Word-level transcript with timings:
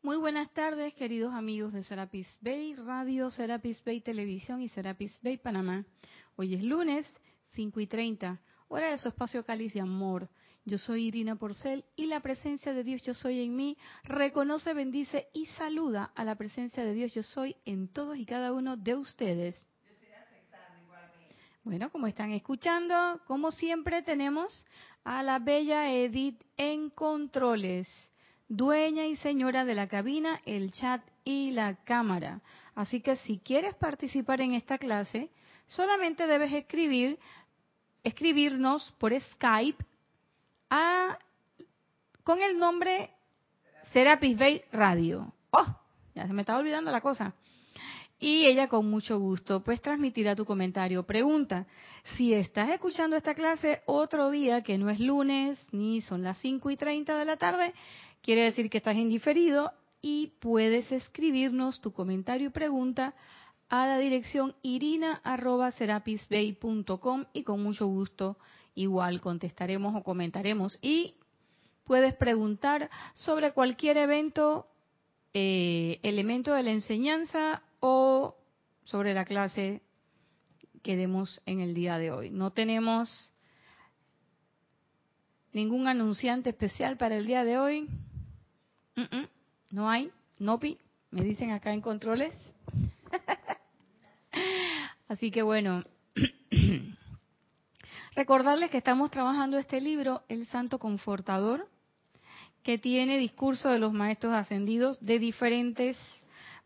Muy 0.00 0.16
buenas 0.16 0.48
tardes, 0.52 0.94
queridos 0.94 1.34
amigos 1.34 1.72
de 1.72 1.82
Serapis 1.82 2.28
Bay 2.40 2.76
Radio, 2.76 3.32
Serapis 3.32 3.82
Bay 3.84 4.00
Televisión 4.00 4.62
y 4.62 4.68
Serapis 4.68 5.18
Bay 5.22 5.38
Panamá. 5.38 5.84
Hoy 6.36 6.54
es 6.54 6.62
lunes, 6.62 7.04
5 7.48 7.80
y 7.80 7.88
30, 7.88 8.40
hora 8.68 8.90
de 8.90 8.98
su 8.98 9.08
espacio 9.08 9.44
cáliz 9.44 9.74
de 9.74 9.80
amor. 9.80 10.30
Yo 10.64 10.78
soy 10.78 11.06
Irina 11.06 11.34
Porcel 11.34 11.84
y 11.96 12.06
la 12.06 12.20
presencia 12.20 12.72
de 12.72 12.84
Dios 12.84 13.02
Yo 13.02 13.12
Soy 13.12 13.40
en 13.42 13.56
mí 13.56 13.76
reconoce, 14.04 14.72
bendice 14.72 15.26
y 15.34 15.46
saluda 15.46 16.12
a 16.14 16.22
la 16.22 16.36
presencia 16.36 16.84
de 16.84 16.94
Dios 16.94 17.12
Yo 17.12 17.24
Soy 17.24 17.56
en 17.64 17.88
todos 17.88 18.16
y 18.16 18.24
cada 18.24 18.52
uno 18.52 18.76
de 18.76 18.94
ustedes. 18.94 19.68
Bueno, 21.64 21.90
como 21.90 22.06
están 22.06 22.30
escuchando, 22.30 23.20
como 23.26 23.50
siempre 23.50 24.02
tenemos 24.02 24.64
a 25.02 25.24
la 25.24 25.40
bella 25.40 25.92
Edith 25.92 26.40
en 26.56 26.88
controles 26.90 27.88
dueña 28.48 29.06
y 29.06 29.16
señora 29.16 29.64
de 29.64 29.74
la 29.74 29.88
cabina, 29.88 30.40
el 30.44 30.72
chat 30.72 31.02
y 31.24 31.50
la 31.50 31.76
cámara. 31.84 32.40
Así 32.74 33.00
que 33.00 33.16
si 33.16 33.38
quieres 33.38 33.74
participar 33.74 34.40
en 34.40 34.54
esta 34.54 34.78
clase, 34.78 35.30
solamente 35.66 36.26
debes 36.26 36.52
escribir, 36.52 37.18
escribirnos 38.02 38.94
por 38.98 39.18
Skype 39.20 39.84
a, 40.70 41.18
con 42.24 42.40
el 42.40 42.58
nombre 42.58 43.10
Serapis 43.92 44.38
Bay 44.38 44.62
Radio. 44.72 45.32
¡Oh! 45.50 45.66
Ya 46.14 46.26
se 46.26 46.32
me 46.32 46.42
estaba 46.42 46.58
olvidando 46.58 46.90
la 46.90 47.00
cosa. 47.00 47.34
Y 48.20 48.46
ella 48.46 48.66
con 48.66 48.90
mucho 48.90 49.18
gusto 49.20 49.62
pues 49.62 49.80
transmitirá 49.80 50.34
tu 50.34 50.44
comentario. 50.44 51.04
Pregunta, 51.04 51.66
si 52.16 52.34
estás 52.34 52.70
escuchando 52.70 53.16
esta 53.16 53.34
clase 53.34 53.82
otro 53.86 54.30
día 54.30 54.62
que 54.62 54.76
no 54.76 54.90
es 54.90 54.98
lunes 54.98 55.64
ni 55.70 56.00
son 56.00 56.24
las 56.24 56.38
5 56.38 56.70
y 56.70 56.76
30 56.76 57.16
de 57.16 57.24
la 57.24 57.36
tarde, 57.36 57.72
Quiere 58.28 58.42
decir 58.42 58.68
que 58.68 58.76
estás 58.76 58.96
indiferido 58.96 59.72
y 60.02 60.34
puedes 60.38 60.92
escribirnos 60.92 61.80
tu 61.80 61.94
comentario 61.94 62.48
y 62.48 62.50
pregunta 62.50 63.14
a 63.70 63.86
la 63.86 63.96
dirección 63.96 64.54
irina.serapisbay.com 64.60 67.24
y 67.32 67.42
con 67.42 67.62
mucho 67.62 67.86
gusto 67.86 68.36
igual 68.74 69.22
contestaremos 69.22 69.96
o 69.96 70.02
comentaremos. 70.02 70.78
Y 70.82 71.14
puedes 71.84 72.12
preguntar 72.16 72.90
sobre 73.14 73.52
cualquier 73.52 73.96
evento, 73.96 74.66
eh, 75.32 75.98
elemento 76.02 76.52
de 76.52 76.64
la 76.64 76.72
enseñanza 76.72 77.62
o 77.80 78.36
sobre 78.84 79.14
la 79.14 79.24
clase 79.24 79.80
que 80.82 80.96
demos 80.96 81.40
en 81.46 81.60
el 81.60 81.72
día 81.72 81.96
de 81.96 82.10
hoy. 82.10 82.28
No 82.28 82.52
tenemos 82.52 83.32
ningún 85.54 85.88
anunciante 85.88 86.50
especial 86.50 86.98
para 86.98 87.16
el 87.16 87.26
día 87.26 87.42
de 87.42 87.56
hoy 87.56 87.88
no 89.70 89.88
hay, 89.88 90.10
no 90.38 90.58
pi, 90.58 90.78
me 91.10 91.22
dicen 91.22 91.50
acá 91.50 91.72
en 91.72 91.80
controles. 91.80 92.34
Así 95.08 95.30
que 95.30 95.42
bueno, 95.42 95.82
recordarles 98.14 98.70
que 98.70 98.78
estamos 98.78 99.10
trabajando 99.10 99.58
este 99.58 99.80
libro, 99.80 100.22
El 100.28 100.46
Santo 100.46 100.78
Confortador, 100.78 101.68
que 102.62 102.78
tiene 102.78 103.18
discurso 103.18 103.70
de 103.70 103.78
los 103.78 103.92
maestros 103.92 104.34
ascendidos, 104.34 104.98
de 105.00 105.18
diferentes 105.18 105.96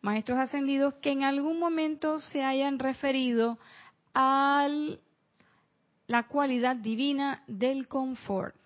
maestros 0.01 0.39
ascendidos 0.39 0.95
que 0.95 1.13
en 1.13 1.23
algún 1.23 1.59
momento 1.59 2.19
se 2.19 2.43
hayan 2.43 2.79
referido 2.79 3.59
a 4.15 4.69
la 6.09 6.23
cualidad 6.25 6.77
divina 6.77 7.45
del 7.47 7.87
confort. 7.87 8.57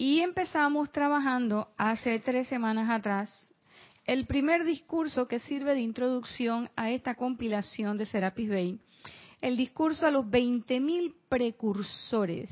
Y 0.00 0.20
empezamos 0.20 0.92
trabajando 0.92 1.72
hace 1.76 2.20
tres 2.20 2.46
semanas 2.46 2.88
atrás 2.88 3.52
el 4.04 4.26
primer 4.26 4.62
discurso 4.62 5.26
que 5.26 5.40
sirve 5.40 5.74
de 5.74 5.80
introducción 5.80 6.70
a 6.76 6.92
esta 6.92 7.16
compilación 7.16 7.98
de 7.98 8.06
Serapis 8.06 8.48
Bay, 8.48 8.78
el 9.40 9.56
discurso 9.56 10.06
a 10.06 10.12
los 10.12 10.24
20.000 10.26 11.16
precursores, 11.28 12.48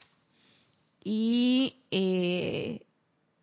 Y 1.03 1.75
eh, 1.91 2.83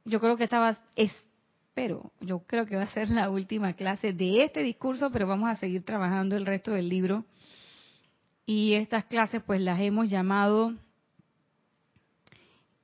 yo 0.05 0.21
creo 0.21 0.39
que 0.39 0.45
estaba, 0.45 0.79
espero, 0.97 2.13
yo 2.21 2.39
creo 2.47 2.65
que 2.65 2.77
va 2.77 2.83
a 2.83 2.93
ser 2.93 3.11
la 3.11 3.29
última 3.29 3.75
clase 3.75 4.15
de 4.15 4.45
este 4.45 4.63
discurso, 4.63 5.11
pero 5.11 5.27
vamos 5.27 5.51
a 5.51 5.57
seguir 5.57 5.85
trabajando 5.85 6.35
el 6.37 6.47
resto 6.47 6.71
del 6.71 6.89
libro. 6.89 7.27
Y 8.47 8.73
estas 8.75 9.05
clases 9.05 9.43
pues 9.43 9.61
las 9.61 9.81
hemos 9.81 10.09
llamado 10.09 10.73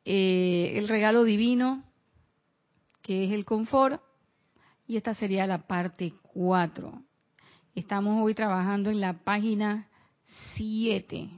eh, 0.04 0.72
el 0.76 0.88
regalo 0.88 1.24
divino, 1.24 1.84
que 3.02 3.24
es 3.24 3.32
el 3.32 3.44
confort, 3.44 4.02
y 4.86 4.96
esta 4.96 5.14
sería 5.14 5.46
la 5.46 5.66
parte 5.66 6.14
4. 6.34 7.02
Estamos 7.74 8.22
hoy 8.22 8.34
trabajando 8.34 8.90
en 8.90 9.00
la 9.00 9.24
página 9.24 9.88
7 10.54 11.30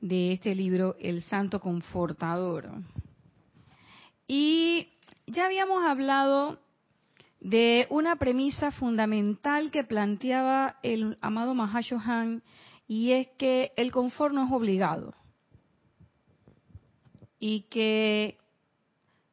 de 0.00 0.32
este 0.32 0.54
libro, 0.54 0.96
El 1.00 1.22
Santo 1.22 1.60
Confortador. 1.60 2.70
Y 4.26 4.88
ya 5.26 5.46
habíamos 5.46 5.84
hablado 5.84 6.60
de 7.40 7.86
una 7.90 8.16
premisa 8.16 8.70
fundamental 8.70 9.70
que 9.70 9.84
planteaba 9.84 10.76
el 10.82 11.16
amado 11.20 11.54
Mahashohan 11.54 12.42
y 12.86 13.12
es 13.12 13.28
que 13.38 13.72
el 13.76 13.92
confort 13.92 14.34
no 14.34 14.44
es 14.44 14.52
obligado 14.52 15.14
y 17.40 17.62
que 17.62 18.38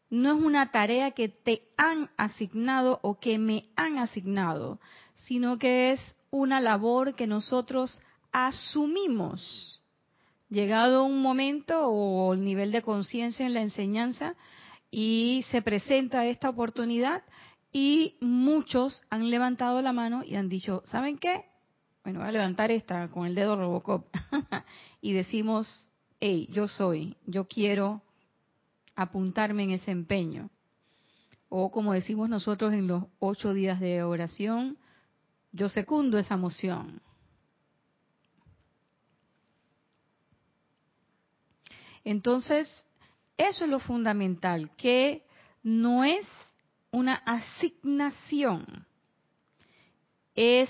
no 0.09 0.37
es 0.37 0.41
una 0.41 0.71
tarea 0.71 1.11
que 1.11 1.27
te 1.27 1.63
han 1.75 2.09
asignado 2.17 2.99
o 3.03 3.19
que 3.19 3.37
me 3.37 3.65
han 3.75 3.99
asignado, 3.99 4.79
sino 5.15 5.59
que 5.59 5.91
es 5.91 5.99
una 6.31 6.61
labor 6.61 7.13
que 7.15 7.27
nosotros 7.27 8.01
asumimos. 8.31 9.83
Llegado 10.49 11.03
un 11.03 11.21
momento 11.21 11.87
o 11.87 12.33
el 12.33 12.45
nivel 12.45 12.71
de 12.71 12.81
conciencia 12.81 13.45
en 13.45 13.53
la 13.53 13.61
enseñanza 13.61 14.35
y 14.89 15.43
se 15.51 15.61
presenta 15.61 16.25
esta 16.25 16.49
oportunidad 16.49 17.23
y 17.73 18.15
muchos 18.21 19.03
han 19.09 19.29
levantado 19.29 19.81
la 19.81 19.91
mano 19.91 20.23
y 20.23 20.35
han 20.35 20.47
dicho, 20.47 20.83
¿saben 20.85 21.17
qué? 21.17 21.43
Bueno, 22.03 22.19
voy 22.19 22.29
a 22.29 22.31
levantar 22.31 22.71
esta 22.71 23.09
con 23.09 23.27
el 23.27 23.35
dedo 23.35 23.57
Robocop 23.57 24.07
y 25.01 25.11
decimos, 25.11 25.91
hey, 26.19 26.47
yo 26.51 26.67
soy, 26.67 27.15
yo 27.25 27.45
quiero 27.45 28.01
apuntarme 28.95 29.63
en 29.63 29.71
ese 29.71 29.91
empeño. 29.91 30.49
O 31.49 31.71
como 31.71 31.93
decimos 31.93 32.29
nosotros 32.29 32.73
en 32.73 32.87
los 32.87 33.03
ocho 33.19 33.53
días 33.53 33.79
de 33.79 34.03
oración, 34.03 34.77
yo 35.51 35.69
secundo 35.69 36.17
esa 36.17 36.35
moción. 36.35 37.01
Entonces, 42.03 42.85
eso 43.37 43.65
es 43.65 43.69
lo 43.69 43.79
fundamental, 43.79 44.71
que 44.77 45.23
no 45.61 46.03
es 46.03 46.25
una 46.91 47.15
asignación, 47.15 48.85
es 50.33 50.69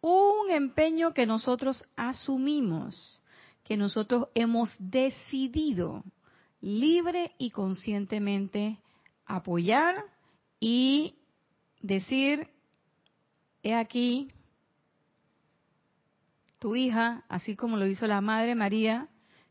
un 0.00 0.50
empeño 0.50 1.12
que 1.12 1.26
nosotros 1.26 1.84
asumimos 1.96 3.20
que 3.66 3.76
nosotros 3.76 4.28
hemos 4.36 4.74
decidido 4.78 6.04
libre 6.60 7.32
y 7.36 7.50
conscientemente 7.50 8.78
apoyar 9.24 10.04
y 10.60 11.16
decir, 11.80 12.48
he 13.64 13.74
aquí 13.74 14.28
tu 16.60 16.76
hija, 16.76 17.24
así 17.28 17.56
como 17.56 17.76
lo 17.76 17.86
hizo 17.86 18.06
la 18.06 18.20
Madre 18.20 18.54
María, 18.54 19.08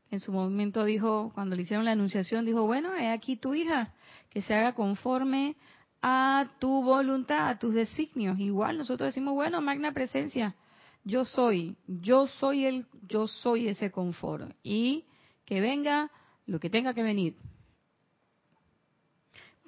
en 0.10 0.22
su 0.22 0.32
momento 0.32 0.86
dijo, 0.86 1.32
cuando 1.34 1.58
le 1.58 1.64
hicieron 1.64 1.84
la 1.84 1.92
anunciación, 1.92 2.46
dijo, 2.46 2.66
bueno, 2.66 2.96
he 2.96 3.12
aquí 3.12 3.36
tu 3.36 3.54
hija, 3.54 3.94
que 4.30 4.42
se 4.42 4.54
haga 4.54 4.74
conforme 4.76 5.58
a 6.02 6.52
tu 6.60 6.84
voluntad, 6.84 7.50
a 7.50 7.60
tus 7.60 7.74
designios. 7.76 8.40
Igual 8.40 8.78
nosotros 8.78 9.08
decimos, 9.10 9.34
bueno, 9.34 9.60
magna 9.60 9.92
presencia, 9.92 10.56
yo 11.06 11.24
soy, 11.24 11.78
yo 11.88 12.28
soy 12.28 12.66
el, 12.66 12.86
yo 13.08 13.28
soy 13.28 13.70
ese 13.70 13.92
confort. 13.92 14.52
Y 14.64 15.06
que 15.46 15.62
venga 15.62 16.12
lo 16.46 16.60
que 16.60 16.70
tenga 16.70 16.94
que 16.94 17.04
venir. 17.04 17.38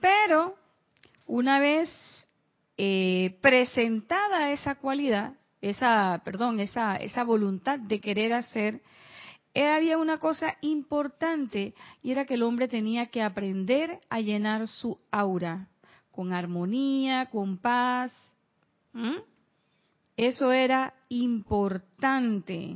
Pero, 0.01 0.56
una 1.25 1.60
vez 1.60 1.89
eh, 2.78 3.38
presentada 3.42 4.51
esa 4.51 4.75
cualidad, 4.75 5.34
esa, 5.62 6.22
perdón, 6.25 6.60
esa, 6.60 6.98
esa 6.98 7.24
voluntad 7.24 7.80
de 7.80 8.01
querer 8.01 8.34
hacer, 8.34 8.81
había 9.56 9.98
una 9.98 10.19
cosa 10.19 10.56
importante 10.62 11.74
y 12.04 12.12
era 12.12 12.25
que 12.25 12.36
el 12.36 12.44
hombre 12.44 12.68
tenía 12.68 13.07
que 13.07 13.24
aprender 13.24 14.01
a 14.10 14.19
llenar 14.19 14.68
su 14.68 15.00
aura 15.10 15.68
con 16.12 16.31
armonía, 16.34 17.28
con 17.31 17.57
paz. 17.57 18.13
Eso 20.18 20.52
era 20.52 20.96
importante. 21.10 22.75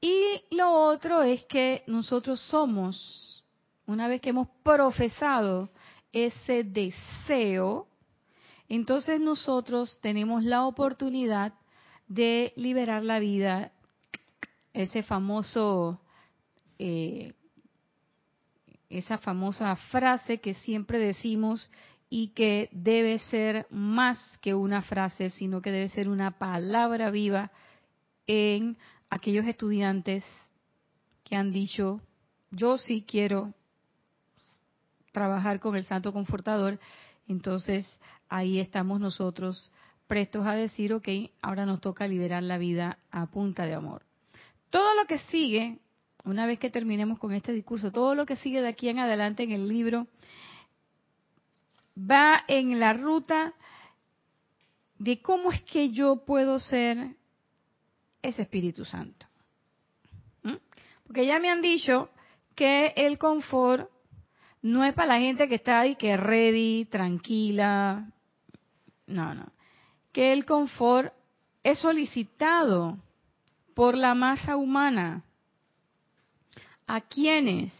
Y 0.00 0.42
lo 0.50 0.72
otro 0.72 1.22
es 1.22 1.44
que 1.44 1.84
nosotros 1.86 2.40
somos, 2.40 3.44
una 3.86 4.08
vez 4.08 4.22
que 4.22 4.30
hemos 4.30 4.48
profesado 4.62 5.70
ese 6.10 6.64
deseo, 6.64 7.86
entonces 8.68 9.20
nosotros 9.20 9.98
tenemos 10.00 10.42
la 10.42 10.64
oportunidad 10.64 11.52
de 12.08 12.54
liberar 12.56 13.04
la 13.04 13.18
vida, 13.18 13.72
ese 14.72 15.02
famoso, 15.02 16.00
eh, 16.78 17.34
esa 18.88 19.18
famosa 19.18 19.76
frase 19.76 20.40
que 20.40 20.54
siempre 20.54 20.98
decimos 20.98 21.70
y 22.14 22.28
que 22.34 22.68
debe 22.72 23.18
ser 23.18 23.66
más 23.70 24.18
que 24.42 24.52
una 24.54 24.82
frase, 24.82 25.30
sino 25.30 25.62
que 25.62 25.70
debe 25.70 25.88
ser 25.88 26.10
una 26.10 26.32
palabra 26.32 27.10
viva 27.10 27.50
en 28.26 28.76
aquellos 29.08 29.46
estudiantes 29.46 30.22
que 31.24 31.36
han 31.36 31.52
dicho, 31.52 32.02
yo 32.50 32.76
sí 32.76 33.02
quiero 33.08 33.54
trabajar 35.12 35.58
con 35.58 35.74
el 35.74 35.86
Santo 35.86 36.12
Confortador, 36.12 36.78
entonces 37.28 37.98
ahí 38.28 38.60
estamos 38.60 39.00
nosotros 39.00 39.72
prestos 40.06 40.46
a 40.46 40.52
decir, 40.52 40.92
ok, 40.92 41.08
ahora 41.40 41.64
nos 41.64 41.80
toca 41.80 42.06
liberar 42.06 42.42
la 42.42 42.58
vida 42.58 42.98
a 43.10 43.24
punta 43.24 43.64
de 43.64 43.72
amor. 43.72 44.02
Todo 44.68 44.94
lo 45.00 45.06
que 45.06 45.16
sigue, 45.16 45.78
una 46.26 46.44
vez 46.44 46.58
que 46.58 46.68
terminemos 46.68 47.18
con 47.18 47.32
este 47.32 47.54
discurso, 47.54 47.90
todo 47.90 48.14
lo 48.14 48.26
que 48.26 48.36
sigue 48.36 48.60
de 48.60 48.68
aquí 48.68 48.90
en 48.90 48.98
adelante 48.98 49.44
en 49.44 49.52
el 49.52 49.66
libro 49.66 50.08
va 51.96 52.44
en 52.48 52.78
la 52.80 52.92
ruta 52.92 53.54
de 54.98 55.20
cómo 55.20 55.50
es 55.52 55.62
que 55.62 55.90
yo 55.90 56.24
puedo 56.24 56.58
ser 56.58 57.16
ese 58.22 58.42
Espíritu 58.42 58.84
Santo. 58.84 59.26
¿Mm? 60.42 60.56
Porque 61.04 61.26
ya 61.26 61.38
me 61.38 61.50
han 61.50 61.60
dicho 61.60 62.10
que 62.54 62.92
el 62.96 63.18
confort 63.18 63.90
no 64.62 64.84
es 64.84 64.94
para 64.94 65.14
la 65.14 65.20
gente 65.20 65.48
que 65.48 65.56
está 65.56 65.80
ahí, 65.80 65.96
que 65.96 66.16
ready, 66.16 66.84
tranquila. 66.84 68.12
No, 69.06 69.34
no. 69.34 69.52
Que 70.12 70.32
el 70.32 70.44
confort 70.44 71.12
es 71.64 71.80
solicitado 71.80 72.98
por 73.74 73.96
la 73.96 74.14
masa 74.14 74.56
humana. 74.56 75.24
¿A 76.86 77.00
quiénes? 77.00 77.72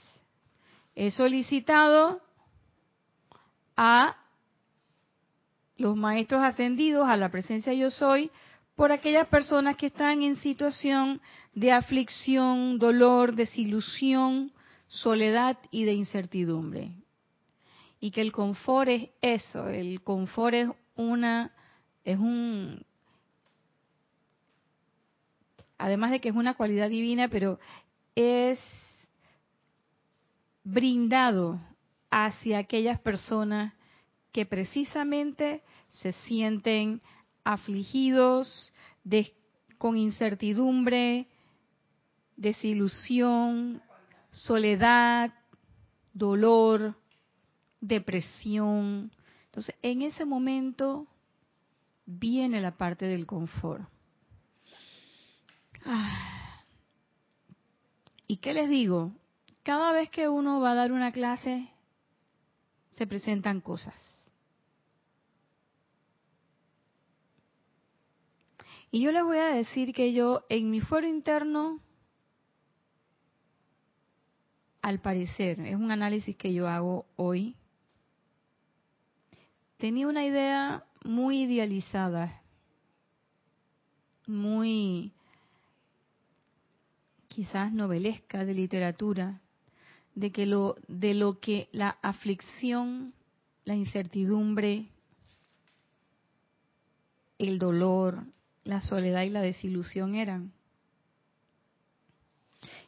Es 0.94 1.14
solicitado 1.14 2.21
a 3.76 4.16
los 5.76 5.96
maestros 5.96 6.42
ascendidos, 6.42 7.08
a 7.08 7.16
la 7.16 7.30
presencia 7.30 7.72
yo 7.72 7.90
soy, 7.90 8.30
por 8.76 8.92
aquellas 8.92 9.26
personas 9.28 9.76
que 9.76 9.86
están 9.86 10.22
en 10.22 10.36
situación 10.36 11.20
de 11.54 11.72
aflicción, 11.72 12.78
dolor, 12.78 13.34
desilusión, 13.34 14.52
soledad 14.88 15.58
y 15.70 15.84
de 15.84 15.92
incertidumbre. 15.92 16.92
Y 18.00 18.10
que 18.10 18.20
el 18.20 18.32
confort 18.32 18.88
es 18.88 19.10
eso, 19.20 19.68
el 19.68 20.02
confort 20.02 20.54
es 20.54 20.68
una, 20.96 21.52
es 22.04 22.18
un, 22.18 22.84
además 25.78 26.10
de 26.10 26.20
que 26.20 26.30
es 26.30 26.34
una 26.34 26.54
cualidad 26.54 26.88
divina, 26.88 27.28
pero 27.28 27.58
es 28.14 28.58
brindado 30.64 31.60
hacia 32.12 32.58
aquellas 32.58 33.00
personas 33.00 33.72
que 34.32 34.44
precisamente 34.44 35.62
se 35.88 36.12
sienten 36.12 37.00
afligidos, 37.42 38.72
con 39.78 39.96
incertidumbre, 39.96 41.26
desilusión, 42.36 43.82
soledad, 44.30 45.32
dolor, 46.12 46.94
depresión. 47.80 49.10
Entonces, 49.46 49.74
en 49.80 50.02
ese 50.02 50.26
momento 50.26 51.06
viene 52.04 52.60
la 52.60 52.76
parte 52.76 53.06
del 53.06 53.26
confort. 53.26 53.88
Ah. 55.86 56.62
¿Y 58.26 58.36
qué 58.36 58.52
les 58.52 58.68
digo? 58.68 59.12
Cada 59.62 59.92
vez 59.92 60.10
que 60.10 60.28
uno 60.28 60.60
va 60.60 60.72
a 60.72 60.74
dar 60.74 60.92
una 60.92 61.10
clase, 61.12 61.71
se 62.92 63.06
presentan 63.06 63.60
cosas. 63.60 63.94
Y 68.90 69.00
yo 69.00 69.12
les 69.12 69.24
voy 69.24 69.38
a 69.38 69.48
decir 69.48 69.94
que 69.94 70.12
yo 70.12 70.44
en 70.48 70.70
mi 70.70 70.80
fuero 70.80 71.06
interno, 71.06 71.80
al 74.82 75.00
parecer, 75.00 75.60
es 75.60 75.76
un 75.76 75.90
análisis 75.90 76.36
que 76.36 76.52
yo 76.52 76.68
hago 76.68 77.06
hoy, 77.16 77.56
tenía 79.78 80.06
una 80.06 80.24
idea 80.24 80.84
muy 81.04 81.42
idealizada, 81.44 82.42
muy 84.26 85.12
quizás 87.28 87.72
novelesca 87.72 88.44
de 88.44 88.54
literatura, 88.54 89.41
de 90.14 90.30
que 90.30 90.46
lo 90.46 90.76
de 90.88 91.14
lo 91.14 91.40
que 91.40 91.68
la 91.72 91.96
aflicción, 92.02 93.14
la 93.64 93.74
incertidumbre, 93.74 94.88
el 97.38 97.58
dolor, 97.58 98.24
la 98.64 98.80
soledad 98.80 99.22
y 99.22 99.30
la 99.30 99.40
desilusión 99.40 100.14
eran. 100.14 100.52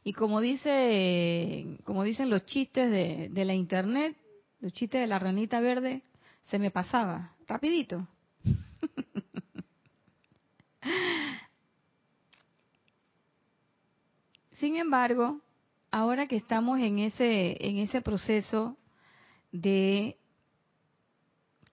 Y 0.05 0.13
como 0.13 0.41
dice, 0.41 1.79
como 1.85 2.05
dicen 2.05 2.29
los 2.29 2.45
chistes 2.45 2.91
de, 2.91 3.29
de 3.31 3.45
la 3.45 3.55
internet, 3.55 4.17
los 4.61 4.73
chistes 4.73 5.01
de 5.01 5.07
la 5.07 5.19
ranita 5.19 5.61
verde, 5.61 6.03
se 6.45 6.59
me 6.59 6.71
pasaba, 6.71 7.33
rapidito. 7.47 8.07
Sin 14.59 14.77
embargo, 14.77 15.41
ahora 15.95 16.27
que 16.27 16.35
estamos 16.35 16.81
en 16.81 16.99
ese, 16.99 17.57
en 17.65 17.79
ese 17.79 18.03
proceso 18.03 18.77
de 19.53 20.19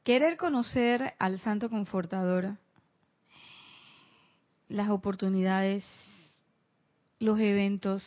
querer 0.04 0.38
conocer 0.38 1.16
al 1.18 1.40
Santo 1.40 1.72
Confortador, 1.72 2.56
las 4.70 4.92
oportunidades, 4.92 5.84
los 7.18 7.40
eventos 7.40 8.04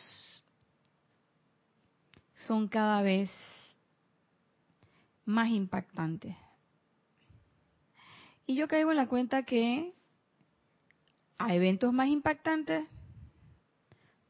son 2.46 2.68
cada 2.68 3.02
vez 3.02 3.28
más 5.24 5.50
impactantes. 5.50 6.36
Y 8.46 8.54
yo 8.54 8.68
caigo 8.68 8.92
en 8.92 8.98
la 8.98 9.08
cuenta 9.08 9.42
que 9.42 9.92
a 11.38 11.56
eventos 11.56 11.92
más 11.92 12.06
impactantes 12.06 12.86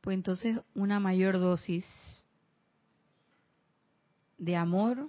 pues 0.04 0.16
entonces 0.16 0.60
una 0.74 1.00
mayor 1.00 1.38
dosis 1.38 1.86
de 4.36 4.54
amor 4.54 5.08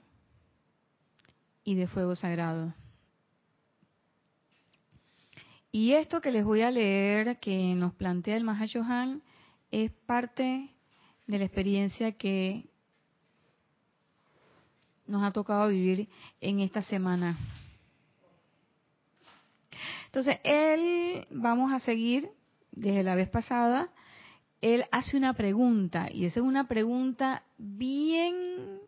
y 1.65 1.75
de 1.75 1.85
fuego 1.85 2.15
sagrado. 2.15 2.73
Y 5.69 5.91
esto 5.91 6.21
que 6.21 6.31
les 6.31 6.45
voy 6.45 6.61
a 6.61 6.71
leer, 6.71 7.41
que 7.41 7.75
nos 7.75 7.93
plantea 7.95 8.37
el 8.37 8.45
Mahashohan, 8.45 9.21
es 9.69 9.91
parte 9.91 10.69
de 11.27 11.39
la 11.39 11.43
experiencia 11.43 12.13
que 12.13 12.69
nos 15.07 15.23
ha 15.25 15.31
tocado 15.31 15.67
vivir 15.67 16.07
en 16.39 16.61
esta 16.61 16.81
semana. 16.81 17.37
Entonces, 20.05 20.39
él, 20.45 21.27
vamos 21.31 21.73
a 21.73 21.81
seguir 21.81 22.29
desde 22.71 23.03
la 23.03 23.15
vez 23.15 23.27
pasada, 23.27 23.91
él 24.73 24.85
hace 24.91 25.15
una 25.15 25.33
pregunta, 25.33 26.09
y 26.11 26.25
esa 26.25 26.39
es 26.39 26.45
una 26.45 26.67
pregunta 26.67 27.43
bien, 27.55 28.79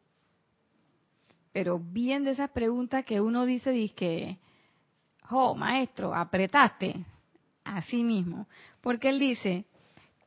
pero 1.52 1.78
bien 1.78 2.24
de 2.24 2.32
esas 2.32 2.50
preguntas 2.50 3.06
que 3.06 3.22
uno 3.22 3.46
dice, 3.46 3.70
dice 3.70 4.40
oh, 5.30 5.54
maestro, 5.54 6.16
apretaste, 6.16 7.06
así 7.64 8.04
mismo, 8.04 8.48
porque 8.82 9.10
él 9.10 9.20
dice, 9.20 9.66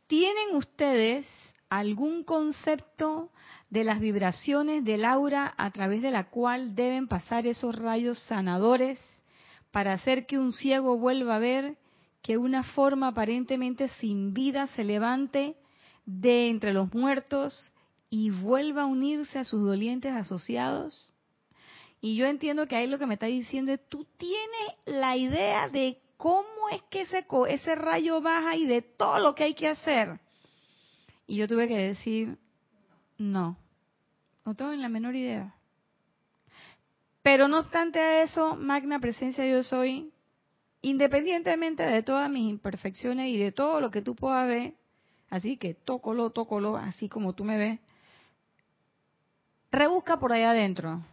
¿tienen 0.07 0.55
ustedes 0.55 1.27
algún 1.69 2.23
concepto 2.23 3.31
de 3.71 3.83
las 3.83 3.99
vibraciones 3.99 4.85
del 4.85 5.05
aura 5.05 5.53
a 5.57 5.73
través 5.73 6.01
de 6.01 6.13
la 6.13 6.31
cual 6.31 6.77
deben 6.77 7.09
pasar 7.09 7.49
esos 7.49 7.75
rayos 7.75 8.21
sanadores 8.21 9.03
para 9.73 9.95
hacer 9.95 10.27
que 10.27 10.39
un 10.39 10.53
ciego 10.53 10.97
vuelva 10.97 11.37
a 11.37 11.41
ver 11.41 11.77
que 12.23 12.37
una 12.37 12.63
forma 12.63 13.09
aparentemente 13.09 13.89
sin 14.01 14.35
vida 14.35 14.67
se 14.69 14.85
levante 14.85 15.57
de 16.05 16.49
entre 16.49 16.73
los 16.73 16.93
muertos 16.95 17.73
y 18.09 18.31
vuelva 18.31 18.83
a 18.83 18.87
unirse 18.87 19.39
a 19.39 19.45
sus 19.45 19.63
dolientes 19.63 20.13
asociados? 20.13 21.13
Y 22.01 22.17
yo 22.17 22.27
entiendo 22.27 22.67
que 22.67 22.77
ahí 22.77 22.87
lo 22.87 22.99
que 22.99 23.07
me 23.07 23.15
está 23.15 23.27
diciendo 23.27 23.73
es, 23.73 23.81
tú 23.89 24.07
tienes 24.17 24.69
la 24.87 25.17
idea 25.17 25.69
de 25.69 25.99
cómo 26.17 26.69
es 26.73 26.83
que 26.91 27.03
ese, 27.03 27.27
ese 27.49 27.75
rayo 27.75 28.21
baja 28.21 28.57
y 28.57 28.67
de 28.67 28.83
todo 28.83 29.19
lo 29.19 29.35
que 29.35 29.45
hay 29.45 29.55
que 29.55 29.69
hacer. 29.69 30.19
Y 31.27 31.37
yo 31.37 31.47
tuve 31.47 31.69
que 31.69 31.77
decir, 31.77 32.39
no, 33.19 33.57
no 34.45 34.55
tengo 34.55 34.73
la 34.73 34.89
menor 34.89 35.15
idea. 35.15 35.55
Pero 37.23 37.49
no 37.49 37.61
obstante 37.61 38.01
a 38.01 38.23
eso, 38.23 38.57
magna 38.57 38.99
presencia 38.99 39.47
yo 39.47 39.63
soy, 39.63 40.11
independientemente 40.83 41.83
de 41.83 42.03
todas 42.03 42.31
mis 42.31 42.49
imperfecciones 42.49 43.29
y 43.29 43.37
de 43.37 43.53
todo 43.53 43.81
lo 43.81 43.91
que 43.91 44.03
tú 44.03 44.15
puedas 44.15 44.47
ver, 44.47 44.75
así 45.29 45.57
que 45.57 45.75
tócolo, 45.75 46.31
tócolo, 46.31 46.77
así 46.77 47.09
como 47.09 47.35
tú 47.35 47.45
me 47.45 47.59
ves, 47.59 47.81
rebusca 49.71 50.19
por 50.19 50.33
allá 50.33 50.51
adentro. 50.51 51.05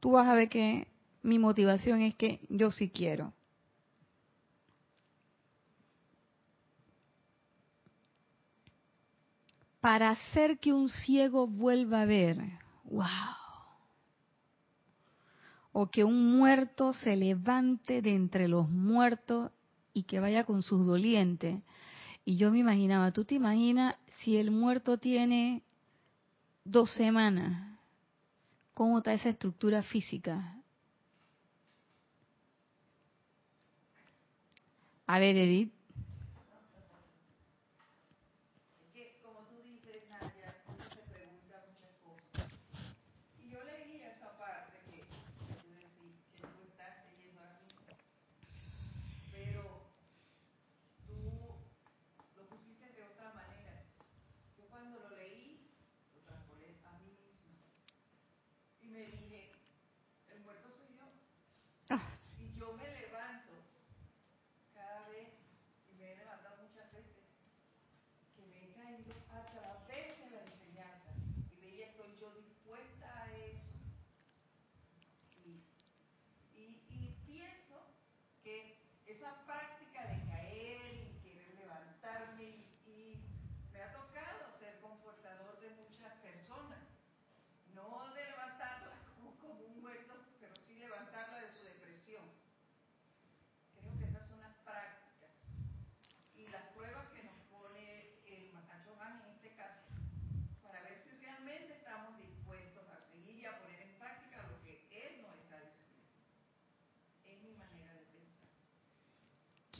Tú 0.00 0.12
vas 0.12 0.28
a 0.28 0.34
ver 0.34 0.48
que 0.48 0.88
mi 1.22 1.38
motivación 1.38 2.02
es 2.02 2.14
que 2.14 2.40
yo 2.48 2.70
sí 2.70 2.90
quiero. 2.90 3.32
Para 9.80 10.10
hacer 10.10 10.58
que 10.58 10.72
un 10.72 10.88
ciego 10.88 11.46
vuelva 11.46 12.02
a 12.02 12.06
ver. 12.06 12.38
¡Wow! 12.84 13.39
O 15.72 15.90
que 15.90 16.04
un 16.04 16.36
muerto 16.36 16.92
se 16.92 17.16
levante 17.16 18.02
de 18.02 18.14
entre 18.14 18.48
los 18.48 18.68
muertos 18.68 19.52
y 19.92 20.04
que 20.04 20.20
vaya 20.20 20.44
con 20.44 20.62
sus 20.62 20.86
dolientes. 20.86 21.62
Y 22.24 22.36
yo 22.36 22.50
me 22.50 22.58
imaginaba, 22.58 23.12
¿tú 23.12 23.24
te 23.24 23.34
imaginas 23.34 23.96
si 24.18 24.36
el 24.36 24.50
muerto 24.50 24.98
tiene 24.98 25.62
dos 26.64 26.92
semanas? 26.92 27.78
¿Cómo 28.74 28.98
está 28.98 29.12
esa 29.12 29.30
estructura 29.30 29.82
física? 29.82 30.56
A 35.06 35.18
ver, 35.18 35.36
Edith. 35.36 35.79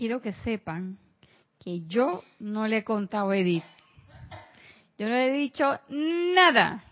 Quiero 0.01 0.23
que 0.23 0.33
sepan 0.33 0.97
que 1.63 1.83
yo 1.87 2.25
no 2.39 2.67
le 2.67 2.79
he 2.79 2.85
contado 2.85 3.29
a 3.29 3.37
Edith. 3.37 3.65
Yo 4.97 5.07
no 5.07 5.13
le 5.13 5.27
he 5.27 5.33
dicho 5.35 5.79
nada. 5.91 6.83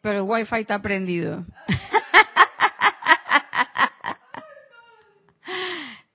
Pero 0.00 0.20
el 0.20 0.22
wifi 0.22 0.60
está 0.60 0.80
prendido. 0.80 1.44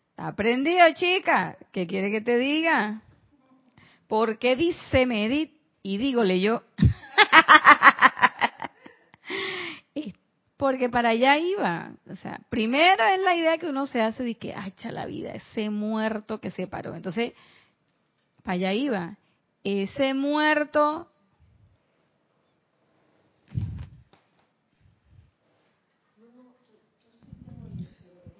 Está 0.10 0.34
prendido, 0.36 0.84
chica. 0.96 1.58
¿Qué 1.72 1.86
quiere 1.86 2.10
que 2.10 2.22
te 2.22 2.40
diga? 2.40 3.04
¿Por 4.08 4.40
qué 4.40 4.56
dice 4.56 5.04
Edith? 5.04 5.52
Y 5.84 5.98
dígole 5.98 6.42
yo. 6.42 6.64
porque 10.66 10.90
para 10.90 11.10
allá 11.10 11.38
iba. 11.38 11.92
O 12.10 12.16
sea, 12.16 12.40
primero 12.50 13.04
es 13.04 13.22
la 13.22 13.36
idea 13.36 13.60
que 13.60 13.68
uno 13.68 13.86
se 13.86 14.02
hace 14.02 14.24
de 14.24 14.34
que, 14.34 14.52
ay, 14.52 14.74
la 14.90 15.06
vida, 15.06 15.32
ese 15.32 15.70
muerto 15.70 16.40
que 16.40 16.50
se 16.50 16.66
paró. 16.66 16.96
Entonces, 16.96 17.34
para 18.42 18.56
allá 18.56 18.74
iba. 18.74 19.16
Ese 19.64 20.16
muerto. 20.16 21.08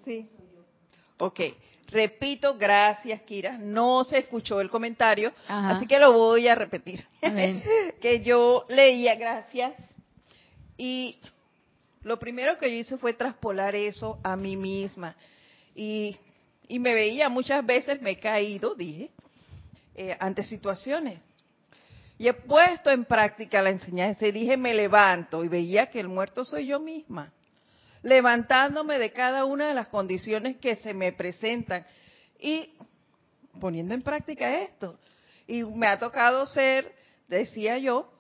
Sí. 0.04 0.28
Ok. 1.20 1.42
Repito, 1.92 2.58
gracias, 2.58 3.22
Kira. 3.22 3.60
No 3.60 4.04
se 4.04 4.18
escuchó 4.18 4.62
el 4.62 4.72
comentario, 4.72 5.32
así 5.48 5.86
que 5.86 6.00
lo 6.00 6.12
voy 6.12 6.48
a 6.48 6.56
repetir. 6.56 7.06
que 8.02 8.24
yo 8.24 8.66
leía, 8.68 9.14
gracias. 9.14 9.76
Y 10.76 11.20
lo 12.06 12.20
primero 12.20 12.56
que 12.60 12.70
yo 12.70 12.78
hice 12.78 12.98
fue 13.00 13.14
traspolar 13.14 13.74
eso 13.74 14.20
a 14.22 14.36
mí 14.36 14.56
misma. 14.56 15.16
Y, 15.74 16.16
me 16.70 16.94
veía 16.94 17.30
muchas 17.30 17.66
veces, 17.66 18.00
me 18.00 18.12
he 18.12 18.20
caído, 18.20 18.76
dije, 18.76 19.10
eh, 19.96 20.16
ante 20.20 20.44
situaciones. 20.44 21.20
Y 22.20 22.28
he 22.28 22.34
puesto 22.34 22.92
en 22.92 23.06
práctica 23.06 23.64
la 23.64 23.72
enseñanza 23.72 24.28
y 24.28 24.32
dije, 24.32 24.56
me 24.56 24.76
levanto. 24.76 25.44
Y 25.44 25.48
veía 25.48 25.88
que 25.88 26.00
el 26.00 26.08
muerto 26.08 26.46
soy 26.46 26.68
yo 26.68 26.80
misma. 26.80 27.34
Levantándome 28.04 29.00
de 29.00 29.12
cada 29.12 29.46
una 29.46 29.68
de 29.68 29.74
las 29.74 29.88
condiciones 29.88 30.58
que 30.58 30.76
se 30.76 30.94
me 30.94 31.12
presentan. 31.12 31.88
Y 32.40 32.70
poniendo 33.60 33.96
en 33.96 34.04
práctica 34.04 34.62
esto. 34.62 35.00
Y 35.48 35.64
me 35.64 35.88
ha 35.88 35.98
tocado 35.98 36.46
ser, 36.46 36.94
decía 37.28 37.80
yo, 37.80 38.12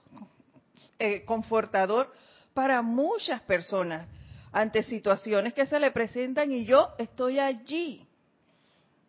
eh, 0.97 1.23
confortador 1.23 2.11
para 2.55 2.81
muchas 2.81 3.41
personas 3.41 4.07
ante 4.53 4.81
situaciones 4.83 5.53
que 5.53 5.65
se 5.65 5.77
le 5.77 5.91
presentan 5.91 6.53
y 6.53 6.63
yo 6.63 6.87
estoy 6.97 7.37
allí. 7.37 8.07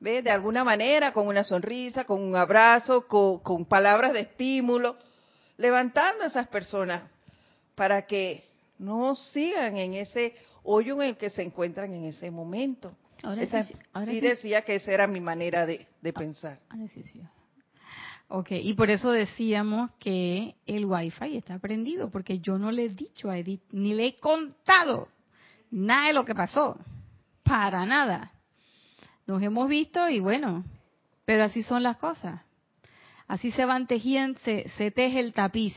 ¿Ve? 0.00 0.20
De 0.20 0.32
alguna 0.32 0.64
manera, 0.64 1.12
con 1.12 1.28
una 1.28 1.44
sonrisa, 1.44 2.04
con 2.04 2.20
un 2.20 2.34
abrazo, 2.34 3.06
con, 3.06 3.64
palabras 3.64 4.12
de 4.12 4.22
estímulo, 4.22 4.96
levantando 5.58 6.24
a 6.24 6.26
esas 6.26 6.48
personas 6.48 7.08
para 7.76 8.02
que 8.02 8.44
no 8.78 9.14
sigan 9.14 9.76
en 9.76 9.94
ese 9.94 10.34
hoyo 10.64 11.00
en 11.00 11.10
el 11.10 11.16
que 11.16 11.30
se 11.30 11.42
encuentran 11.42 11.94
en 11.94 12.04
ese 12.06 12.32
momento. 12.32 12.96
y 14.08 14.20
decía 14.20 14.62
que 14.62 14.74
esa 14.74 14.90
era 14.90 15.06
mi 15.06 15.20
manera 15.20 15.64
de, 15.66 15.86
de 16.02 16.10
ah, 16.10 16.18
pensar. 16.18 16.58
Ok, 18.28 18.50
y 18.50 18.74
por 18.74 18.90
eso 18.90 19.12
decíamos 19.12 19.90
que 20.00 20.56
el 20.66 20.84
Wi-Fi 20.84 21.36
está 21.36 21.58
prendido, 21.60 22.10
porque 22.10 22.40
yo 22.40 22.58
no 22.58 22.72
le 22.72 22.86
he 22.86 22.88
dicho 22.88 23.30
a 23.30 23.38
Edith, 23.38 23.62
ni 23.70 23.94
le 23.94 24.06
he 24.06 24.16
contado 24.16 25.08
nada 25.70 26.08
de 26.08 26.12
lo 26.12 26.24
que 26.24 26.34
pasó, 26.34 26.76
para 27.44 27.86
nada. 27.86 28.32
Nos 29.26 29.40
hemos 29.42 29.68
visto 29.68 30.08
y 30.08 30.18
bueno, 30.18 30.64
pero 31.24 31.44
así 31.44 31.62
son 31.62 31.84
las 31.84 31.98
cosas. 31.98 32.40
Así 33.28 33.52
se 33.52 33.64
van 33.64 33.86
tejiendo, 33.86 34.38
se, 34.40 34.90
teje 34.90 35.20
el 35.20 35.32
tapiz. 35.32 35.76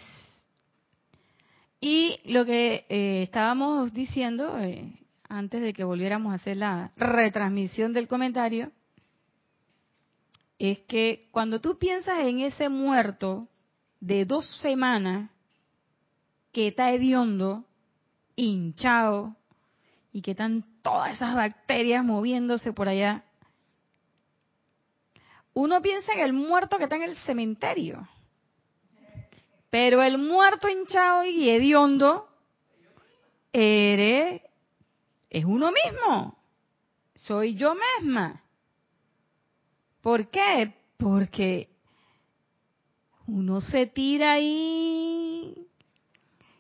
Y 1.80 2.20
lo 2.26 2.46
que 2.46 2.86
eh, 2.90 3.24
estábamos 3.24 3.94
diciendo 3.94 4.60
eh, 4.60 4.92
antes 5.28 5.62
de 5.62 5.74
que 5.74 5.84
volviéramos 5.84 6.32
a 6.32 6.36
hacer 6.36 6.58
la 6.58 6.92
retransmisión 6.98 7.94
del 7.94 8.08
comentario, 8.08 8.72
es 10.60 10.80
que 10.82 11.28
cuando 11.32 11.60
tú 11.60 11.80
piensas 11.80 12.20
en 12.20 12.42
ese 12.42 12.70
muerto 12.70 13.48
de 14.00 14.26
dos 14.26 14.46
semanas 14.62 15.32
que 16.52 16.68
está 16.68 16.92
hediondo, 16.92 17.66
hinchado, 18.36 19.36
y 20.12 20.22
que 20.22 20.32
están 20.32 20.66
todas 20.82 21.14
esas 21.14 21.36
bacterias 21.36 22.04
moviéndose 22.04 22.74
por 22.74 22.90
allá. 22.90 23.24
Uno 25.54 25.82
piensa 25.82 26.14
en 26.14 26.20
el 26.20 26.34
muerto 26.34 26.78
que 26.78 26.84
está 26.84 26.96
en 26.96 27.04
el 27.04 27.16
cementerio. 27.18 28.08
Pero 29.70 30.02
el 30.02 30.18
muerto 30.18 30.68
hinchado 30.68 31.26
y 31.26 31.50
hediondo 31.50 32.28
eres, 33.54 34.42
es 35.30 35.46
uno 35.46 35.72
mismo. 35.72 36.38
Soy 37.16 37.56
yo 37.56 37.76
misma. 37.76 38.42
¿Por 40.02 40.30
qué? 40.30 40.74
Porque 40.98 41.70
uno 43.28 43.62
se 43.62 43.86
tira 43.86 44.34
ahí 44.34 45.68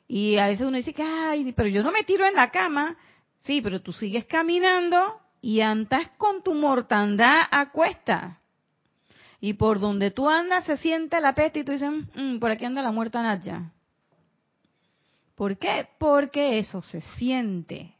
y 0.07 0.37
a 0.37 0.47
veces 0.47 0.65
uno 0.65 0.77
dice 0.77 0.93
que, 0.93 1.03
ay, 1.03 1.53
pero 1.53 1.69
yo 1.69 1.83
no 1.83 1.91
me 1.91 2.03
tiro 2.03 2.25
en 2.25 2.33
la 2.33 2.49
cama. 2.49 2.97
Sí, 3.41 3.61
pero 3.61 3.81
tú 3.81 3.93
sigues 3.93 4.25
caminando 4.25 5.21
y 5.39 5.61
andas 5.61 6.09
con 6.17 6.41
tu 6.43 6.55
mortandad 6.55 7.43
a 7.51 7.71
cuesta. 7.71 8.39
Y 9.39 9.53
por 9.53 9.79
donde 9.79 10.11
tú 10.11 10.27
andas 10.27 10.65
se 10.65 10.77
siente 10.77 11.21
la 11.21 11.35
peste 11.35 11.59
y 11.59 11.63
tú 11.63 11.71
dices, 11.71 11.91
mm, 12.15 12.39
por 12.39 12.51
aquí 12.51 12.65
anda 12.65 12.81
la 12.81 12.91
muerta 12.91 13.21
Nadia. 13.21 13.71
¿Por 15.35 15.57
qué? 15.57 15.87
Porque 15.97 16.57
eso 16.57 16.81
se 16.81 17.01
siente. 17.17 17.93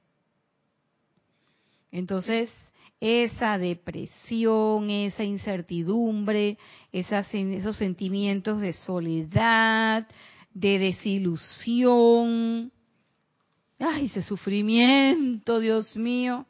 Entonces, 1.92 2.52
esa 3.00 3.58
depresión, 3.58 4.90
esa 4.90 5.24
incertidumbre, 5.24 6.58
esos 6.92 7.78
sentimientos 7.78 8.60
de 8.60 8.74
soledad, 8.74 10.08
de 10.54 10.80
desilusión, 10.80 12.72
ay, 13.80 14.06
ese 14.08 14.22
sufrimiento, 14.22 15.60
Dios 15.60 15.96
mío. 15.96 16.46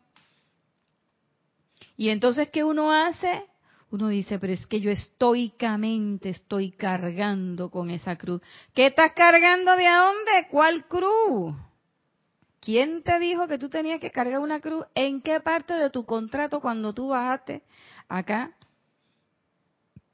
Y 1.95 2.09
entonces, 2.09 2.49
¿qué 2.49 2.63
uno 2.63 2.93
hace? 2.93 3.43
Uno 3.91 4.07
dice, 4.07 4.39
pero 4.39 4.53
es 4.53 4.65
que 4.67 4.81
yo 4.81 4.91
estoicamente 4.91 6.29
estoy 6.29 6.71
cargando 6.71 7.69
con 7.69 7.89
esa 7.89 8.15
cruz. 8.15 8.41
¿Qué 8.73 8.87
estás 8.87 9.13
cargando 9.13 9.75
de 9.75 9.87
a 9.87 9.97
dónde? 9.97 10.47
¿Cuál 10.49 10.85
cruz? 10.87 11.55
¿Quién 12.59 13.03
te 13.03 13.19
dijo 13.19 13.47
que 13.47 13.57
tú 13.57 13.69
tenías 13.69 13.99
que 13.99 14.11
cargar 14.11 14.39
una 14.39 14.59
cruz? 14.59 14.85
¿En 14.95 15.21
qué 15.21 15.39
parte 15.39 15.73
de 15.73 15.89
tu 15.89 16.05
contrato 16.05 16.59
cuando 16.59 16.93
tú 16.93 17.09
bajaste 17.09 17.63
acá 18.07 18.55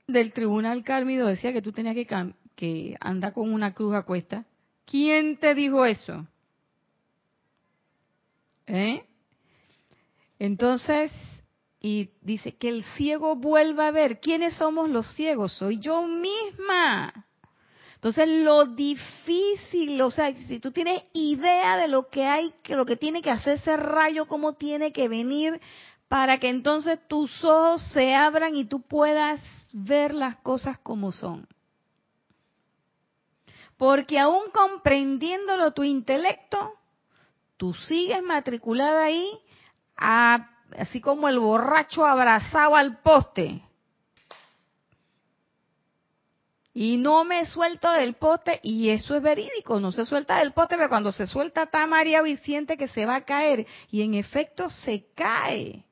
del 0.07 0.33
tribunal 0.33 0.83
Cármido 0.83 1.27
decía 1.27 1.53
que 1.53 1.61
tú 1.61 1.71
tenías 1.71 1.95
que, 1.95 2.33
que 2.55 2.95
andar 2.99 3.33
con 3.33 3.51
una 3.51 3.73
cruz 3.73 3.95
a 3.95 4.03
cuesta? 4.03 4.45
¿Quién 4.85 5.37
te 5.37 5.55
dijo 5.55 5.85
eso? 5.85 6.27
¿Eh? 8.67 9.03
Entonces, 10.37 11.11
y 11.79 12.09
dice 12.21 12.55
que 12.55 12.69
el 12.69 12.83
ciego 12.95 13.35
vuelva 13.35 13.87
a 13.87 13.91
ver. 13.91 14.19
¿Quiénes 14.19 14.55
somos 14.55 14.89
los 14.89 15.13
ciegos? 15.15 15.53
Soy 15.53 15.79
yo 15.79 16.07
misma. 16.07 17.25
Entonces 18.05 18.43
lo 18.43 18.65
difícil, 18.65 20.00
o 20.00 20.12
sea, 20.12 20.31
si 20.47 20.59
tú 20.59 20.71
tienes 20.71 21.01
idea 21.13 21.75
de 21.75 21.88
lo 21.88 22.07
que 22.07 22.27
hay, 22.27 22.53
que 22.62 22.75
lo 22.75 22.85
que 22.85 22.97
tiene 22.97 23.24
que 23.24 23.31
hacer 23.31 23.55
ese 23.55 23.75
rayo, 23.77 24.27
cómo 24.27 24.53
tiene 24.53 24.93
que 24.93 25.07
venir, 25.07 25.59
para 26.07 26.38
que 26.38 26.50
entonces 26.50 27.00
tus 27.07 27.43
ojos 27.43 27.81
se 27.93 28.13
abran 28.13 28.55
y 28.55 28.65
tú 28.65 28.83
puedas 28.83 29.41
ver 29.74 30.13
las 30.13 30.35
cosas 30.38 30.77
como 30.77 31.12
son. 31.12 31.47
Porque 33.75 34.19
aún 34.19 34.51
comprendiéndolo 34.53 35.71
tu 35.71 35.83
intelecto, 35.83 36.74
tú 37.57 37.74
sigues 37.74 38.21
matriculada 38.21 39.05
ahí, 39.05 39.27
así 39.97 41.01
como 41.01 41.27
el 41.27 41.39
borracho 41.39 42.05
abrazado 42.05 42.75
al 42.75 43.01
poste, 43.01 43.64
y 46.77 46.98
no 46.98 47.24
me 47.24 47.46
suelto 47.46 47.90
del 47.90 48.16
poste, 48.16 48.59
y 48.61 48.90
eso 48.90 49.16
es 49.16 49.24
verídico, 49.24 49.79
no 49.79 49.94
se 49.94 50.05
suelta 50.05 50.40
del 50.40 50.51
poste, 50.51 50.75
pero 50.75 50.90
cuando 50.90 51.14
se 51.14 51.25
suelta 51.25 51.64
está 51.64 51.88
mareado 51.88 52.25
y 52.25 52.35
siente 52.35 52.75
que 52.75 52.90
se 52.90 53.05
va 53.05 53.16
a 53.16 53.24
caer, 53.24 53.66
y 53.90 54.01
en 54.01 54.14
efecto 54.14 54.70
se 54.70 55.05
cae. 55.16 55.85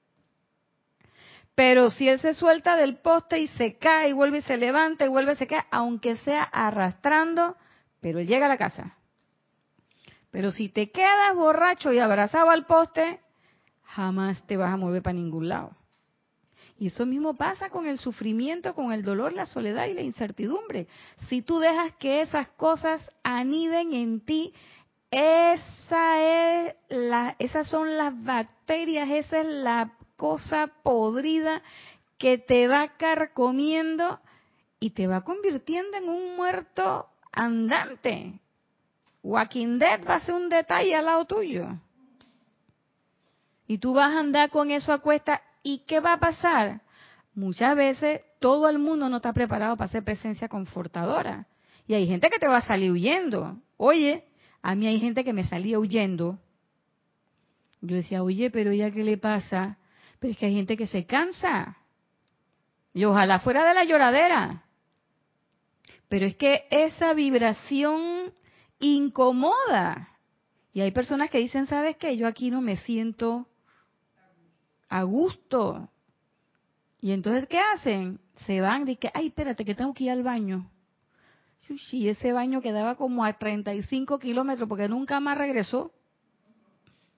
Pero 1.56 1.89
si 1.89 2.10
él 2.10 2.19
se 2.19 2.34
suelta 2.34 2.76
del 2.76 2.98
poste 2.98 3.39
y 3.39 3.48
se 3.48 3.78
cae, 3.78 4.10
y 4.10 4.13
vuelve 4.13 4.39
y 4.39 4.41
se 4.41 4.58
levanta, 4.58 5.06
y 5.06 5.08
vuelve 5.08 5.32
y 5.32 5.36
se 5.38 5.48
cae, 5.48 5.63
aunque 5.72 6.17
sea 6.17 6.43
arrastrando, 6.43 7.56
pero 8.02 8.19
él 8.19 8.28
llega 8.28 8.48
a 8.48 8.50
la 8.50 8.58
casa. 8.58 8.98
Pero 10.32 10.52
si 10.52 10.67
te 10.67 10.91
quedas 10.91 11.34
borracho 11.34 11.93
y 11.93 12.00
abrazado 12.00 12.50
al 12.50 12.65
poste, 12.65 13.22
jamás 13.84 14.46
te 14.48 14.58
vas 14.58 14.74
a 14.74 14.78
mover 14.78 15.02
para 15.02 15.13
ningún 15.13 15.48
lado. 15.48 15.78
Y 16.79 16.88
eso 16.88 17.05
mismo 17.05 17.36
pasa 17.36 17.69
con 17.69 17.88
el 17.88 17.97
sufrimiento, 17.97 18.73
con 18.73 18.91
el 18.91 19.03
dolor, 19.03 19.33
la 19.33 19.45
soledad 19.45 19.88
y 19.88 19.93
la 19.93 20.01
incertidumbre. 20.01 20.88
Si 21.29 21.41
tú 21.41 21.59
dejas 21.59 21.93
que 21.97 22.21
esas 22.21 22.47
cosas 22.49 23.01
aniden 23.23 23.93
en 23.93 24.21
ti, 24.21 24.53
esa 25.12 26.21
es 26.21 26.75
esas 27.38 27.67
son 27.67 27.97
las 27.97 28.21
bacterias, 28.23 29.09
esa 29.09 29.41
es 29.41 29.47
la 29.47 29.93
cosa 30.15 30.71
podrida 30.81 31.62
que 32.17 32.38
te 32.38 32.67
va 32.67 32.97
carcomiendo 32.97 34.19
y 34.79 34.91
te 34.91 35.07
va 35.07 35.21
convirtiendo 35.21 35.97
en 35.97 36.09
un 36.09 36.36
muerto 36.36 37.07
andante. 37.31 38.39
Walking 39.21 39.77
Dead 39.77 40.05
va 40.07 40.15
a 40.15 40.19
ser 40.19 40.36
un 40.36 40.49
detalle 40.49 40.95
al 40.95 41.05
lado 41.05 41.25
tuyo. 41.25 41.67
Y 43.67 43.77
tú 43.77 43.93
vas 43.93 44.13
a 44.13 44.19
andar 44.19 44.49
con 44.49 44.71
eso 44.71 44.91
a 44.91 44.99
cuesta 44.99 45.41
¿Y 45.63 45.80
qué 45.86 46.02
va 46.02 46.13
a 46.13 46.19
pasar? 46.19 46.82
Muchas 47.34 47.76
veces 47.76 48.21
todo 48.39 48.69
el 48.69 48.78
mundo 48.78 49.10
no 49.10 49.17
está 49.17 49.34
preparado 49.34 49.78
para 49.78 49.89
ser 49.89 50.04
presencia 50.04 50.49
confortadora. 50.49 51.47
Y 51.88 51.95
hay 51.95 52.06
gente 52.06 52.30
que 52.30 52.38
te 52.38 52.47
va 52.47 52.58
a 52.58 52.67
salir 52.67 52.91
huyendo. 52.91 53.58
Oye, 53.78 54.26
a 54.62 54.76
mí 54.76 54.86
hay 54.86 54.99
gente 54.99 55.23
que 55.23 55.34
me 55.34 55.45
salía 55.45 55.80
huyendo. 55.80 56.38
Yo 57.82 57.95
decía, 57.95 58.23
oye, 58.23 58.52
pero 58.52 58.71
¿ya 58.71 58.91
qué 58.91 59.04
le 59.04 59.17
pasa? 59.17 59.78
Pero 60.19 60.32
es 60.32 60.38
que 60.38 60.45
hay 60.45 60.54
gente 60.54 60.78
que 60.78 60.88
se 60.88 61.06
cansa. 61.06 61.78
Y 62.93 63.06
ojalá 63.06 63.39
fuera 63.39 63.67
de 63.67 63.73
la 63.73 63.84
lloradera. 63.84 64.63
Pero 66.08 66.26
es 66.26 66.36
que 66.36 66.65
esa 66.69 67.13
vibración 67.13 68.32
incomoda. 68.80 70.10
Y 70.73 70.82
hay 70.82 70.91
personas 70.91 71.30
que 71.30 71.39
dicen, 71.39 71.65
¿sabes 71.65 71.97
qué? 71.97 72.15
Yo 72.15 72.28
aquí 72.28 72.52
no 72.52 72.62
me 72.62 72.78
siento 72.78 73.47
a 74.89 75.04
gusto. 75.04 75.89
Y 77.02 77.12
entonces, 77.12 77.48
¿qué 77.48 77.60
hacen? 77.60 78.19
Se 78.46 78.62
van 78.62 78.86
de 78.86 78.96
que, 78.96 79.12
ay, 79.13 79.28
espérate, 79.28 79.65
que 79.65 79.76
tengo 79.76 79.93
que 79.93 80.06
ir 80.06 80.12
al 80.12 80.24
baño. 80.24 80.69
Y 81.91 82.10
ese 82.10 82.34
baño 82.34 82.62
quedaba 82.62 82.96
como 82.96 83.24
a 83.24 83.34
35 83.34 84.19
kilómetros 84.19 84.67
porque 84.67 84.88
nunca 84.88 85.19
más 85.19 85.38
regresó. 85.38 85.91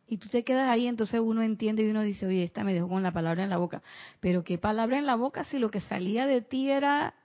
Y 0.08 0.18
tú 0.18 0.30
te 0.30 0.44
quedas 0.44 0.70
ahí, 0.70 0.88
entonces 0.88 1.20
uno 1.20 1.42
entiende 1.42 1.84
y 1.84 1.90
uno 1.90 2.04
dice, 2.04 2.28
oye, 2.28 2.44
esta 2.44 2.64
me 2.64 2.74
dejó 2.74 2.88
con 2.88 3.02
la 3.02 3.12
palabra 3.12 3.44
en 3.44 3.50
la 3.50 3.58
boca. 3.58 3.82
Pero 4.20 4.44
qué 4.44 4.58
palabra 4.58 5.00
en 5.00 5.08
la 5.08 5.16
boca 5.16 5.44
si 5.46 5.58
lo 5.58 5.72
que 5.72 5.82
salía 5.82 6.28
de 6.28 6.42
ti 6.42 6.70
era 6.70 7.16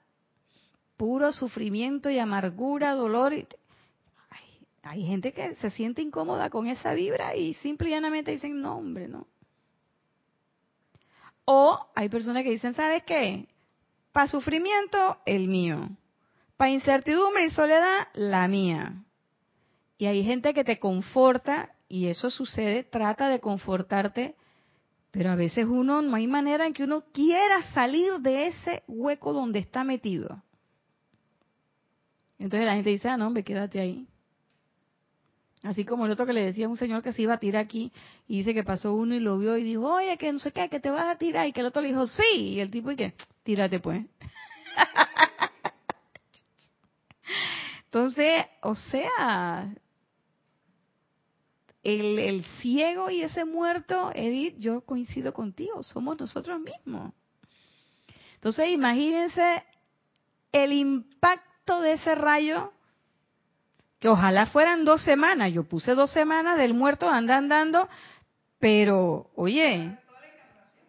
puro 0.97 1.33
sufrimiento 1.33 2.11
y 2.11 2.19
amargura, 2.19 2.95
dolor. 2.95 3.35
hay 4.83 5.07
gente 5.07 5.33
que 5.33 5.55
se 5.57 5.71
siente 5.71 6.01
incómoda 6.01 6.49
con 6.49 6.67
esa 6.67 6.95
vibra 6.95 7.37
y 7.37 7.55
simple 7.55 7.89
y 7.89 7.93
llanamente 7.93 8.33
dicen, 8.33 8.61
no, 8.61 8.79
hombre, 8.79 9.09
no. 9.09 9.27
O 11.53 11.85
hay 11.97 12.09
personas 12.09 12.45
que 12.45 12.53
dicen, 12.53 12.75
¿sabes 12.75 13.03
qué? 13.03 13.49
Para 14.13 14.29
sufrimiento, 14.29 15.19
el 15.27 15.49
mío. 15.49 15.81
Para 16.57 16.71
incertidumbre 16.71 17.47
y 17.47 17.51
soledad, 17.51 18.07
la 18.15 18.47
mía. 18.47 19.03
Y 19.99 20.07
hay 20.07 20.23
gente 20.23 20.55
que 20.55 20.63
te 20.63 20.79
conforta, 20.79 21.75
y 21.89 22.07
eso 22.07 22.31
sucede, 22.31 22.85
trata 22.85 23.29
de 23.29 23.41
confortarte, 23.41 24.37
pero 25.11 25.33
a 25.33 25.35
veces 25.35 25.67
uno 25.67 26.03
no 26.03 26.15
hay 26.15 26.29
manera 26.29 26.69
en 26.69 26.73
que 26.73 26.85
uno 26.85 27.03
quiera 27.13 27.65
salir 27.73 28.21
de 28.21 28.47
ese 28.47 28.85
hueco 28.87 29.33
donde 29.33 29.59
está 29.59 29.83
metido. 29.83 30.41
Entonces 32.39 32.65
la 32.65 32.75
gente 32.75 32.91
dice, 32.91 33.09
ah, 33.09 33.17
no, 33.17 33.27
hombre, 33.27 33.43
quédate 33.43 33.81
ahí. 33.81 34.07
Así 35.63 35.85
como 35.85 36.07
el 36.07 36.13
otro 36.13 36.25
que 36.25 36.33
le 36.33 36.45
decía 36.45 36.67
a 36.67 36.71
un 36.71 36.79
señor 36.79 37.03
que 37.03 37.13
se 37.13 37.23
iba 37.23 37.35
a 37.35 37.39
tirar 37.39 37.65
aquí 37.65 37.93
y 38.27 38.39
dice 38.39 38.55
que 38.55 38.65
pasó 38.65 38.95
uno 38.95 39.15
y 39.15 39.21
lo 39.21 39.39
vio 39.39 39.59
y 39.59 39.63
dijo, 39.63 39.95
oye, 39.95 40.17
que 40.17 40.33
no 40.33 40.39
sé 40.39 40.53
qué, 40.53 40.71
que 40.71 40.81
te 40.81 40.91
vas 40.91 41.07
a 41.07 41.19
tirar. 41.19 41.47
Y 41.47 41.53
que 41.53 41.61
el 41.61 41.67
otro 41.67 41.83
le 41.83 41.89
dijo, 41.89 42.07
sí. 42.07 42.55
Y 42.55 42.61
el 42.61 42.71
tipo, 42.71 42.91
y 42.91 42.97
que, 42.97 43.13
tírate 43.43 43.79
pues. 43.79 44.07
Entonces, 47.85 48.47
o 48.63 48.75
sea, 48.75 49.75
el, 51.83 52.19
el 52.19 52.45
ciego 52.61 53.11
y 53.11 53.23
ese 53.23 53.45
muerto, 53.45 54.13
Edith, 54.15 54.57
yo 54.59 54.83
coincido 54.83 55.35
contigo, 55.35 55.83
somos 55.83 56.19
nosotros 56.19 56.61
mismos. 56.61 57.13
Entonces, 58.35 58.71
imagínense 58.71 59.65
el 60.53 60.73
impacto 60.73 61.81
de 61.81 61.93
ese 61.93 62.15
rayo, 62.15 62.73
que 64.01 64.09
ojalá 64.09 64.47
fueran 64.47 64.85
dos 64.85 65.03
semanas, 65.03 65.53
yo 65.53 65.65
puse 65.65 65.95
dos 65.95 66.11
semanas 66.11 66.57
del 66.57 66.75
muerto 66.75 67.09
andando, 67.09 67.55
andando, 67.55 67.89
pero 68.59 69.31
oye, 69.37 69.97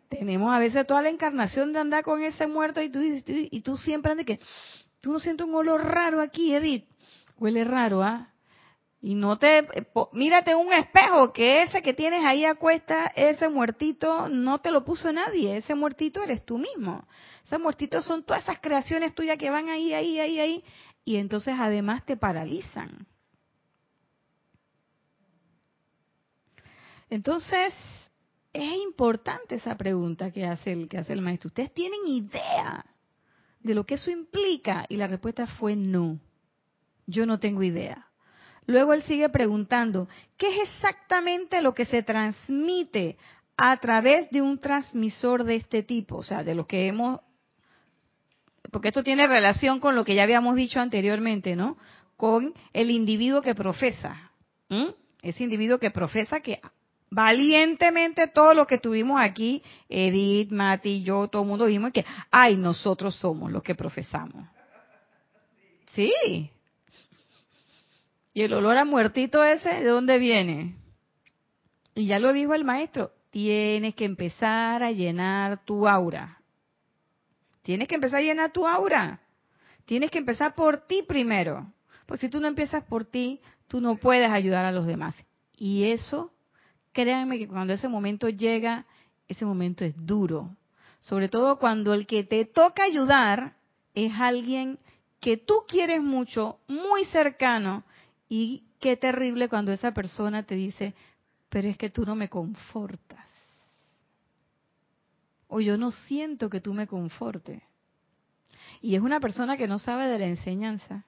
tenemos 0.10 0.54
a 0.54 0.60
veces 0.60 0.88
toda 0.88 1.02
la 1.02 1.10
encarnación 1.10 1.74
de 1.74 1.80
andar 1.80 2.04
con 2.04 2.24
ese 2.24 2.47
muerto 2.47 2.82
y 2.82 2.89
tú, 2.89 3.00
y 3.04 3.62
tú 3.62 3.78
siempre 3.78 4.12
andas 4.12 4.26
que, 4.26 4.39
tú 5.02 5.12
no 5.12 5.19
sientes 5.19 5.45
un 5.45 5.54
olor 5.54 5.84
raro 5.84 6.21
aquí, 6.21 6.56
Edith, 6.56 6.86
huele 7.38 7.63
raro, 7.65 8.02
¿ah? 8.02 8.30
Y 9.04 9.15
no 9.15 9.38
te, 9.39 9.58
eh, 9.60 9.88
mírate 10.13 10.54
un 10.54 10.71
espejo, 10.71 11.34
que 11.34 11.63
ese 11.63 11.82
que 11.82 11.93
tienes 11.93 12.24
ahí 12.24 12.45
a 12.45 12.54
cuesta, 12.54 13.12
ese 13.15 13.50
muertito, 13.50 14.30
no 14.30 14.60
te 14.60 14.69
lo 14.69 14.86
puso 14.86 15.12
nadie, 15.12 15.58
ese 15.58 15.74
muertito 15.74 16.21
eres 16.21 16.45
tú 16.45 16.60
mismo. 16.60 17.08
Esos 17.43 17.60
muertitos 17.60 18.06
son 18.06 18.24
todas 18.24 18.43
esas 18.43 18.60
creaciones 18.60 19.15
tuyas 19.15 19.39
que 19.39 19.50
van 19.50 19.69
ahí, 19.69 19.91
ahí, 19.93 20.19
ahí, 20.19 20.39
ahí, 20.39 20.63
y 21.04 21.18
entonces 21.18 21.56
además 21.58 22.06
te 22.06 22.18
paralizan. 22.18 23.08
Entonces, 27.10 27.74
es 28.54 28.74
importante 28.84 29.56
esa 29.56 29.76
pregunta 29.76 30.32
que 30.32 30.46
hace 30.46 30.72
el, 30.72 30.88
que 30.88 30.98
hace 30.98 31.14
el 31.14 31.22
maestro. 31.22 31.48
¿Ustedes 31.48 31.74
tienen 31.74 32.00
idea 32.08 32.86
de 33.60 33.76
lo 33.76 33.86
que 33.86 33.96
eso 33.96 34.12
implica? 34.12 34.86
Y 34.90 34.98
la 34.98 35.08
respuesta 35.08 35.48
fue 35.48 35.76
no. 35.76 36.20
Yo 37.08 37.26
no 37.26 37.40
tengo 37.40 37.64
idea. 37.64 38.08
Luego 38.66 38.94
él 38.94 39.04
sigue 39.04 39.28
preguntando, 39.30 40.08
¿qué 40.38 40.48
es 40.48 40.70
exactamente 40.70 41.62
lo 41.62 41.74
que 41.74 41.86
se 41.86 42.04
transmite 42.04 43.18
a 43.58 43.78
través 43.78 44.30
de 44.30 44.42
un 44.42 44.60
transmisor 44.60 45.44
de 45.44 45.56
este 45.56 45.84
tipo? 45.84 46.18
O 46.18 46.24
sea, 46.24 46.44
de 46.44 46.56
lo 46.56 46.66
que 46.66 46.88
hemos... 46.88 47.20
Porque 48.69 48.89
esto 48.89 49.04
tiene 49.04 49.28
relación 49.28 49.80
con 49.80 49.95
lo 49.95 50.06
que 50.06 50.15
ya 50.15 50.24
habíamos 50.24 50.56
dicho 50.56 50.80
anteriormente, 50.80 51.56
¿no? 51.56 51.78
Con 52.17 52.54
el 52.74 52.91
individuo 52.91 53.41
que 53.41 53.56
profesa. 53.56 54.32
Ese 55.21 55.43
individuo 55.43 55.80
que 55.80 55.91
profesa 55.91 56.39
que 56.39 56.62
valientemente 57.10 58.28
todo 58.28 58.54
lo 58.54 58.67
que 58.67 58.78
tuvimos 58.78 59.19
aquí, 59.19 59.62
Edith, 59.89 60.52
Mati, 60.52 61.04
yo, 61.04 61.28
todo 61.28 61.41
el 61.41 61.47
mundo 61.47 61.65
vimos 61.65 61.91
que, 61.91 62.06
ay, 62.30 62.56
nosotros 62.56 63.15
somos 63.15 63.52
los 63.52 63.63
que 63.63 63.76
profesamos. 63.76 64.47
Sí, 65.93 66.50
y 68.34 68.43
el 68.43 68.54
olor 68.54 68.78
a 68.78 68.86
muertito 68.86 69.43
ese, 69.43 69.69
¿de 69.69 69.89
dónde 69.89 70.17
viene? 70.17 70.76
Y 71.95 72.06
ya 72.06 72.19
lo 72.19 72.32
dijo 72.32 72.54
el 72.54 72.63
maestro, 72.63 73.12
tienes 73.30 73.93
que 73.95 74.06
empezar 74.06 74.84
a 74.84 74.91
llenar 74.91 75.65
tu 75.65 75.88
aura. 75.88 76.40
Tienes 77.62 77.88
que 77.88 77.95
empezar 77.95 78.19
a 78.19 78.24
llenar 78.24 78.52
tu 78.52 78.67
aura. 78.67 79.21
Tienes 79.86 80.12
que 80.12 80.17
empezar 80.17 80.56
por 80.56 80.88
ti 80.88 81.04
primero. 81.08 81.71
Porque 82.06 82.28
si 82.28 82.30
tú 82.30 82.39
no 82.39 82.47
empiezas 82.47 82.84
por 82.84 83.06
ti, 83.06 83.39
tú 83.67 83.82
no 83.82 83.95
puedes 83.95 84.30
ayudar 84.32 84.65
a 84.65 84.71
los 84.71 84.86
demás. 84.86 85.15
Y 85.56 85.91
eso, 85.91 86.32
créanme 86.91 87.38
que 87.38 87.47
cuando 87.47 87.74
ese 87.74 87.88
momento 87.88 88.30
llega, 88.30 88.86
ese 89.28 89.45
momento 89.45 89.86
es 89.86 89.93
duro. 89.97 90.56
Sobre 91.00 91.30
todo 91.30 91.58
cuando 91.58 91.93
el 91.93 92.06
que 92.06 92.24
te 92.24 92.45
toca 92.45 92.84
ayudar 92.84 93.56
es 93.93 94.13
alguien 94.19 94.80
que 95.19 95.38
tú 95.38 95.54
quieres 95.67 96.02
mucho, 96.02 96.60
muy 96.67 97.06
cercano, 97.06 97.84
y 98.28 98.63
qué 98.80 98.97
terrible 98.97 99.50
cuando 99.50 99.71
esa 99.71 99.93
persona 99.93 100.43
te 100.43 100.56
dice, 100.56 100.93
pero 101.50 101.67
es 101.67 101.78
que 101.78 101.89
tú 101.89 102.06
no 102.06 102.15
me 102.15 102.30
confortas. 102.30 103.31
O 105.54 105.60
yo 105.60 105.78
no 105.78 105.92
siento 105.92 106.50
que 106.50 106.62
tú 106.62 106.74
me 106.74 106.88
confortes. 106.88 107.62
Y 108.82 108.96
es 108.96 109.02
una 109.02 109.20
persona 109.20 109.58
que 109.58 109.68
no 109.68 109.80
sabe 109.80 110.08
de 110.08 110.18
la 110.18 110.26
enseñanza 110.26 111.06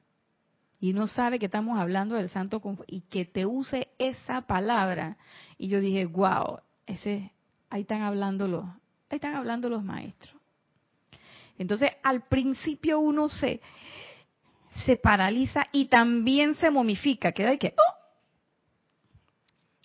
y 0.81 0.91
no 0.91 1.07
sabe 1.07 1.39
que 1.39 1.45
estamos 1.45 1.79
hablando 1.79 2.15
del 2.15 2.29
santo 2.29 2.61
y 2.87 3.01
que 3.03 3.23
te 3.23 3.45
use 3.45 3.87
esa 3.97 4.41
palabra. 4.41 5.15
Y 5.57 5.69
yo 5.69 5.79
dije, 5.79 6.05
wow, 6.07 6.59
ese, 6.85 7.31
ahí 7.69 7.83
están 7.83 8.01
hablando 8.01 8.49
los, 8.49 8.65
ahí 9.09 9.15
están 9.15 9.35
hablando 9.35 9.69
los 9.69 9.81
maestros. 9.81 10.35
Entonces, 11.57 11.91
al 12.03 12.27
principio 12.27 12.99
uno 12.99 13.29
se, 13.29 13.61
se 14.85 14.97
paraliza 14.97 15.67
y 15.71 15.85
también 15.85 16.55
se 16.55 16.69
momifica. 16.69 17.31
Queda 17.31 17.51
hay 17.51 17.59
que, 17.59 17.75
¡oh! 17.77 17.92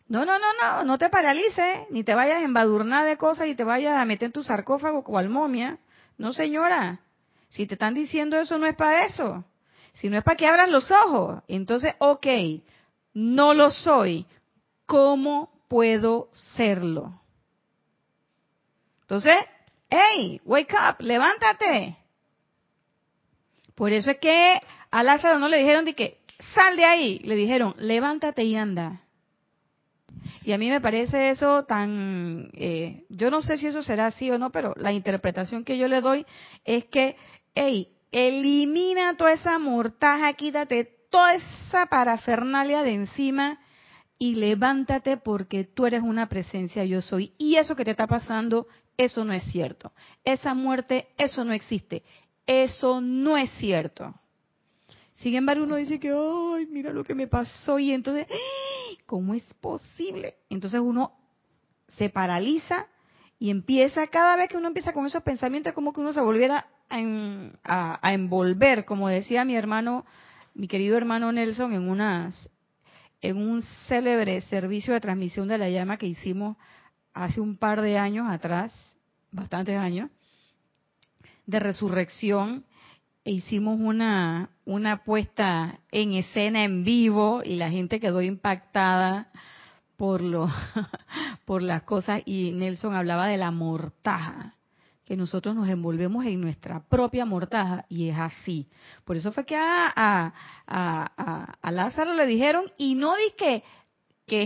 No, 0.08 0.24
no, 0.24 0.38
no, 0.38 0.46
no, 0.58 0.84
no 0.84 0.98
te 0.98 1.10
paralices, 1.10 1.90
ni 1.90 2.02
te 2.02 2.14
vayas 2.14 2.38
a 2.38 2.44
embadurnar 2.44 3.06
de 3.06 3.18
cosas 3.18 3.46
y 3.48 3.54
te 3.54 3.64
vayas 3.64 3.94
a 3.94 4.04
meter 4.06 4.26
en 4.26 4.32
tu 4.32 4.42
sarcófago 4.42 5.04
cual 5.04 5.28
momia. 5.28 5.78
No, 6.16 6.32
señora, 6.32 7.00
si 7.50 7.66
te 7.66 7.74
están 7.74 7.94
diciendo 7.94 8.38
eso 8.38 8.58
no 8.58 8.66
es 8.66 8.74
para 8.74 9.04
eso, 9.04 9.44
si 9.92 10.08
no 10.08 10.16
es 10.16 10.24
para 10.24 10.36
que 10.36 10.46
abras 10.46 10.70
los 10.70 10.90
ojos. 10.90 11.42
Entonces, 11.46 11.94
ok, 11.98 12.26
no 13.12 13.52
lo 13.52 13.70
soy, 13.70 14.26
¿cómo 14.86 15.50
puedo 15.68 16.30
serlo? 16.32 17.20
Entonces, 19.02 19.36
hey, 19.90 20.40
wake 20.44 20.72
up, 20.72 20.96
levántate. 21.00 21.98
Por 23.74 23.92
eso 23.92 24.10
es 24.10 24.18
que 24.18 24.60
a 24.90 25.02
Lázaro 25.02 25.38
no 25.38 25.48
le 25.48 25.58
dijeron 25.58 25.84
de 25.84 25.94
que 25.94 26.20
sal 26.54 26.76
de 26.76 26.84
ahí, 26.86 27.18
le 27.20 27.34
dijeron 27.34 27.74
levántate 27.76 28.42
y 28.44 28.56
anda. 28.56 29.02
Y 30.48 30.52
a 30.54 30.56
mí 30.56 30.70
me 30.70 30.80
parece 30.80 31.28
eso 31.28 31.64
tan, 31.64 32.48
eh, 32.54 33.04
yo 33.10 33.30
no 33.30 33.42
sé 33.42 33.58
si 33.58 33.66
eso 33.66 33.82
será 33.82 34.06
así 34.06 34.30
o 34.30 34.38
no, 34.38 34.50
pero 34.50 34.72
la 34.76 34.94
interpretación 34.94 35.62
que 35.62 35.76
yo 35.76 35.88
le 35.88 36.00
doy 36.00 36.24
es 36.64 36.86
que, 36.86 37.16
hey, 37.54 37.88
elimina 38.12 39.14
toda 39.18 39.34
esa 39.34 39.58
mortaja, 39.58 40.32
quítate 40.32 40.88
toda 41.10 41.34
esa 41.34 41.84
parafernalia 41.84 42.82
de 42.82 42.94
encima 42.94 43.60
y 44.16 44.36
levántate 44.36 45.18
porque 45.18 45.64
tú 45.64 45.84
eres 45.84 46.02
una 46.02 46.30
presencia 46.30 46.82
yo 46.86 47.02
soy. 47.02 47.34
Y 47.36 47.56
eso 47.56 47.76
que 47.76 47.84
te 47.84 47.90
está 47.90 48.06
pasando, 48.06 48.68
eso 48.96 49.26
no 49.26 49.34
es 49.34 49.42
cierto. 49.52 49.92
Esa 50.24 50.54
muerte, 50.54 51.08
eso 51.18 51.44
no 51.44 51.52
existe. 51.52 52.04
Eso 52.46 53.02
no 53.02 53.36
es 53.36 53.50
cierto. 53.58 54.14
Sin 55.18 55.34
embargo, 55.34 55.64
uno 55.64 55.76
dice 55.76 55.98
que, 55.98 56.10
ay, 56.10 56.66
mira 56.66 56.92
lo 56.92 57.02
que 57.02 57.14
me 57.14 57.26
pasó 57.26 57.78
y 57.78 57.92
entonces, 57.92 58.26
¿cómo 59.04 59.34
es 59.34 59.42
posible? 59.60 60.36
Entonces 60.48 60.80
uno 60.80 61.12
se 61.96 62.08
paraliza 62.08 62.86
y 63.38 63.50
empieza, 63.50 64.06
cada 64.06 64.36
vez 64.36 64.48
que 64.48 64.56
uno 64.56 64.68
empieza 64.68 64.92
con 64.92 65.06
esos 65.06 65.22
pensamientos, 65.22 65.72
como 65.72 65.92
que 65.92 66.00
uno 66.00 66.12
se 66.12 66.20
volviera 66.20 66.68
a, 66.88 67.98
a, 68.00 68.14
envolver, 68.14 68.84
como 68.84 69.08
decía 69.08 69.44
mi 69.44 69.56
hermano, 69.56 70.04
mi 70.54 70.68
querido 70.68 70.96
hermano 70.96 71.32
Nelson, 71.32 71.72
en 71.72 71.88
unas, 71.88 72.48
en 73.20 73.38
un 73.38 73.62
célebre 73.88 74.40
servicio 74.42 74.94
de 74.94 75.00
transmisión 75.00 75.48
de 75.48 75.58
la 75.58 75.68
llama 75.68 75.98
que 75.98 76.06
hicimos 76.06 76.56
hace 77.12 77.40
un 77.40 77.56
par 77.56 77.82
de 77.82 77.98
años 77.98 78.30
atrás, 78.30 78.96
bastantes 79.32 79.76
años, 79.76 80.10
de 81.46 81.58
resurrección, 81.58 82.64
hicimos 83.30 83.78
una, 83.80 84.50
una 84.64 85.04
puesta 85.04 85.80
en 85.90 86.14
escena 86.14 86.64
en 86.64 86.84
vivo 86.84 87.42
y 87.44 87.56
la 87.56 87.70
gente 87.70 88.00
quedó 88.00 88.22
impactada 88.22 89.28
por 89.96 90.20
lo 90.20 90.48
por 91.44 91.62
las 91.62 91.82
cosas 91.82 92.22
y 92.24 92.52
Nelson 92.52 92.94
hablaba 92.94 93.26
de 93.26 93.36
la 93.36 93.50
mortaja 93.50 94.54
que 95.04 95.16
nosotros 95.16 95.54
nos 95.54 95.68
envolvemos 95.68 96.24
en 96.26 96.40
nuestra 96.40 96.80
propia 96.88 97.24
mortaja 97.24 97.84
y 97.88 98.08
es 98.08 98.18
así 98.18 98.68
por 99.04 99.16
eso 99.16 99.32
fue 99.32 99.44
que 99.44 99.56
a, 99.56 99.92
a, 99.94 100.32
a, 100.66 101.54
a 101.60 101.70
Lázaro 101.70 102.14
le 102.14 102.26
dijeron 102.26 102.64
y 102.76 102.94
no 102.94 103.14
di 103.16 103.34
que 103.36 103.62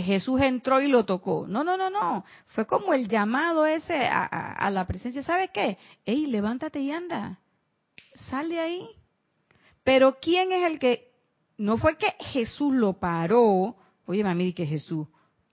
Jesús 0.01 0.41
entró 0.41 0.81
y 0.81 0.87
lo 0.87 1.05
tocó. 1.05 1.45
No, 1.49 1.65
no, 1.65 1.77
no, 1.77 1.91
no. 1.91 2.25
Fue 2.47 2.69
como 2.69 2.95
el 2.95 3.09
llamado 3.09 3.67
ese 3.67 4.07
a, 4.07 4.23
a, 4.27 4.71
la 4.71 4.87
presencia. 4.87 5.25
¿Sabe 5.25 5.49
qué? 5.53 5.77
Ey, 6.05 6.27
levántate 6.27 6.79
y 6.79 6.93
anda 6.93 7.41
sal 8.15 8.49
de 8.49 8.61
ahí. 8.61 8.89
Pero 9.85 10.19
¿quién 10.21 10.53
es 10.53 10.65
el 10.71 10.79
que, 10.79 11.13
no 11.59 11.77
fue 11.77 11.97
que 11.97 12.13
Jesús 12.33 12.75
lo 12.75 12.95
paró, 12.95 13.77
oye 14.07 14.25
mami, 14.25 14.53
que 14.53 14.67
Jesús, 14.67 15.07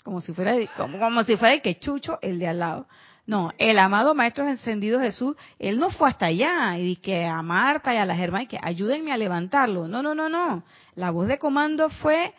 como 0.03 0.21
si 0.21 0.33
fuera, 0.33 0.55
como, 0.75 0.99
como 0.99 1.23
si 1.23 1.35
fuera 1.37 1.53
el 1.53 1.61
que 1.61 1.79
chucho 1.79 2.19
el 2.21 2.39
de 2.39 2.47
al 2.47 2.59
lado. 2.59 2.87
No, 3.25 3.51
el 3.59 3.77
amado 3.77 4.15
Maestro 4.15 4.47
Encendido 4.47 4.99
Jesús, 4.99 5.35
él 5.59 5.77
no 5.77 5.91
fue 5.91 6.09
hasta 6.09 6.25
allá 6.27 6.79
y 6.79 6.95
que 6.95 7.25
a 7.25 7.43
Marta 7.43 7.93
y 7.93 7.97
a 7.97 8.05
las 8.05 8.19
hermanas 8.19 8.47
que 8.47 8.59
ayúdenme 8.59 9.11
a 9.11 9.17
levantarlo. 9.17 9.87
No, 9.87 10.01
no, 10.01 10.15
no, 10.15 10.29
no. 10.29 10.63
La 10.95 11.11
voz 11.11 11.27
de 11.27 11.37
comando 11.37 11.91
fue, 11.91 12.33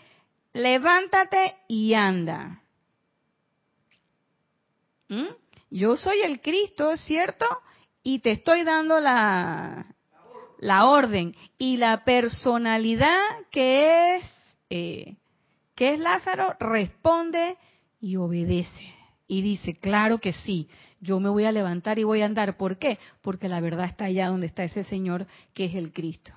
levántate 0.53 1.55
y 1.69 1.95
anda. 1.95 2.61
¿Mm? 5.09 5.29
Yo 5.71 5.97
soy 5.97 6.23
el 6.23 6.41
Cristo, 6.41 6.97
¿cierto? 6.97 7.47
Y 8.03 8.19
te 8.19 8.33
estoy 8.33 8.65
dando 8.65 8.99
la, 8.99 9.87
la 10.61 10.87
orden 10.87 11.35
y 11.59 11.79
la 11.79 12.05
personalidad 12.05 13.19
que 13.51 14.17
es 14.17 14.25
eh, 14.69 15.17
que 15.75 15.95
es 15.95 15.99
Lázaro 15.99 16.55
responde 16.61 17.57
y 17.99 18.17
obedece 18.17 18.95
y 19.27 19.41
dice 19.41 19.75
claro 19.75 20.19
que 20.19 20.33
sí 20.33 20.69
yo 21.01 21.19
me 21.19 21.31
voy 21.31 21.45
a 21.47 21.53
levantar 21.53 21.99
y 21.99 22.05
voy 22.05 22.21
a 22.21 22.27
andar 22.27 22.59
¿por 22.59 22.77
qué? 22.77 22.99
porque 23.23 23.49
la 23.49 23.61
verdad 23.61 23.87
está 23.87 24.05
allá 24.05 24.29
donde 24.29 24.47
está 24.47 24.63
ese 24.63 24.85
Señor 24.85 25.27
que 25.55 25.65
es 25.65 25.75
el 25.75 25.93
Cristo 25.93 26.33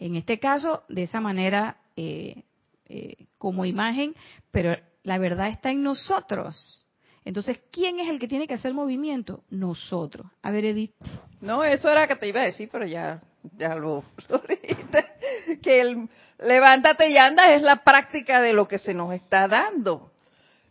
En 0.00 0.16
este 0.16 0.40
caso, 0.40 0.82
de 0.88 1.04
esa 1.04 1.20
manera, 1.20 1.76
eh, 1.96 2.42
eh, 2.86 3.26
como 3.38 3.64
imagen, 3.64 4.14
pero 4.50 4.76
la 5.04 5.18
verdad 5.18 5.48
está 5.48 5.70
en 5.70 5.84
nosotros. 5.84 6.83
Entonces, 7.24 7.58
¿quién 7.70 8.00
es 8.00 8.08
el 8.08 8.18
que 8.18 8.28
tiene 8.28 8.46
que 8.46 8.54
hacer 8.54 8.70
el 8.70 8.74
movimiento? 8.74 9.44
Nosotros. 9.50 10.26
A 10.42 10.50
ver, 10.50 10.66
Edith. 10.66 10.92
No, 11.40 11.64
eso 11.64 11.88
era 11.90 12.06
que 12.06 12.16
te 12.16 12.28
iba 12.28 12.42
a 12.42 12.44
decir, 12.44 12.68
pero 12.70 12.86
ya, 12.86 13.22
ya 13.56 13.74
lo, 13.74 14.04
lo 14.28 14.38
dijiste. 14.38 15.04
Que 15.62 15.80
el 15.80 16.08
levántate 16.38 17.08
y 17.08 17.16
anda 17.16 17.54
es 17.54 17.62
la 17.62 17.82
práctica 17.82 18.40
de 18.40 18.52
lo 18.52 18.68
que 18.68 18.78
se 18.78 18.94
nos 18.94 19.14
está 19.14 19.48
dando. 19.48 20.10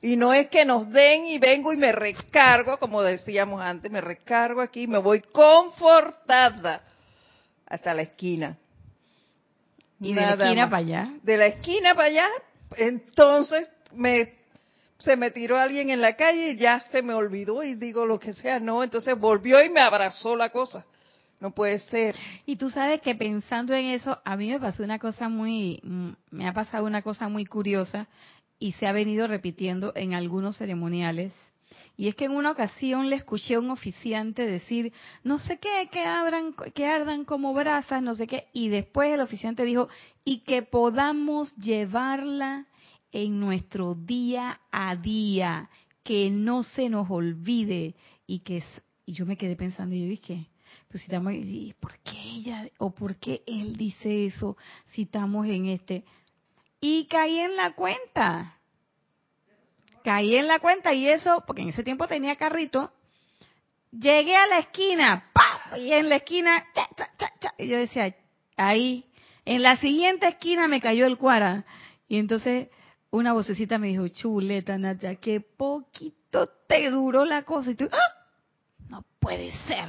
Y 0.02 0.18
no 0.18 0.34
es 0.34 0.50
que 0.50 0.66
nos 0.66 0.92
den 0.92 1.26
y 1.28 1.40
vengo 1.40 1.72
y 1.72 1.78
me 1.78 1.92
recargo, 1.94 2.78
como 2.78 3.02
decíamos 3.02 3.62
antes, 3.62 3.90
me 3.90 4.02
recargo 4.02 4.62
aquí, 4.62 4.84
y 4.84 4.88
me 4.88 4.98
voy 4.98 5.22
confortada 5.22 6.84
hasta 7.66 7.94
la 7.94 8.02
esquina. 8.02 8.58
Y 10.02 10.14
de 10.14 10.22
la 10.22 10.34
esquina 10.34 10.70
para 10.70 10.78
allá. 10.78 11.10
De 11.24 11.38
la 11.38 11.46
esquina 11.48 11.96
para 11.96 12.08
allá, 12.10 12.28
entonces 12.76 13.70
me 13.94 14.43
se 14.98 15.16
me 15.18 15.32
tiró 15.32 15.58
alguien 15.58 15.90
en 15.90 16.02
la 16.02 16.16
calle 16.16 16.52
y 16.52 16.58
ya 16.58 16.82
se 16.92 17.02
me 17.02 17.14
olvidó 17.14 17.64
y 17.64 17.76
digo 17.76 18.06
lo 18.06 18.20
que 18.20 18.34
sea, 18.34 18.60
no, 18.60 18.84
entonces 18.84 19.18
volvió 19.20 19.64
y 19.64 19.70
me 19.70 19.82
abrazó 19.82 20.36
la 20.36 20.50
cosa. 20.50 20.86
No 21.40 21.52
puede 21.52 21.80
ser. 21.80 22.16
Y 22.46 22.56
tú 22.56 22.70
sabes 22.70 23.02
que 23.02 23.16
pensando 23.16 23.74
en 23.74 23.88
eso, 23.88 24.18
a 24.24 24.38
mí 24.38 24.50
me 24.50 24.62
pasó 24.62 24.82
una 24.82 24.98
cosa 24.98 25.28
muy, 25.28 25.82
mm, 25.84 26.10
me 26.32 26.48
ha 26.48 26.54
pasado 26.54 26.86
una 26.86 27.02
cosa 27.02 27.28
muy 27.28 27.46
curiosa 27.46 28.08
y 28.60 28.72
se 28.74 28.88
ha 28.88 28.94
venido 28.94 29.28
repitiendo 29.28 29.92
en 29.94 30.14
algunos 30.14 30.58
ceremoniales. 30.58 31.34
Y 31.98 32.08
es 32.08 32.16
que 32.16 32.26
en 32.26 32.32
una 32.32 32.52
ocasión 32.52 33.10
le 33.10 33.18
escuché 33.18 33.56
a 33.56 33.60
un 33.60 33.72
oficiante 33.72 34.46
decir, 34.46 34.94
no 35.24 35.38
sé 35.38 35.60
qué, 35.60 35.90
que, 35.92 36.06
abran, 36.06 36.56
que 36.74 36.88
ardan 36.88 37.26
como 37.26 37.54
brasas, 37.54 38.02
no 38.02 38.16
sé 38.16 38.26
qué. 38.26 38.48
Y 38.54 38.70
después 38.70 39.12
el 39.12 39.20
oficiante 39.20 39.66
dijo, 39.66 39.90
y 40.24 40.40
que 40.40 40.64
podamos 40.64 41.56
llevarla 41.58 42.68
en 43.14 43.40
nuestro 43.40 43.96
día 43.96 44.60
a 44.72 44.98
día, 44.98 45.70
que 46.04 46.30
no 46.30 46.64
se 46.64 46.90
nos 46.90 47.10
olvide. 47.10 47.96
Y 48.28 48.40
que 48.40 48.64
y 49.06 49.14
yo 49.14 49.26
me 49.26 49.38
quedé 49.38 49.56
pensando, 49.56 49.96
y 49.96 50.02
yo 50.02 50.10
dije, 50.10 50.50
pues 50.90 51.02
si 51.02 51.08
estamos, 51.08 51.34
¿por 51.80 51.98
qué 52.00 52.20
ella 52.22 52.70
o 52.78 52.94
por 52.94 53.16
qué 53.16 53.44
él 53.48 53.78
dice 53.78 54.26
eso 54.26 54.58
si 54.92 55.04
estamos 55.04 55.48
en 55.48 55.68
este? 55.68 56.04
y 56.86 57.06
caí 57.06 57.40
en 57.40 57.56
la 57.56 57.72
cuenta. 57.72 58.58
Caí 60.04 60.36
en 60.36 60.50
la 60.50 60.60
cuenta 60.60 60.92
y 60.94 61.08
eso, 61.08 61.42
porque 61.48 61.62
en 61.62 61.70
ese 61.70 61.82
tiempo 61.82 62.08
tenía 62.08 62.36
carrito, 62.36 62.92
llegué 63.90 64.36
a 64.36 64.48
la 64.48 64.58
esquina, 64.60 65.32
¡pam! 65.32 65.80
y 65.80 65.94
en 65.94 66.10
la 66.10 66.18
esquina, 66.18 66.66
y 67.58 67.70
yo 67.70 67.78
decía, 67.78 68.14
ahí, 68.58 69.06
en 69.46 69.64
la 69.64 69.78
siguiente 69.78 70.28
esquina 70.28 70.68
me 70.68 70.82
cayó 70.82 71.06
el 71.06 71.18
cuara. 71.18 71.64
Y 72.10 72.18
entonces 72.18 72.68
una 73.14 73.34
vocecita 73.34 73.78
me 73.78 73.90
dijo, 73.90 74.08
chuleta, 74.08 74.76
Natia, 74.80 75.16
qué 75.18 75.40
poquito 75.40 76.48
te 76.68 76.90
duró 76.90 77.26
la 77.26 77.44
cosa. 77.44 77.70
Y 77.70 77.76
tú, 77.76 77.88
¡Ah! 77.92 78.26
no 78.90 79.06
puede 79.20 79.52
ser. 79.68 79.88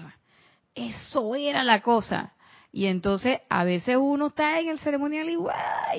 Eso 0.74 1.34
era 1.34 1.64
la 1.64 1.80
cosa. 1.80 2.34
Y 2.70 2.84
entonces 2.84 3.40
a 3.48 3.64
veces 3.64 3.96
uno 3.98 4.26
está 4.26 4.60
en 4.60 4.68
el 4.68 4.78
ceremonial 4.78 5.30
y, 5.30 5.38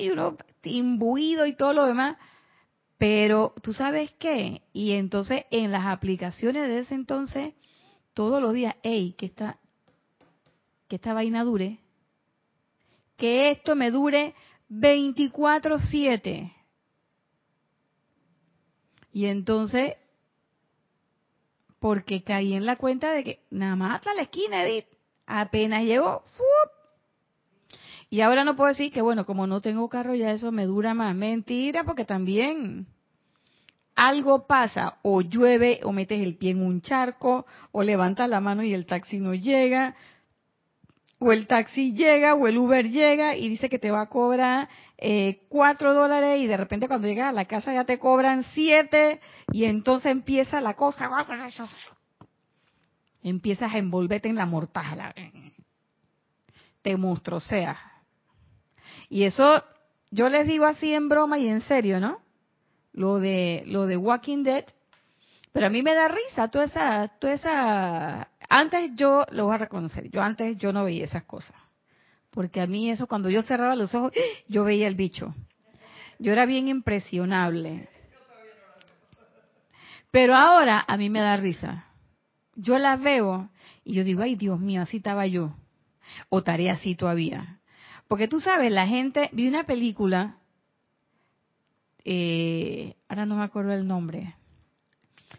y 0.02 0.10
uno 0.10 0.36
imbuido 0.62 1.46
y 1.46 1.56
todo 1.56 1.72
lo 1.72 1.86
demás. 1.86 2.16
Pero 2.96 3.54
tú 3.60 3.72
sabes 3.72 4.12
qué, 4.20 4.62
y 4.72 4.92
entonces 4.92 5.46
en 5.50 5.72
las 5.72 5.84
aplicaciones 5.84 6.68
de 6.68 6.78
ese 6.78 6.94
entonces, 6.94 7.54
todos 8.14 8.40
los 8.40 8.54
días, 8.54 8.76
hey, 8.84 9.16
que 9.18 9.26
esta, 9.26 9.58
que 10.86 10.94
esta 10.96 11.12
vaina 11.12 11.42
dure, 11.42 11.80
que 13.16 13.50
esto 13.50 13.74
me 13.74 13.90
dure 13.90 14.34
24/7. 14.70 16.55
Y 19.16 19.24
entonces, 19.28 19.94
porque 21.78 22.22
caí 22.22 22.52
en 22.52 22.66
la 22.66 22.76
cuenta 22.76 23.12
de 23.12 23.24
que 23.24 23.40
nada 23.48 23.74
más 23.74 23.94
hasta 23.94 24.12
la 24.12 24.20
esquina, 24.20 24.62
Edith, 24.62 24.84
apenas 25.24 25.84
llegó, 25.84 26.22
y 28.10 28.20
ahora 28.20 28.44
no 28.44 28.56
puedo 28.56 28.68
decir 28.68 28.92
que, 28.92 29.00
bueno, 29.00 29.24
como 29.24 29.46
no 29.46 29.62
tengo 29.62 29.88
carro, 29.88 30.14
ya 30.14 30.32
eso 30.32 30.52
me 30.52 30.66
dura 30.66 30.92
más. 30.92 31.16
Mentira, 31.16 31.82
porque 31.84 32.04
también 32.04 32.88
algo 33.94 34.46
pasa, 34.46 34.98
o 35.00 35.22
llueve, 35.22 35.80
o 35.84 35.92
metes 35.92 36.20
el 36.20 36.36
pie 36.36 36.50
en 36.50 36.60
un 36.60 36.82
charco, 36.82 37.46
o 37.72 37.82
levantas 37.82 38.28
la 38.28 38.40
mano 38.40 38.64
y 38.64 38.74
el 38.74 38.84
taxi 38.84 39.18
no 39.18 39.32
llega, 39.32 39.96
o 41.18 41.32
el 41.32 41.46
taxi 41.46 41.92
llega, 41.92 42.34
o 42.34 42.46
el 42.46 42.58
Uber 42.58 42.88
llega 42.90 43.36
y 43.36 43.48
dice 43.48 43.68
que 43.68 43.78
te 43.78 43.90
va 43.90 44.02
a 44.02 44.08
cobrar 44.08 44.68
eh, 44.98 45.40
cuatro 45.48 45.94
dólares 45.94 46.40
y 46.40 46.46
de 46.46 46.56
repente 46.56 46.88
cuando 46.88 47.08
llegas 47.08 47.30
a 47.30 47.32
la 47.32 47.46
casa 47.46 47.72
ya 47.72 47.84
te 47.84 47.98
cobran 47.98 48.42
siete 48.54 49.20
y 49.50 49.64
entonces 49.64 50.12
empieza 50.12 50.60
la 50.60 50.74
cosa, 50.74 51.08
empiezas 53.22 53.72
a 53.72 53.78
envolverte 53.78 54.28
en 54.28 54.36
la 54.36 54.46
mortaja, 54.46 55.14
te 56.82 56.96
monstruoseas. 56.96 57.78
Y 59.08 59.24
eso 59.24 59.64
yo 60.10 60.28
les 60.28 60.46
digo 60.46 60.66
así 60.66 60.92
en 60.92 61.08
broma 61.08 61.38
y 61.38 61.48
en 61.48 61.60
serio, 61.62 61.98
¿no? 61.98 62.20
Lo 62.92 63.18
de 63.18 63.62
lo 63.66 63.86
de 63.86 63.96
Walking 63.96 64.42
Dead, 64.42 64.64
pero 65.52 65.66
a 65.66 65.70
mí 65.70 65.82
me 65.82 65.94
da 65.94 66.08
risa 66.08 66.48
toda 66.48 66.66
esa 66.66 67.08
toda 67.18 67.32
esa 67.32 68.28
antes 68.48 68.92
yo 68.94 69.24
lo 69.30 69.46
voy 69.46 69.54
a 69.54 69.58
reconocer, 69.58 70.10
yo 70.10 70.22
antes 70.22 70.56
yo 70.58 70.72
no 70.72 70.84
veía 70.84 71.04
esas 71.04 71.24
cosas. 71.24 71.56
Porque 72.30 72.60
a 72.60 72.66
mí 72.66 72.90
eso 72.90 73.06
cuando 73.06 73.30
yo 73.30 73.42
cerraba 73.42 73.76
los 73.76 73.94
ojos, 73.94 74.12
yo 74.48 74.64
veía 74.64 74.88
el 74.88 74.94
bicho. 74.94 75.34
Yo 76.18 76.32
era 76.32 76.46
bien 76.46 76.68
impresionable. 76.68 77.88
Pero 80.10 80.34
ahora 80.34 80.84
a 80.86 80.96
mí 80.96 81.10
me 81.10 81.20
da 81.20 81.36
risa. 81.36 81.86
Yo 82.54 82.78
las 82.78 83.00
veo 83.00 83.50
y 83.84 83.94
yo 83.94 84.04
digo, 84.04 84.22
ay 84.22 84.34
Dios 84.34 84.58
mío, 84.60 84.82
así 84.82 84.98
estaba 84.98 85.26
yo. 85.26 85.54
O 86.28 86.38
estaría 86.38 86.72
así 86.72 86.94
todavía. 86.94 87.60
Porque 88.08 88.28
tú 88.28 88.40
sabes, 88.40 88.70
la 88.70 88.86
gente, 88.86 89.30
vi 89.32 89.48
una 89.48 89.64
película, 89.64 90.38
eh, 92.04 92.94
ahora 93.08 93.26
no 93.26 93.36
me 93.36 93.44
acuerdo 93.44 93.72
el 93.72 93.86
nombre, 93.86 94.34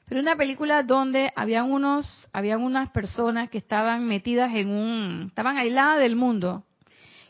pero 0.08 0.22
una 0.22 0.36
película 0.36 0.84
donde 0.84 1.32
habían 1.36 1.72
unos, 1.72 2.30
habían 2.32 2.62
unas 2.62 2.90
personas 2.92 3.50
que 3.50 3.58
estaban 3.58 4.08
metidas 4.08 4.54
en 4.56 4.70
un, 4.70 5.26
estaban 5.28 5.58
aisladas 5.58 6.00
del 6.00 6.16
mundo 6.16 6.64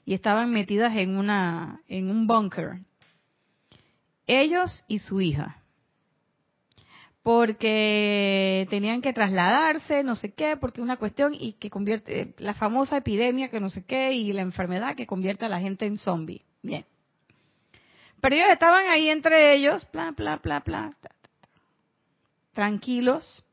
y 0.06 0.13
estaban 0.13 0.52
metidas 0.52 0.96
en 0.96 1.18
una, 1.18 1.82
en 1.88 2.10
un 2.10 2.28
bunker. 2.28 2.82
Ellos 4.28 4.84
y 4.88 5.00
su 5.00 5.22
hija 5.22 5.58
porque 7.28 8.66
tenían 8.70 9.02
que 9.02 9.12
trasladarse, 9.12 10.02
no 10.02 10.16
sé 10.16 10.32
qué, 10.32 10.56
porque 10.56 10.82
una 10.82 10.96
cuestión 10.96 11.36
y 11.38 11.54
que 11.60 11.70
convierte 11.70 12.34
la 12.38 12.54
famosa 12.54 12.96
epidemia 12.96 13.50
que 13.50 13.60
no 13.60 13.70
sé 13.70 13.84
qué 13.84 14.13
y 14.13 14.32
la 14.32 14.44
enfermedad 14.44 14.96
que 14.96 15.06
convierte 15.06 15.44
a 15.44 15.50
la 15.50 15.60
gente 15.60 15.86
en 15.86 15.98
zombie. 15.98 16.46
Bien. 16.63 16.86
Pero 18.22 18.34
ellos 18.34 18.50
estaban 18.50 18.86
ahí 18.88 19.10
entre 19.10 19.56
ellos, 19.56 19.86
bla, 19.92 20.12
bla, 20.12 20.38
bla, 20.38 20.62
bla, 20.62 20.92
tranquilos. 22.58 23.43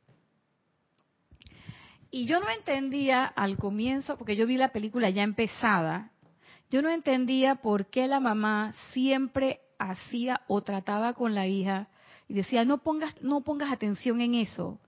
Y 2.10 2.24
yo 2.24 2.40
no 2.40 2.48
entendía 2.48 3.26
al 3.26 3.58
comienzo, 3.58 4.16
porque 4.16 4.34
yo 4.34 4.46
vi 4.46 4.56
la 4.56 4.72
película 4.72 5.10
ya 5.10 5.22
empezada, 5.22 6.10
yo 6.70 6.80
no 6.80 6.88
entendía 6.88 7.56
por 7.56 7.90
qué 7.90 8.06
la 8.06 8.18
mamá 8.18 8.72
siempre 8.94 9.60
hacía 9.78 10.40
o 10.48 10.62
trataba 10.62 11.12
con 11.12 11.34
la 11.34 11.46
hija 11.46 11.88
y 12.28 12.32
decía, 12.32 12.64
no 12.64 12.78
pongas, 12.78 13.14
no 13.20 13.42
pongas 13.42 13.70
atención 13.70 14.22
en 14.22 14.36
eso, 14.36 14.80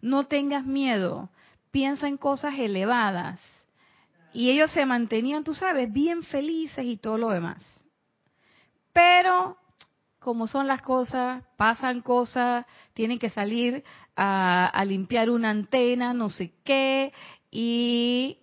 no 0.00 0.24
tengas 0.24 0.66
miedo, 0.66 1.30
piensa 1.70 2.08
en 2.08 2.16
cosas 2.16 2.58
elevadas. 2.58 3.40
Y 4.32 4.50
ellos 4.50 4.72
se 4.72 4.84
mantenían, 4.86 5.44
tú 5.44 5.54
sabes, 5.54 5.92
bien 5.92 6.24
felices 6.24 6.84
y 6.84 6.96
todo 6.96 7.16
lo 7.16 7.28
demás. 7.28 7.62
Pero, 8.92 9.56
como 10.22 10.46
son 10.46 10.66
las 10.66 10.82
cosas, 10.82 11.44
pasan 11.56 12.00
cosas, 12.00 12.64
tienen 12.94 13.18
que 13.18 13.30
salir 13.30 13.84
a, 14.16 14.82
limpiar 14.86 15.30
una 15.30 15.50
antena, 15.50 16.14
no 16.14 16.30
sé 16.30 16.52
qué, 16.64 17.12
y 17.50 18.38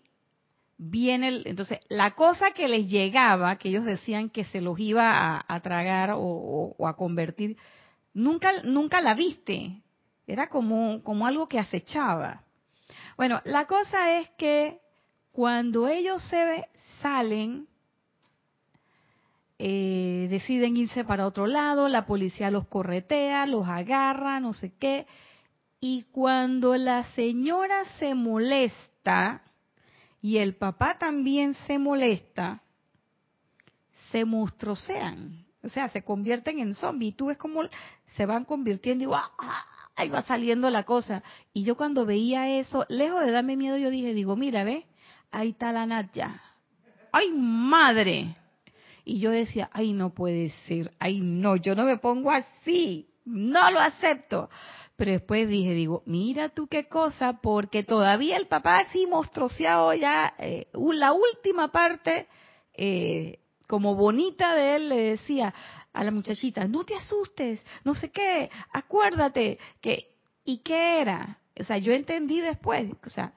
viene, 0.77 1.41
entonces, 1.45 1.79
la 1.89 2.11
cosa 2.11 2.51
que 2.51 2.67
les 2.67 2.87
llegaba, 2.87 3.57
que 3.57 3.69
ellos 3.69 3.85
decían 3.85 4.29
que 4.29 4.45
se 4.45 4.61
los 4.61 4.79
iba 4.79 5.43
a, 5.47 5.59
tragar 5.61 6.11
o 6.15 6.75
a 6.87 6.95
convertir, 6.95 7.57
nunca, 8.13 8.61
nunca 8.63 9.01
la 9.01 9.13
viste. 9.13 9.81
Era 10.27 10.47
como, 10.47 11.01
como 11.03 11.25
algo 11.25 11.47
que 11.47 11.59
acechaba. 11.59 12.43
Bueno, 13.17 13.41
la 13.45 13.65
cosa 13.65 14.19
es 14.19 14.29
que 14.37 14.79
cuando 15.31 15.87
ellos 15.87 16.21
se 16.23 16.67
salen, 17.01 17.67
eh, 19.61 20.27
deciden 20.29 20.77
irse 20.77 21.03
para 21.03 21.27
otro 21.27 21.45
lado, 21.45 21.89
la 21.89 22.05
policía 22.05 22.49
los 22.49 22.65
corretea, 22.67 23.45
los 23.45 23.67
agarra, 23.67 24.39
no 24.39 24.53
sé 24.53 24.71
qué. 24.79 25.05
Y 25.81 26.03
cuando 26.11 26.77
la 26.77 27.03
señora 27.11 27.83
se 27.99 28.15
molesta 28.15 29.43
y 30.21 30.37
el 30.37 30.55
papá 30.55 30.97
también 30.97 31.55
se 31.67 31.77
molesta, 31.77 32.63
se 34.13 34.23
monstruosean, 34.23 35.45
o 35.61 35.67
sea, 35.67 35.89
se 35.89 36.03
convierten 36.03 36.59
en 36.59 36.73
zombies. 36.73 37.13
Y 37.13 37.17
tú 37.17 37.25
ves 37.27 37.37
cómo 37.37 37.63
se 38.15 38.25
van 38.25 38.45
convirtiendo 38.45 39.03
y 39.03 39.07
ahí 39.97 40.07
va 40.07 40.23
saliendo 40.23 40.69
la 40.69 40.83
cosa. 40.83 41.21
Y 41.51 41.63
yo 41.63 41.75
cuando 41.75 42.05
veía 42.05 42.49
eso, 42.49 42.85
lejos 42.87 43.25
de 43.25 43.31
darme 43.31 43.57
miedo, 43.57 43.75
yo 43.75 43.89
dije, 43.89 44.13
digo, 44.13 44.37
mira, 44.37 44.63
ve, 44.63 44.85
ahí 45.31 45.49
está 45.49 45.73
la 45.73 45.85
Natya. 45.85 46.41
¡Ay, 47.11 47.31
madre! 47.31 48.37
Y 49.05 49.19
yo 49.19 49.31
decía, 49.31 49.69
ay, 49.73 49.93
no 49.93 50.13
puede 50.13 50.49
ser, 50.67 50.93
ay, 50.99 51.19
no, 51.21 51.55
yo 51.55 51.75
no 51.75 51.85
me 51.85 51.97
pongo 51.97 52.31
así, 52.31 53.09
no 53.25 53.71
lo 53.71 53.79
acepto. 53.79 54.49
Pero 54.95 55.11
después 55.11 55.47
dije, 55.47 55.73
digo, 55.73 56.03
mira 56.05 56.49
tú 56.49 56.67
qué 56.67 56.87
cosa, 56.87 57.39
porque 57.41 57.83
todavía 57.83 58.35
el 58.35 58.47
papá 58.47 58.79
así 58.79 59.07
monstruoseado 59.07 59.93
ya, 59.93 60.33
eh, 60.37 60.67
la 60.73 61.13
última 61.13 61.71
parte, 61.71 62.27
eh, 62.73 63.39
como 63.67 63.95
bonita 63.95 64.53
de 64.55 64.75
él, 64.75 64.89
le 64.89 65.01
decía 65.11 65.53
a 65.93 66.03
la 66.03 66.11
muchachita, 66.11 66.67
no 66.67 66.83
te 66.83 66.95
asustes, 66.95 67.61
no 67.83 67.95
sé 67.95 68.11
qué, 68.11 68.49
acuérdate, 68.73 69.57
que, 69.79 70.15
¿y 70.43 70.59
qué 70.59 70.99
era? 71.01 71.39
O 71.57 71.63
sea, 71.63 71.77
yo 71.77 71.93
entendí 71.93 72.41
después, 72.41 72.91
o 73.05 73.09
sea, 73.09 73.33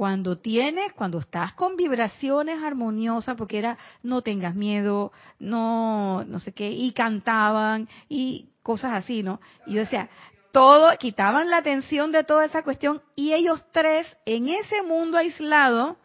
cuando 0.00 0.38
tienes, 0.38 0.94
cuando 0.94 1.18
estás 1.18 1.52
con 1.52 1.76
vibraciones 1.76 2.62
armoniosas, 2.62 3.36
porque 3.36 3.58
era 3.58 3.76
no 4.02 4.22
tengas 4.22 4.54
miedo, 4.54 5.12
no, 5.38 6.24
no 6.24 6.38
sé 6.38 6.54
qué, 6.54 6.70
y 6.70 6.92
cantaban 6.92 7.86
y 8.08 8.48
cosas 8.62 8.94
así, 8.94 9.22
¿no? 9.22 9.42
Y 9.66 9.74
yo 9.74 9.80
decía, 9.80 10.08
todo, 10.52 10.90
quitaban 10.96 11.50
la 11.50 11.58
atención 11.58 12.12
de 12.12 12.24
toda 12.24 12.46
esa 12.46 12.62
cuestión 12.62 13.02
y 13.14 13.34
ellos 13.34 13.62
tres 13.72 14.06
en 14.24 14.48
ese 14.48 14.82
mundo 14.84 15.18
aislado 15.18 15.98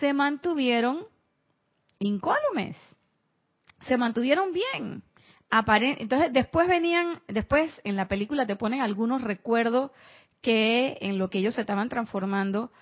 se 0.00 0.14
mantuvieron 0.14 1.04
incólumes, 1.98 2.78
se 3.82 3.98
mantuvieron 3.98 4.54
bien. 4.54 5.02
Entonces 5.50 6.32
después 6.32 6.66
venían, 6.66 7.20
después 7.28 7.78
en 7.84 7.94
la 7.94 8.08
película 8.08 8.46
te 8.46 8.56
ponen 8.56 8.80
algunos 8.80 9.20
recuerdos 9.20 9.90
que 10.40 10.96
en 11.02 11.18
lo 11.18 11.28
que 11.28 11.40
ellos 11.40 11.56
se 11.56 11.60
estaban 11.60 11.90
transformando 11.90 12.72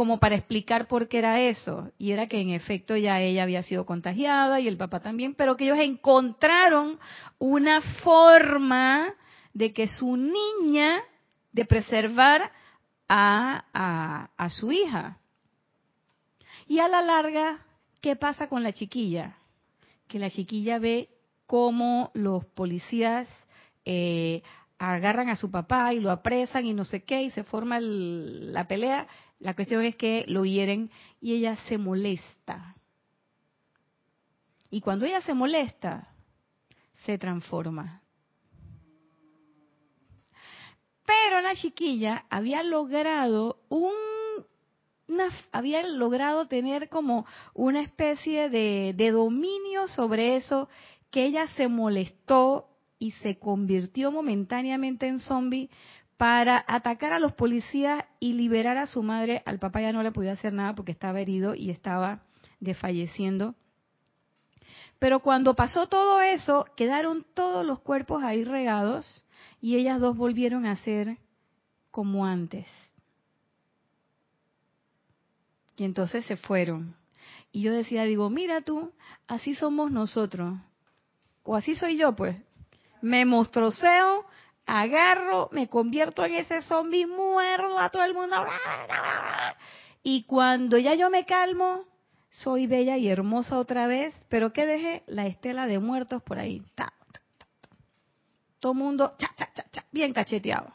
como 0.00 0.18
para 0.18 0.34
explicar 0.34 0.88
por 0.88 1.08
qué 1.08 1.18
era 1.18 1.42
eso. 1.42 1.92
Y 1.98 2.12
era 2.12 2.26
que 2.26 2.40
en 2.40 2.48
efecto 2.48 2.96
ya 2.96 3.20
ella 3.20 3.42
había 3.42 3.62
sido 3.62 3.84
contagiada 3.84 4.58
y 4.58 4.66
el 4.66 4.78
papá 4.78 5.00
también, 5.00 5.34
pero 5.34 5.58
que 5.58 5.64
ellos 5.64 5.78
encontraron 5.78 6.98
una 7.38 7.82
forma 8.02 9.12
de 9.52 9.74
que 9.74 9.88
su 9.88 10.16
niña, 10.16 11.02
de 11.52 11.66
preservar 11.66 12.50
a, 13.10 14.30
a, 14.38 14.48
su 14.48 14.72
hija. 14.72 15.18
Y 16.66 16.78
a 16.78 16.88
la 16.88 17.02
larga, 17.02 17.58
¿qué 18.00 18.16
pasa 18.16 18.48
con 18.48 18.62
la 18.62 18.72
chiquilla? 18.72 19.36
Que 20.08 20.18
la 20.18 20.30
chiquilla 20.30 20.78
ve 20.78 21.10
cómo 21.44 22.10
los 22.14 22.46
policías 22.46 23.28
eh, 23.84 24.42
agarran 24.78 25.28
a 25.28 25.36
su 25.36 25.50
papá 25.50 25.92
y 25.92 26.00
lo 26.00 26.10
apresan 26.10 26.64
y 26.64 26.72
no 26.72 26.86
sé 26.86 27.04
qué, 27.04 27.22
y 27.22 27.30
se 27.32 27.44
forma 27.44 27.80
la 27.80 28.66
pelea. 28.66 29.06
La 29.40 29.54
cuestión 29.54 29.84
es 29.84 29.96
que 29.96 30.24
lo 30.28 30.44
hieren 30.44 30.90
y 31.20 31.34
ella 31.34 31.56
se 31.66 31.78
molesta. 31.78 32.76
Y 34.70 34.82
cuando 34.82 35.06
ella 35.06 35.22
se 35.22 35.34
molesta, 35.34 36.14
se 37.04 37.18
transforma. 37.18 38.02
Pero 41.06 41.40
la 41.40 41.54
chiquilla 41.54 42.26
había 42.30 42.62
logrado 42.62 43.62
un 43.68 43.90
había 45.50 45.84
logrado 45.88 46.46
tener 46.46 46.88
como 46.88 47.26
una 47.52 47.80
especie 47.80 48.48
de, 48.48 48.94
de 48.96 49.10
dominio 49.10 49.88
sobre 49.88 50.36
eso 50.36 50.68
que 51.10 51.24
ella 51.24 51.48
se 51.48 51.66
molestó 51.66 52.68
y 53.00 53.10
se 53.12 53.38
convirtió 53.38 54.12
momentáneamente 54.12 55.08
en 55.08 55.18
zombie 55.18 55.68
para 56.20 56.62
atacar 56.68 57.14
a 57.14 57.18
los 57.18 57.32
policías 57.32 58.04
y 58.18 58.34
liberar 58.34 58.76
a 58.76 58.86
su 58.86 59.02
madre. 59.02 59.42
Al 59.46 59.58
papá 59.58 59.80
ya 59.80 59.90
no 59.90 60.02
le 60.02 60.12
podía 60.12 60.32
hacer 60.32 60.52
nada 60.52 60.74
porque 60.74 60.92
estaba 60.92 61.18
herido 61.18 61.54
y 61.54 61.70
estaba 61.70 62.20
desfalleciendo. 62.60 63.54
Pero 64.98 65.20
cuando 65.20 65.56
pasó 65.56 65.86
todo 65.86 66.20
eso, 66.20 66.66
quedaron 66.76 67.24
todos 67.32 67.64
los 67.64 67.80
cuerpos 67.80 68.22
ahí 68.22 68.44
regados 68.44 69.24
y 69.62 69.76
ellas 69.76 69.98
dos 69.98 70.14
volvieron 70.14 70.66
a 70.66 70.76
ser 70.76 71.16
como 71.90 72.26
antes. 72.26 72.66
Y 75.78 75.84
entonces 75.84 76.26
se 76.26 76.36
fueron. 76.36 76.96
Y 77.50 77.62
yo 77.62 77.72
decía, 77.72 78.02
digo, 78.02 78.28
mira 78.28 78.60
tú, 78.60 78.92
así 79.26 79.54
somos 79.54 79.90
nosotros. 79.90 80.58
O 81.44 81.56
así 81.56 81.74
soy 81.76 81.96
yo, 81.96 82.14
pues. 82.14 82.36
Me 83.00 83.24
mostroseo, 83.24 84.26
agarro, 84.78 85.48
me 85.52 85.68
convierto 85.68 86.24
en 86.24 86.34
ese 86.34 86.62
zombie, 86.62 87.06
muerdo 87.06 87.78
a 87.78 87.88
todo 87.90 88.04
el 88.04 88.14
mundo. 88.14 88.36
Y 90.02 90.24
cuando 90.24 90.78
ya 90.78 90.94
yo 90.94 91.10
me 91.10 91.24
calmo, 91.26 91.84
soy 92.30 92.66
bella 92.66 92.96
y 92.96 93.08
hermosa 93.08 93.58
otra 93.58 93.86
vez, 93.86 94.14
pero 94.28 94.52
que 94.52 94.66
dejé 94.66 95.02
la 95.06 95.26
estela 95.26 95.66
de 95.66 95.78
muertos 95.78 96.22
por 96.22 96.38
ahí 96.38 96.62
todo 98.60 98.74
mundo 98.74 99.14
cha, 99.18 99.34
cha, 99.34 99.50
cha, 99.70 99.84
bien 99.90 100.12
cacheteado. 100.12 100.72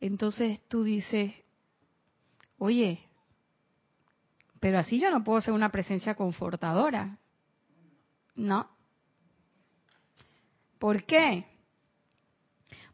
Entonces 0.00 0.60
tú 0.68 0.82
dices, 0.84 1.34
oye, 2.58 3.04
pero 4.60 4.78
así 4.78 4.98
yo 4.98 5.10
no 5.10 5.22
puedo 5.24 5.40
ser 5.40 5.52
una 5.52 5.70
presencia 5.70 6.14
confortadora. 6.14 7.18
No. 8.36 8.68
¿Por 10.78 11.04
qué? 11.04 11.46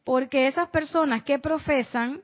Porque 0.08 0.46
esas 0.46 0.70
personas 0.70 1.22
que 1.22 1.38
profesan, 1.38 2.22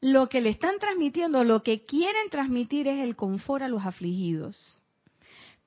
lo 0.00 0.30
que 0.30 0.40
le 0.40 0.48
están 0.48 0.78
transmitiendo, 0.78 1.44
lo 1.44 1.62
que 1.62 1.84
quieren 1.84 2.30
transmitir 2.30 2.88
es 2.88 3.04
el 3.04 3.16
confort 3.16 3.64
a 3.64 3.68
los 3.68 3.84
afligidos. 3.84 4.82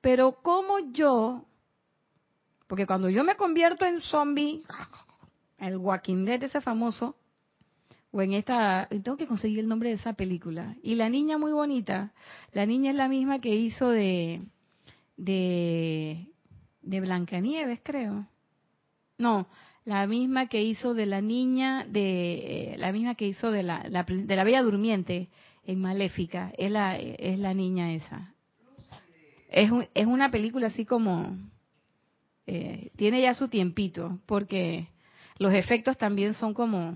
Pero 0.00 0.42
como 0.42 0.80
yo 0.90 1.44
porque 2.66 2.84
cuando 2.84 3.08
yo 3.10 3.22
me 3.22 3.36
convierto 3.36 3.84
en 3.84 4.00
zombie, 4.00 4.64
el 5.58 5.76
Walking 5.76 6.24
Dead 6.24 6.42
ese 6.42 6.60
famoso, 6.60 7.14
o 8.10 8.20
en 8.20 8.32
esta, 8.32 8.88
tengo 8.88 9.16
que 9.16 9.28
conseguir 9.28 9.60
el 9.60 9.68
nombre 9.68 9.90
de 9.90 9.94
esa 9.94 10.14
película. 10.14 10.74
Y 10.82 10.96
la 10.96 11.08
niña 11.08 11.38
muy 11.38 11.52
bonita, 11.52 12.12
la 12.52 12.66
niña 12.66 12.90
es 12.90 12.96
la 12.96 13.06
misma 13.06 13.40
que 13.40 13.54
hizo 13.54 13.88
de, 13.88 14.42
de, 15.16 16.26
de 16.82 17.00
Blancanieves, 17.00 17.82
creo. 17.84 18.26
No, 19.16 19.46
la 19.88 20.06
misma 20.06 20.48
que 20.48 20.62
hizo 20.62 20.92
de 20.92 21.06
la 21.06 21.22
niña, 21.22 21.86
de 21.88 22.74
la 22.76 22.92
misma 22.92 23.14
que 23.14 23.26
hizo 23.26 23.50
de 23.50 23.62
la, 23.62 23.80
de 23.80 24.36
la 24.36 24.44
Bella 24.44 24.60
Durmiente 24.60 25.30
en 25.64 25.80
Maléfica, 25.80 26.52
es 26.58 26.70
la, 26.70 26.98
es 26.98 27.38
la 27.38 27.54
niña 27.54 27.94
esa. 27.94 28.34
Es, 29.48 29.70
es 29.94 30.06
una 30.06 30.30
película 30.30 30.66
así 30.66 30.84
como 30.84 31.38
eh, 32.46 32.90
tiene 32.96 33.22
ya 33.22 33.32
su 33.32 33.48
tiempito, 33.48 34.20
porque 34.26 34.88
los 35.38 35.54
efectos 35.54 35.96
también 35.96 36.34
son 36.34 36.52
como, 36.52 36.92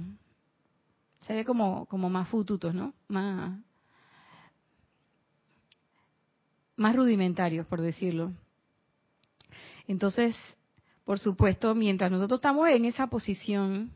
se 1.21 1.33
ve 1.33 1.47
como, 1.47 1.87
como 1.87 2.11
más 2.11 2.29
fututos, 2.29 2.75
¿no? 2.75 2.93
Más, 3.09 3.59
más 6.77 6.95
rudimentarios, 6.95 7.67
por 7.67 7.81
decirlo. 7.81 8.33
Entonces, 9.89 10.37
por 11.05 11.19
supuesto, 11.19 11.75
mientras 11.75 12.11
nosotros 12.11 12.39
estamos 12.39 12.69
en 12.69 12.85
esa 12.85 13.09
posición, 13.09 13.93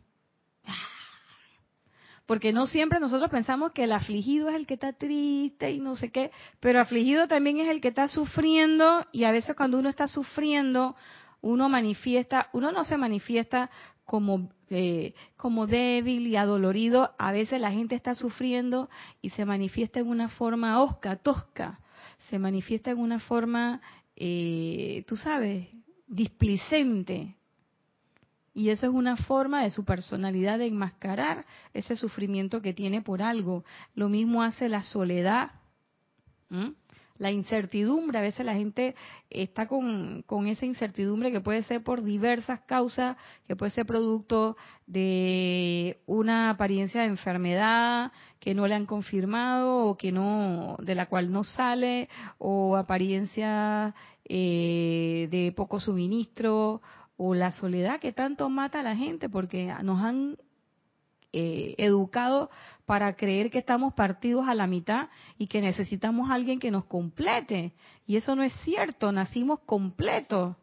porque 2.27 2.53
no 2.53 2.67
siempre 2.67 2.99
nosotros 2.99 3.31
pensamos 3.31 3.73
que 3.73 3.85
el 3.85 3.93
afligido 3.93 4.49
es 4.49 4.57
el 4.57 4.67
que 4.67 4.75
está 4.75 4.93
triste 4.93 5.71
y 5.71 5.79
no 5.79 5.97
sé 5.97 6.11
qué, 6.11 6.33
pero 6.61 6.81
afligido 6.81 7.29
también 7.29 7.59
es 7.59 7.69
el 7.69 7.81
que 7.81 7.89
está 7.89 8.09
sufriendo 8.09 9.07
y 9.13 9.25
a 9.25 9.33
veces 9.33 9.55
cuando 9.55 9.79
uno 9.79 9.89
está 9.89 10.09
sufriendo 10.09 10.97
uno 11.41 11.69
manifiesta, 11.69 12.49
uno 12.53 12.73
no 12.73 12.85
se 12.85 12.97
manifiesta 12.97 13.71
como, 14.05 14.51
eh, 14.71 15.15
como 15.37 15.67
débil 15.67 16.27
y 16.27 16.37
adolorido, 16.37 17.15
a 17.19 17.31
veces 17.31 17.61
la 17.61 17.71
gente 17.71 17.95
está 17.95 18.15
sufriendo 18.15 18.89
y 19.23 19.31
se 19.31 19.45
manifiesta 19.45 20.01
en 20.01 20.09
una 20.09 20.29
forma 20.29 20.83
osca, 20.83 21.17
tosca, 21.17 21.81
se 22.31 22.39
manifiesta 22.39 22.91
en 22.91 22.99
una 22.99 23.21
forma, 23.21 23.81
eh, 24.17 25.05
tú 25.07 25.17
sabes, 25.17 25.69
displicente. 26.07 27.37
Y 28.55 28.71
eso 28.71 28.87
es 28.87 28.93
una 28.93 29.17
forma 29.17 29.63
de 29.63 29.71
su 29.71 29.85
personalidad 29.85 30.59
de 30.59 30.67
enmascarar 30.67 31.45
ese 31.75 31.95
sufrimiento 31.95 32.63
que 32.63 32.73
tiene 32.73 33.03
por 33.03 33.23
algo. 33.23 33.65
Lo 33.95 34.09
mismo 34.09 34.43
hace 34.43 34.69
la 34.69 34.83
soledad. 34.83 35.51
La 37.19 37.31
incertidumbre, 37.31 38.19
a 38.19 38.23
veces 38.23 38.45
la 38.45 38.55
gente 38.55 38.95
está 39.31 39.67
con, 39.67 40.25
esa 40.47 40.67
incertidumbre 40.67 41.33
que 41.33 41.41
puede 41.41 41.63
ser 41.63 41.83
por 41.83 42.03
diversas 42.03 42.61
causas, 42.61 43.17
que 43.47 43.57
puede 43.57 43.71
ser 43.71 43.87
producto 43.87 44.57
de 44.87 46.01
una 46.07 46.51
apariencia 46.51 47.03
de 47.03 47.09
enfermedad 47.09 48.13
que 48.41 48.55
no 48.55 48.67
le 48.67 48.75
han 48.75 48.87
confirmado 48.87 49.87
o 49.87 49.97
que 49.97 50.13
no, 50.13 50.77
de 50.81 50.95
la 50.95 51.07
cual 51.07 51.33
no 51.33 51.45
sale, 51.45 52.09
o 52.39 52.77
apariencia 52.77 53.95
eh, 54.25 55.29
de 55.31 55.53
poco 55.57 55.81
suministro, 55.81 56.81
o 57.17 57.35
la 57.35 57.51
soledad 57.53 57.99
que 57.99 58.13
tanto 58.13 58.49
mata 58.49 58.81
a 58.81 58.83
la 58.83 58.95
gente 58.95 59.29
porque 59.29 59.73
nos 59.83 60.03
han 60.03 60.37
eh, 61.33 61.75
educado 61.79 62.51
para 62.87 63.17
creer 63.17 63.51
que 63.51 63.59
estamos 63.59 63.95
partidos 63.95 64.49
a 64.49 64.55
la 64.55 64.67
mitad 64.67 65.09
y 65.39 65.49
que 65.49 65.61
necesitamos 65.61 66.31
a 66.31 66.35
alguien 66.35 66.59
que 66.59 66.71
nos 66.71 66.85
complete. 66.85 67.73
Y 68.07 68.17
eso 68.17 68.37
no 68.37 68.43
es 68.43 68.53
cierto, 68.65 69.13
nacimos 69.13 69.61
completos. 69.67 70.57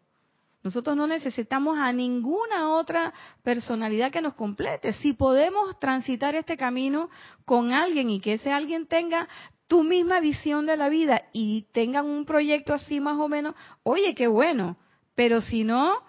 Nosotros 0.63 0.95
no 0.95 1.07
necesitamos 1.07 1.77
a 1.77 1.91
ninguna 1.91 2.69
otra 2.71 3.13
personalidad 3.43 4.11
que 4.11 4.21
nos 4.21 4.33
complete. 4.33 4.93
Si 4.93 5.11
podemos 5.11 5.77
transitar 5.79 6.35
este 6.35 6.55
camino 6.55 7.09
con 7.43 7.73
alguien 7.73 8.09
y 8.09 8.21
que 8.21 8.33
ese 8.33 8.51
alguien 8.51 8.87
tenga 8.87 9.27
tu 9.67 9.83
misma 9.83 10.21
visión 10.21 10.65
de 10.65 10.77
la 10.77 10.87
vida 10.87 11.23
y 11.33 11.67
tengan 11.73 12.05
un 12.05 12.25
proyecto 12.25 12.73
así 12.73 13.01
más 13.01 13.19
o 13.19 13.27
menos, 13.27 13.55
oye, 13.83 14.15
qué 14.15 14.27
bueno. 14.27 14.77
Pero 15.15 15.41
si 15.41 15.65
no, 15.65 16.01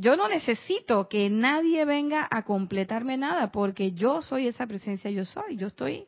yo 0.00 0.16
no 0.16 0.28
necesito 0.28 1.08
que 1.08 1.28
nadie 1.28 1.84
venga 1.84 2.26
a 2.30 2.42
completarme 2.42 3.18
nada 3.18 3.52
porque 3.52 3.92
yo 3.92 4.22
soy 4.22 4.46
esa 4.46 4.66
presencia, 4.66 5.10
yo 5.10 5.26
soy, 5.26 5.56
yo 5.56 5.66
estoy, 5.66 6.06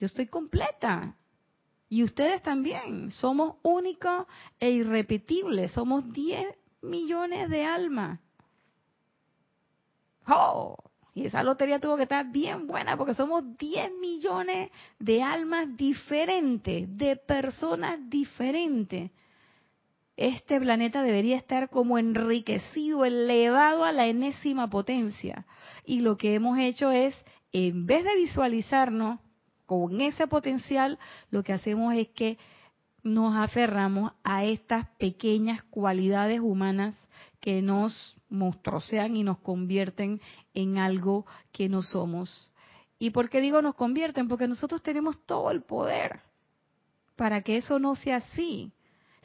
yo 0.00 0.06
estoy 0.06 0.26
completa. 0.26 1.14
Y 1.88 2.02
ustedes 2.02 2.42
también, 2.42 3.12
somos 3.12 3.56
únicos 3.62 4.26
e 4.58 4.70
irrepetibles, 4.70 5.70
somos 5.70 6.12
10 6.12 6.52
millones 6.82 7.48
de 7.48 7.64
almas. 7.64 8.18
¡Oh! 10.26 10.76
Y 11.14 11.26
esa 11.26 11.44
lotería 11.44 11.78
tuvo 11.78 11.96
que 11.96 12.02
estar 12.02 12.30
bien 12.32 12.66
buena 12.66 12.96
porque 12.96 13.14
somos 13.14 13.56
10 13.56 13.92
millones 14.00 14.70
de 14.98 15.22
almas 15.22 15.76
diferentes, 15.76 16.88
de 16.98 17.14
personas 17.14 18.00
diferentes 18.10 19.12
este 20.18 20.60
planeta 20.60 21.00
debería 21.00 21.36
estar 21.36 21.70
como 21.70 21.96
enriquecido, 21.96 23.04
elevado 23.04 23.84
a 23.84 23.92
la 23.92 24.08
enésima 24.08 24.68
potencia. 24.68 25.46
Y 25.84 26.00
lo 26.00 26.18
que 26.18 26.34
hemos 26.34 26.58
hecho 26.58 26.90
es, 26.90 27.14
en 27.52 27.86
vez 27.86 28.02
de 28.02 28.16
visualizarnos 28.16 29.20
con 29.64 30.00
ese 30.00 30.26
potencial, 30.26 30.98
lo 31.30 31.44
que 31.44 31.52
hacemos 31.52 31.94
es 31.94 32.08
que 32.08 32.36
nos 33.04 33.36
aferramos 33.36 34.10
a 34.24 34.44
estas 34.44 34.88
pequeñas 34.98 35.62
cualidades 35.62 36.40
humanas 36.40 36.96
que 37.38 37.62
nos 37.62 38.16
monstruosean 38.28 39.14
y 39.16 39.22
nos 39.22 39.38
convierten 39.38 40.20
en 40.52 40.78
algo 40.78 41.26
que 41.52 41.68
no 41.68 41.80
somos. 41.80 42.50
¿Y 42.98 43.10
por 43.10 43.30
qué 43.30 43.40
digo 43.40 43.62
nos 43.62 43.76
convierten? 43.76 44.26
Porque 44.26 44.48
nosotros 44.48 44.82
tenemos 44.82 45.24
todo 45.26 45.52
el 45.52 45.62
poder 45.62 46.22
para 47.14 47.42
que 47.42 47.56
eso 47.56 47.78
no 47.78 47.94
sea 47.94 48.16
así. 48.16 48.72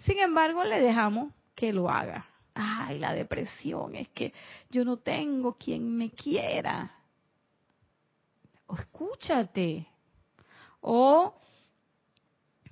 Sin 0.04 0.20
embargo, 0.20 0.64
le 0.64 0.82
dejamos 0.82 1.34
que 1.56 1.72
lo 1.74 1.90
haga. 1.90 2.26
Ay, 2.54 3.00
la 3.00 3.14
depresión, 3.14 3.96
es 3.96 4.10
que 4.10 4.34
yo 4.70 4.86
no 4.86 4.98
tengo 4.98 5.58
quien 5.58 5.96
me 5.96 6.12
quiera. 6.12 6.92
O 8.68 8.76
escúchate. 8.76 9.88
O 10.82 11.34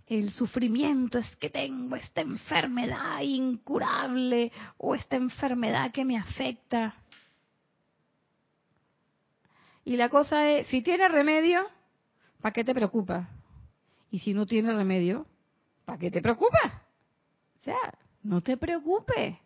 el 0.07 0.31
sufrimiento 0.31 1.19
es 1.19 1.35
que 1.37 1.49
tengo 1.49 1.95
esta 1.95 2.21
enfermedad 2.21 3.21
incurable 3.21 4.51
o 4.77 4.93
esta 4.93 5.15
enfermedad 5.15 5.91
que 5.91 6.03
me 6.03 6.17
afecta. 6.17 6.95
Y 9.85 9.95
la 9.95 10.09
cosa 10.09 10.49
es, 10.49 10.67
si 10.67 10.81
tiene 10.81 11.07
remedio, 11.07 11.65
¿para 12.41 12.51
qué 12.51 12.63
te 12.63 12.73
preocupa? 12.73 13.29
Y 14.11 14.19
si 14.19 14.33
no 14.33 14.45
tiene 14.45 14.73
remedio, 14.73 15.25
¿para 15.85 15.97
qué 15.97 16.11
te 16.11 16.21
preocupa? 16.21 16.83
O 17.61 17.63
sea, 17.63 17.93
no 18.23 18.41
te 18.41 18.57
preocupes. 18.57 19.37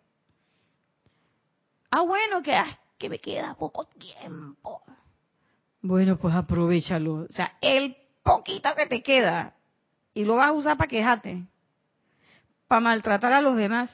Ah, 1.92 2.02
bueno, 2.02 2.42
que, 2.42 2.56
ah, 2.56 2.80
que 2.98 3.10
me 3.10 3.20
queda 3.20 3.56
poco 3.56 3.86
tiempo. 3.86 4.82
Bueno, 5.82 6.18
pues 6.18 6.34
aprovechalo. 6.34 7.26
O 7.30 7.32
sea, 7.32 7.58
el 7.62 7.96
poquito 8.24 8.70
que 8.76 8.88
te 8.88 9.04
queda 9.04 9.54
y 10.14 10.24
lo 10.24 10.38
vas 10.38 10.50
a 10.50 10.54
usar 10.54 10.78
para 10.78 10.88
quejarte, 10.88 11.46
para 12.68 12.82
maltratar 12.82 13.34
a 13.34 13.42
los 13.42 13.58
demás, 13.58 13.92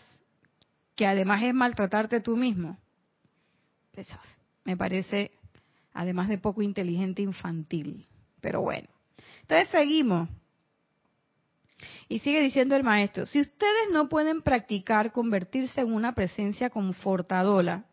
que 0.95 1.07
además 1.07 1.41
es 1.43 1.53
maltratarte 1.53 2.22
tú 2.22 2.38
mismo. 2.38 2.78
Eso 3.93 4.17
me 4.65 4.78
parece, 4.78 5.32
además 5.93 6.30
de 6.30 6.38
poco 6.38 6.61
inteligente, 6.61 7.24
infantil. 7.24 8.07
Pero 8.39 8.61
bueno. 8.61 8.88
Entonces 9.41 9.69
seguimos. 9.69 10.30
Y 12.07 12.19
sigue 12.19 12.41
diciendo 12.41 12.75
el 12.75 12.84
maestro, 12.84 13.25
si 13.25 13.41
ustedes 13.41 13.89
no 13.91 14.09
pueden 14.09 14.41
practicar 14.41 15.11
convertirse 15.11 15.82
en 15.82 15.93
una 15.93 16.13
presencia 16.13 16.69
confortadora, 16.69 17.86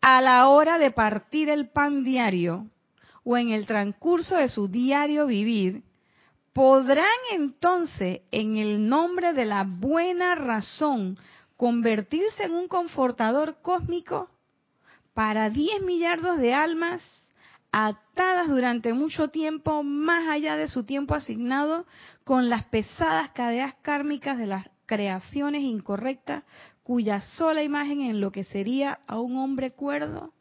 a 0.00 0.20
la 0.20 0.48
hora 0.48 0.78
de 0.78 0.90
partir 0.90 1.48
el 1.48 1.68
pan 1.68 2.04
diario 2.04 2.66
o 3.24 3.36
en 3.36 3.50
el 3.50 3.66
transcurso 3.66 4.36
de 4.36 4.48
su 4.48 4.68
diario 4.68 5.26
vivir, 5.26 5.82
podrán 6.52 7.06
entonces, 7.32 8.20
en 8.30 8.56
el 8.56 8.88
nombre 8.88 9.32
de 9.32 9.44
la 9.44 9.64
buena 9.64 10.34
razón, 10.34 11.18
convertirse 11.56 12.44
en 12.44 12.52
un 12.52 12.68
confortador 12.68 13.58
cósmico 13.62 14.30
para 15.12 15.50
10 15.50 15.82
millardos 15.82 16.38
de 16.38 16.54
almas 16.54 17.02
atadas 17.72 18.48
durante 18.48 18.92
mucho 18.92 19.28
tiempo, 19.28 19.82
más 19.82 20.28
allá 20.28 20.56
de 20.56 20.68
su 20.68 20.84
tiempo 20.84 21.14
asignado, 21.14 21.86
con 22.24 22.48
las 22.48 22.64
pesadas 22.64 23.30
cadenas 23.30 23.74
kármicas 23.82 24.38
de 24.38 24.46
las 24.46 24.66
creaciones 24.86 25.62
incorrectas, 25.62 26.44
cuya 26.82 27.20
sola 27.20 27.62
imagen 27.62 28.00
enloquecería 28.02 29.00
a 29.06 29.20
un 29.20 29.36
hombre 29.36 29.72
cuerdo? 29.72 30.32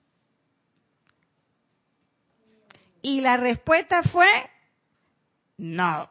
Y 3.02 3.22
la 3.22 3.38
respuesta 3.38 4.02
fue, 4.04 4.28
no, 5.58 6.10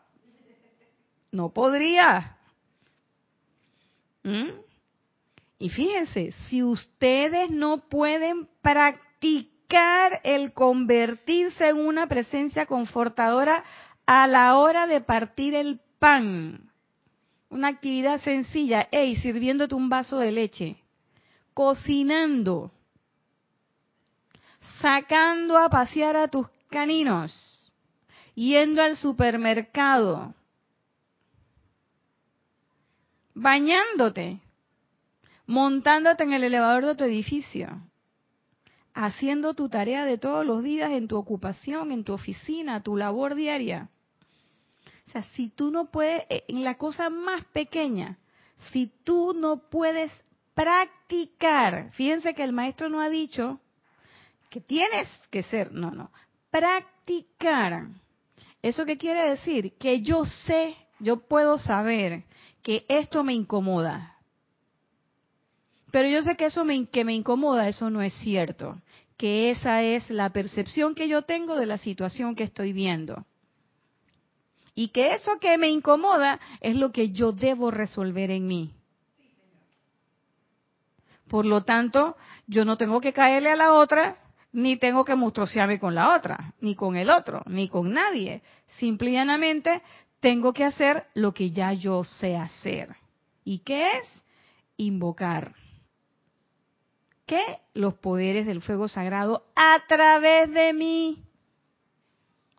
no 1.32 1.52
podría. 1.52 2.36
¿Mm? 4.22 4.50
Y 5.58 5.70
fíjense, 5.70 6.32
si 6.48 6.62
ustedes 6.62 7.50
no 7.50 7.88
pueden 7.88 8.48
practicar, 8.60 9.53
el 10.22 10.52
convertirse 10.52 11.68
en 11.68 11.78
una 11.78 12.06
presencia 12.06 12.66
confortadora 12.66 13.64
a 14.06 14.26
la 14.26 14.56
hora 14.56 14.86
de 14.86 15.00
partir 15.00 15.54
el 15.54 15.80
pan. 15.98 16.70
Una 17.48 17.68
actividad 17.68 18.20
sencilla, 18.20 18.88
hey, 18.90 19.16
sirviéndote 19.16 19.74
un 19.74 19.88
vaso 19.88 20.18
de 20.18 20.32
leche, 20.32 20.76
cocinando, 21.54 22.72
sacando 24.80 25.58
a 25.58 25.68
pasear 25.68 26.16
a 26.16 26.28
tus 26.28 26.48
caninos, 26.70 27.72
yendo 28.34 28.82
al 28.82 28.96
supermercado, 28.96 30.34
bañándote, 33.34 34.40
montándote 35.46 36.24
en 36.24 36.32
el 36.32 36.44
elevador 36.44 36.86
de 36.86 36.94
tu 36.96 37.04
edificio, 37.04 37.80
haciendo 38.94 39.54
tu 39.54 39.68
tarea 39.68 40.04
de 40.04 40.18
todos 40.18 40.46
los 40.46 40.62
días 40.62 40.90
en 40.92 41.08
tu 41.08 41.16
ocupación, 41.16 41.90
en 41.90 42.04
tu 42.04 42.12
oficina, 42.12 42.82
tu 42.82 42.96
labor 42.96 43.34
diaria. 43.34 43.90
O 45.08 45.10
sea, 45.10 45.24
si 45.34 45.48
tú 45.48 45.70
no 45.70 45.90
puedes, 45.90 46.24
eh, 46.30 46.44
en 46.48 46.64
la 46.64 46.76
cosa 46.76 47.10
más 47.10 47.44
pequeña, 47.46 48.18
si 48.72 48.92
tú 49.04 49.34
no 49.34 49.68
puedes 49.68 50.12
practicar, 50.54 51.90
fíjense 51.92 52.34
que 52.34 52.44
el 52.44 52.52
maestro 52.52 52.88
no 52.88 53.00
ha 53.00 53.08
dicho 53.08 53.60
que 54.48 54.60
tienes 54.60 55.08
que 55.30 55.42
ser, 55.42 55.72
no, 55.72 55.90
no, 55.90 56.10
practicar. 56.50 57.88
¿Eso 58.62 58.86
qué 58.86 58.96
quiere 58.96 59.30
decir? 59.30 59.76
Que 59.78 60.00
yo 60.00 60.24
sé, 60.24 60.76
yo 61.00 61.16
puedo 61.26 61.58
saber 61.58 62.22
que 62.62 62.86
esto 62.88 63.24
me 63.24 63.34
incomoda, 63.34 64.13
pero 65.94 66.08
yo 66.08 66.22
sé 66.24 66.34
que 66.34 66.46
eso 66.46 66.64
me, 66.64 66.86
que 66.88 67.04
me 67.04 67.14
incomoda, 67.14 67.68
eso 67.68 67.88
no 67.88 68.02
es 68.02 68.12
cierto. 68.14 68.82
Que 69.16 69.52
esa 69.52 69.80
es 69.82 70.10
la 70.10 70.30
percepción 70.30 70.96
que 70.96 71.06
yo 71.06 71.22
tengo 71.22 71.54
de 71.54 71.66
la 71.66 71.78
situación 71.78 72.34
que 72.34 72.42
estoy 72.42 72.72
viendo. 72.72 73.24
Y 74.74 74.88
que 74.88 75.14
eso 75.14 75.38
que 75.38 75.56
me 75.56 75.68
incomoda 75.68 76.40
es 76.60 76.74
lo 76.74 76.90
que 76.90 77.10
yo 77.12 77.30
debo 77.30 77.70
resolver 77.70 78.32
en 78.32 78.48
mí. 78.48 78.72
Por 81.28 81.46
lo 81.46 81.62
tanto, 81.62 82.16
yo 82.48 82.64
no 82.64 82.76
tengo 82.76 83.00
que 83.00 83.12
caerle 83.12 83.52
a 83.52 83.56
la 83.56 83.74
otra, 83.74 84.16
ni 84.50 84.76
tengo 84.76 85.04
que 85.04 85.14
monstruosearme 85.14 85.78
con 85.78 85.94
la 85.94 86.16
otra, 86.16 86.54
ni 86.60 86.74
con 86.74 86.96
el 86.96 87.08
otro, 87.08 87.44
ni 87.46 87.68
con 87.68 87.92
nadie. 87.92 88.42
Simplemente 88.78 89.80
tengo 90.18 90.52
que 90.52 90.64
hacer 90.64 91.06
lo 91.14 91.32
que 91.32 91.52
ya 91.52 91.72
yo 91.72 92.02
sé 92.02 92.36
hacer. 92.36 92.96
¿Y 93.44 93.60
qué 93.60 93.98
es? 93.98 94.08
Invocar. 94.76 95.54
¿Qué? 97.26 97.42
Los 97.72 97.94
poderes 97.94 98.46
del 98.46 98.60
fuego 98.60 98.88
sagrado 98.88 99.46
a 99.56 99.82
través 99.88 100.52
de 100.52 100.72
mí. 100.72 101.24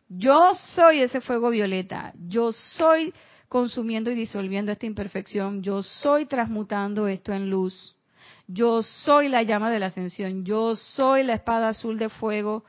Yo 0.09 0.53
soy 0.75 1.01
ese 1.01 1.21
fuego 1.21 1.49
violeta. 1.49 2.13
Yo 2.27 2.51
soy 2.51 3.13
consumiendo 3.47 4.11
y 4.11 4.15
disolviendo 4.15 4.71
esta 4.71 4.85
imperfección. 4.85 5.61
Yo 5.61 5.83
soy 5.83 6.25
transmutando 6.25 7.07
esto 7.07 7.31
en 7.31 7.49
luz. 7.49 7.95
Yo 8.47 8.83
soy 8.83 9.29
la 9.29 9.43
llama 9.43 9.71
de 9.71 9.79
la 9.79 9.87
ascensión. 9.87 10.45
Yo 10.45 10.75
soy 10.75 11.23
la 11.23 11.33
espada 11.33 11.69
azul 11.69 11.97
de 11.97 12.09
fuego 12.09 12.63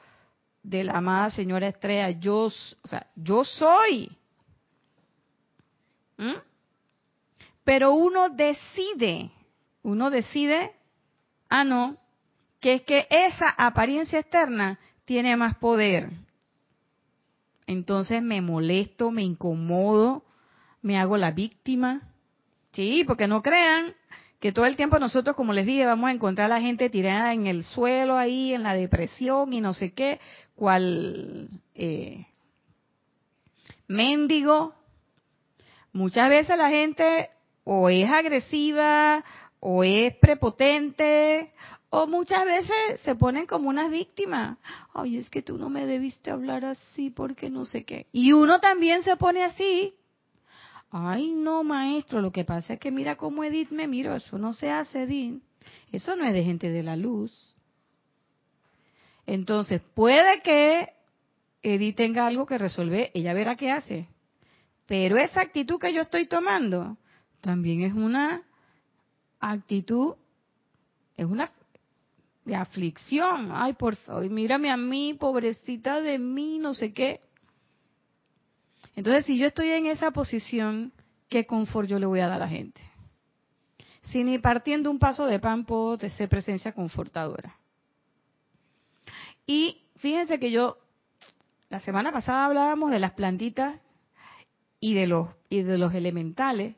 de 0.62 0.84
la 0.84 0.94
amada 0.94 1.30
señora 1.30 1.68
Estrella. 1.68 2.10
Yo, 2.10 2.46
o 2.46 2.88
sea, 2.88 3.06
yo 3.14 3.44
soy. 3.44 4.10
¿Mm? 6.16 6.34
Pero 7.64 7.94
uno 7.94 8.28
decide, 8.28 9.30
uno 9.82 10.10
decide, 10.10 10.75
ah, 11.48 11.64
no, 11.64 11.96
que 12.60 12.74
es 12.74 12.82
que 12.82 13.06
esa 13.10 13.48
apariencia 13.50 14.18
externa 14.18 14.78
tiene 15.04 15.36
más 15.36 15.56
poder. 15.56 16.10
Entonces 17.66 18.22
me 18.22 18.40
molesto, 18.40 19.10
me 19.10 19.22
incomodo, 19.22 20.24
me 20.82 20.98
hago 20.98 21.16
la 21.16 21.32
víctima. 21.32 22.02
Sí, 22.72 23.04
porque 23.06 23.26
no 23.26 23.42
crean 23.42 23.94
que 24.40 24.52
todo 24.52 24.66
el 24.66 24.76
tiempo 24.76 24.98
nosotros, 24.98 25.34
como 25.34 25.52
les 25.52 25.66
dije, 25.66 25.86
vamos 25.86 26.08
a 26.08 26.12
encontrar 26.12 26.46
a 26.46 26.56
la 26.56 26.60
gente 26.60 26.90
tirada 26.90 27.32
en 27.32 27.46
el 27.46 27.64
suelo 27.64 28.16
ahí, 28.16 28.52
en 28.52 28.62
la 28.62 28.74
depresión 28.74 29.52
y 29.52 29.60
no 29.60 29.74
sé 29.74 29.92
qué, 29.92 30.20
cual 30.54 31.48
eh, 31.74 32.26
mendigo. 33.88 34.74
Muchas 35.92 36.28
veces 36.28 36.58
la 36.58 36.68
gente 36.68 37.30
o 37.64 37.88
es 37.88 38.08
agresiva 38.10 39.24
o 39.60 39.84
es 39.84 40.14
prepotente 40.16 41.52
o 41.90 42.06
muchas 42.06 42.44
veces 42.44 43.00
se 43.02 43.14
ponen 43.14 43.46
como 43.46 43.68
unas 43.68 43.90
víctimas. 43.90 44.58
Ay, 44.92 45.18
es 45.18 45.30
que 45.30 45.42
tú 45.42 45.56
no 45.56 45.68
me 45.68 45.86
debiste 45.86 46.30
hablar 46.30 46.64
así 46.64 47.10
porque 47.10 47.48
no 47.48 47.64
sé 47.64 47.84
qué. 47.84 48.06
Y 48.12 48.32
uno 48.32 48.60
también 48.60 49.02
se 49.02 49.16
pone 49.16 49.44
así. 49.44 49.94
Ay, 50.90 51.32
no, 51.32 51.64
maestro, 51.64 52.20
lo 52.20 52.32
que 52.32 52.44
pasa 52.44 52.74
es 52.74 52.80
que 52.80 52.90
mira 52.90 53.16
cómo 53.16 53.44
Edith 53.44 53.70
me 53.70 53.88
miro. 53.88 54.14
Eso 54.14 54.38
no 54.38 54.52
se 54.52 54.70
hace, 54.70 55.02
Edith. 55.02 55.42
Eso 55.92 56.16
no 56.16 56.24
es 56.24 56.32
de 56.32 56.44
gente 56.44 56.70
de 56.70 56.82
la 56.82 56.96
luz. 56.96 57.54
Entonces, 59.26 59.80
puede 59.94 60.40
que 60.42 60.88
Edith 61.62 61.96
tenga 61.96 62.26
algo 62.26 62.46
que 62.46 62.58
resolver, 62.58 63.10
ella 63.14 63.32
verá 63.32 63.56
qué 63.56 63.70
hace. 63.70 64.08
Pero 64.86 65.16
esa 65.16 65.40
actitud 65.40 65.80
que 65.80 65.92
yo 65.92 66.02
estoy 66.02 66.26
tomando 66.26 66.96
también 67.40 67.82
es 67.82 67.92
una 67.92 68.42
actitud, 69.40 70.14
es 71.16 71.26
una 71.26 71.50
de 72.44 72.54
aflicción. 72.54 73.50
Ay, 73.52 73.74
por 73.74 73.96
favor, 73.96 74.28
mírame 74.30 74.70
a 74.70 74.76
mí, 74.76 75.14
pobrecita 75.14 76.00
de 76.00 76.18
mí, 76.18 76.58
no 76.58 76.74
sé 76.74 76.92
qué. 76.92 77.20
Entonces, 78.94 79.26
si 79.26 79.36
yo 79.36 79.46
estoy 79.46 79.70
en 79.70 79.86
esa 79.86 80.10
posición, 80.10 80.92
¿qué 81.28 81.44
confort 81.44 81.88
yo 81.88 81.98
le 81.98 82.06
voy 82.06 82.20
a 82.20 82.28
dar 82.28 82.36
a 82.36 82.46
la 82.46 82.48
gente? 82.48 82.80
Si 84.04 84.22
ni 84.22 84.38
partiendo 84.38 84.90
un 84.90 84.98
paso 84.98 85.26
de 85.26 85.40
pan 85.40 85.64
puedo 85.64 85.98
ser 86.08 86.28
presencia 86.28 86.72
confortadora. 86.72 87.56
Y 89.46 89.82
fíjense 89.96 90.38
que 90.38 90.50
yo, 90.50 90.78
la 91.68 91.80
semana 91.80 92.12
pasada 92.12 92.46
hablábamos 92.46 92.90
de 92.90 93.00
las 93.00 93.12
plantitas 93.12 93.80
y 94.80 94.94
de 94.94 95.06
los, 95.08 95.28
y 95.48 95.62
de 95.62 95.78
los 95.78 95.92
elementales. 95.94 96.76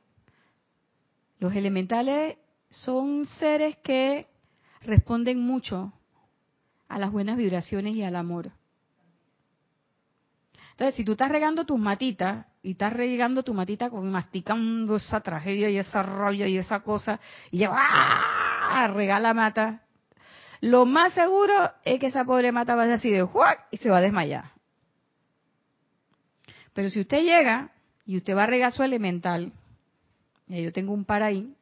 Los 1.38 1.54
elementales 1.54 2.36
son 2.70 3.26
seres 3.26 3.76
que 3.78 4.26
responden 4.82 5.40
mucho 5.40 5.92
a 6.88 6.98
las 6.98 7.10
buenas 7.10 7.36
vibraciones 7.36 7.94
y 7.94 8.02
al 8.02 8.16
amor. 8.16 8.50
Entonces, 10.70 10.94
si 10.94 11.04
tú 11.04 11.12
estás 11.12 11.30
regando 11.32 11.64
tus 11.66 11.78
matitas 11.78 12.46
y 12.62 12.72
estás 12.72 12.92
regando 12.92 13.42
tu 13.42 13.52
matita 13.52 13.90
con 13.90 14.10
masticando 14.10 14.96
esa 14.96 15.20
tragedia 15.20 15.68
y 15.70 15.78
esa 15.78 16.02
rabia 16.02 16.46
y 16.46 16.56
esa 16.56 16.80
cosa 16.80 17.18
y 17.50 17.58
ya 17.58 17.70
¡ah! 17.72 18.88
regala 18.94 19.34
mata, 19.34 19.82
lo 20.60 20.86
más 20.86 21.12
seguro 21.14 21.54
es 21.84 21.98
que 21.98 22.06
esa 22.06 22.24
pobre 22.24 22.52
mata 22.52 22.76
va 22.76 22.82
a 22.82 22.86
ser 22.86 22.94
así 22.94 23.10
de 23.10 23.22
¡juac! 23.22 23.66
y 23.72 23.78
se 23.78 23.90
va 23.90 23.98
a 23.98 24.02
desmayar. 24.02 24.44
Pero 26.74 26.90
si 26.90 27.00
usted 27.00 27.22
llega 27.22 27.72
y 28.06 28.16
usted 28.16 28.36
va 28.36 28.44
a 28.44 28.46
regar 28.46 28.72
su 28.72 28.84
elemental, 28.84 29.52
y 30.46 30.62
yo 30.62 30.72
tengo 30.72 30.92
un 30.92 31.04
par 31.04 31.24
ahí, 31.24 31.56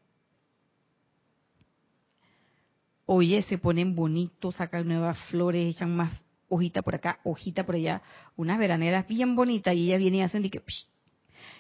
oye, 3.07 3.43
se 3.43 3.59
ponen 3.59 3.95
bonitos, 3.95 4.57
sacan 4.57 4.87
nuevas 4.87 5.19
flores, 5.31 5.75
echan 5.75 5.97
más 5.97 6.13
hojita 6.49 6.83
por 6.83 6.95
acá, 6.95 7.19
hojita 7.25 7.65
por 7.65 7.75
allá, 7.75 8.03
unas 8.37 8.59
veraneras 8.59 9.07
bien 9.09 9.35
bonitas 9.35 9.75
y 9.75 9.87
ella 9.87 9.97
viene 9.97 10.19
y 10.19 10.23
hacen 10.23 10.45
y 10.45 10.51
que 10.51 10.63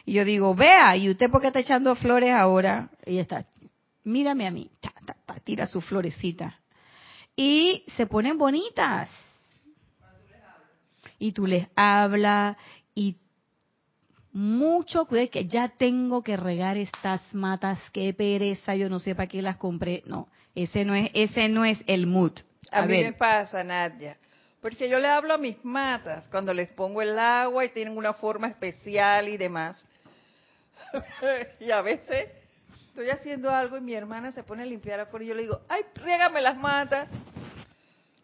y 0.04 0.12
yo 0.12 0.24
digo, 0.24 0.54
vea, 0.54 0.96
¿y 0.96 1.10
usted 1.10 1.28
por 1.28 1.40
qué 1.40 1.48
está 1.48 1.58
echando 1.58 1.96
flores 1.96 2.32
ahora? 2.32 2.90
Y 3.04 3.14
ella 3.14 3.22
está, 3.22 3.44
mírame 4.04 4.46
a 4.46 4.52
mí, 4.52 4.70
tira 5.42 5.66
su 5.66 5.80
florecita. 5.80 6.60
Y 7.34 7.84
se 7.96 8.06
ponen 8.06 8.38
bonitas. 8.38 9.10
Y 11.18 11.32
tú 11.32 11.46
les 11.46 11.66
hablas 11.74 12.56
y 12.94 13.16
mucho 14.32 15.06
cuidado 15.06 15.30
que 15.30 15.46
ya 15.46 15.68
tengo 15.68 16.22
que 16.22 16.36
regar 16.36 16.76
estas 16.76 17.34
matas, 17.34 17.80
qué 17.90 18.14
pereza, 18.14 18.76
yo 18.76 18.88
no 18.88 19.00
sé 19.00 19.14
para 19.16 19.26
qué 19.26 19.42
las 19.42 19.56
compré. 19.56 20.04
No, 20.06 20.28
ese 20.56 20.84
no 20.84 20.94
es, 20.94 21.10
ese 21.12 21.48
no 21.48 21.64
es 21.64 21.78
el 21.86 22.06
mood. 22.06 22.32
A, 22.72 22.82
mí 22.82 23.02
me 23.02 23.12
pasa, 23.12 23.62
Nadia. 23.62 24.16
Porque 24.60 24.88
yo 24.88 24.98
le 24.98 25.06
hablo 25.06 25.34
a 25.34 25.38
mis 25.38 25.62
matas 25.64 26.26
cuando 26.28 26.52
les 26.52 26.68
pongo 26.70 27.02
el 27.02 27.16
agua 27.18 27.64
y 27.64 27.68
tienen 27.68 27.96
una 27.96 28.14
forma 28.14 28.48
especial 28.48 29.28
y 29.28 29.36
demás. 29.36 29.86
y 31.60 31.70
a 31.70 31.82
veces 31.82 32.30
estoy 32.88 33.10
haciendo 33.10 33.50
algo 33.50 33.76
y 33.76 33.82
mi 33.82 33.94
hermana 33.94 34.32
se 34.32 34.42
pone 34.42 34.62
a 34.62 34.66
limpiar 34.66 34.98
afuera 34.98 35.24
y 35.24 35.28
yo 35.28 35.34
le 35.34 35.42
digo, 35.42 35.60
ay, 35.68 35.82
riégame 35.94 36.40
las 36.40 36.56
matas. 36.56 37.08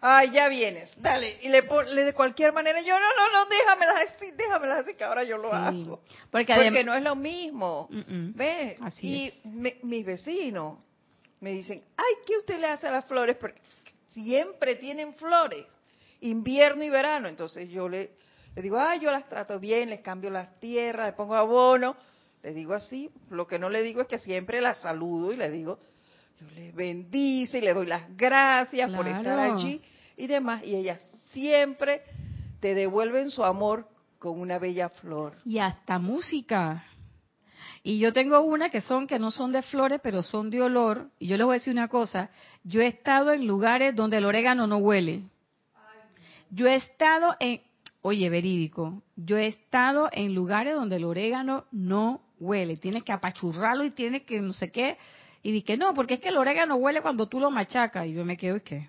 Ay, 0.01 0.30
ya 0.33 0.49
vienes, 0.49 0.91
dale. 1.01 1.39
Y 1.43 1.49
le, 1.49 1.62
le 1.95 2.05
de 2.05 2.12
cualquier 2.14 2.53
manera, 2.53 2.80
yo, 2.80 2.99
no, 2.99 3.07
no, 3.14 3.33
no, 3.33 3.49
déjamelas 3.49 4.11
así, 4.11 4.33
déjamelas 4.33 4.78
así, 4.78 4.95
que 4.95 5.05
ahora 5.05 5.22
yo 5.22 5.37
lo 5.37 5.53
hago. 5.53 6.03
Porque, 6.30 6.83
no 6.83 6.95
es 6.95 7.03
lo 7.03 7.14
mismo. 7.14 7.89
¿Ves? 7.91 8.80
y 9.01 9.33
mis 9.83 10.05
vecinos 10.05 10.83
me 11.43 11.53
dicen, 11.53 11.82
ay, 11.97 12.14
¿qué 12.24 12.36
usted 12.38 12.59
le 12.61 12.68
hace 12.68 12.86
a 12.86 12.93
las 12.93 13.05
flores? 13.05 13.36
Porque 13.36 13.61
siempre 14.11 14.76
tienen 14.76 15.12
flores, 15.14 15.66
invierno 16.20 16.84
y 16.84 16.88
verano. 16.88 17.28
Entonces 17.28 17.68
yo 17.68 17.88
le, 17.88 18.12
le 18.55 18.62
digo, 18.62 18.78
ay, 18.78 19.01
yo 19.01 19.11
las 19.11 19.28
trato 19.28 19.59
bien, 19.59 19.90
les 19.90 20.01
cambio 20.01 20.30
las 20.30 20.59
tierras, 20.61 21.07
les 21.07 21.16
pongo 21.16 21.34
abono. 21.34 21.97
Le 22.45 22.53
digo 22.55 22.74
así, 22.74 23.11
lo 23.30 23.47
que 23.47 23.59
no 23.59 23.68
le 23.68 23.82
digo 23.82 24.01
es 24.03 24.07
que 24.07 24.18
siempre 24.18 24.61
las 24.61 24.78
saludo 24.78 25.32
y 25.32 25.36
le 25.36 25.51
digo, 25.51 25.80
yo 26.40 26.47
les 26.55 26.72
bendice 26.74 27.59
y 27.59 27.61
le 27.61 27.74
doy 27.74 27.86
las 27.86 28.16
gracias 28.16 28.90
por 28.93 29.09
estar 29.09 29.38
allí 29.38 29.82
y 30.16 30.28
demás. 30.28 30.62
Y 30.64 30.76
ellas 30.76 31.03
siempre 31.30 32.03
te 32.61 32.74
devuelven 32.74 33.30
su 33.30 33.43
amor 33.43 33.88
con 34.20 34.38
una 34.38 34.61
bella 34.61 34.88
flor. 34.90 35.36
Y 35.45 35.59
hasta 35.59 35.99
música. 35.99 36.84
Y 37.85 37.99
yo 37.99 38.12
tengo 38.12 38.41
una 38.43 38.70
que 38.70 38.80
son 38.80 39.07
que 39.07 39.18
no 39.18 39.30
son 39.30 39.53
de 39.53 39.62
flores, 39.62 40.01
pero 40.03 40.22
son 40.22 40.51
de 40.51 40.62
olor. 40.62 41.11
Y 41.18 41.26
yo 41.26 41.37
les 41.37 41.45
voy 41.45 41.55
a 41.55 41.59
decir 41.59 41.72
una 41.72 41.89
cosa, 41.89 42.30
yo 42.62 42.80
he 42.80 42.87
estado 42.87 43.33
en 43.33 43.47
lugares 43.47 43.97
donde 43.97 44.18
el 44.18 44.24
orégano 44.24 44.66
no 44.66 44.78
huele. 44.78 45.22
Yo 46.51 46.68
he 46.68 46.76
estado 46.76 47.35
en, 47.41 47.61
oye, 48.03 48.28
verídico, 48.28 49.03
yo 49.16 49.37
he 49.37 49.47
estado 49.47 50.09
en 50.12 50.35
lugares 50.35 50.74
donde 50.74 50.97
el 50.97 51.05
orégano 51.05 51.64
no 51.72 52.20
huele. 52.39 52.76
Tienes 52.76 53.03
que 53.03 53.12
apachurrarlo 53.12 53.85
y 53.85 53.91
tienes 53.91 54.22
que 54.22 54.41
no 54.41 54.53
sé 54.53 54.70
qué. 54.70 54.97
Y 55.43 55.51
dije, 55.51 55.76
no, 55.76 55.93
porque 55.93 56.14
es 56.14 56.20
que 56.20 56.28
el 56.28 56.37
orégano 56.37 56.76
huele 56.76 57.01
cuando 57.01 57.26
tú 57.26 57.41
lo 57.41 57.51
machacas. 57.51 58.07
Y 58.07 58.12
yo 58.12 58.24
me 58.24 58.37
quedo, 58.37 58.57
es 58.57 58.62
que 58.62 58.89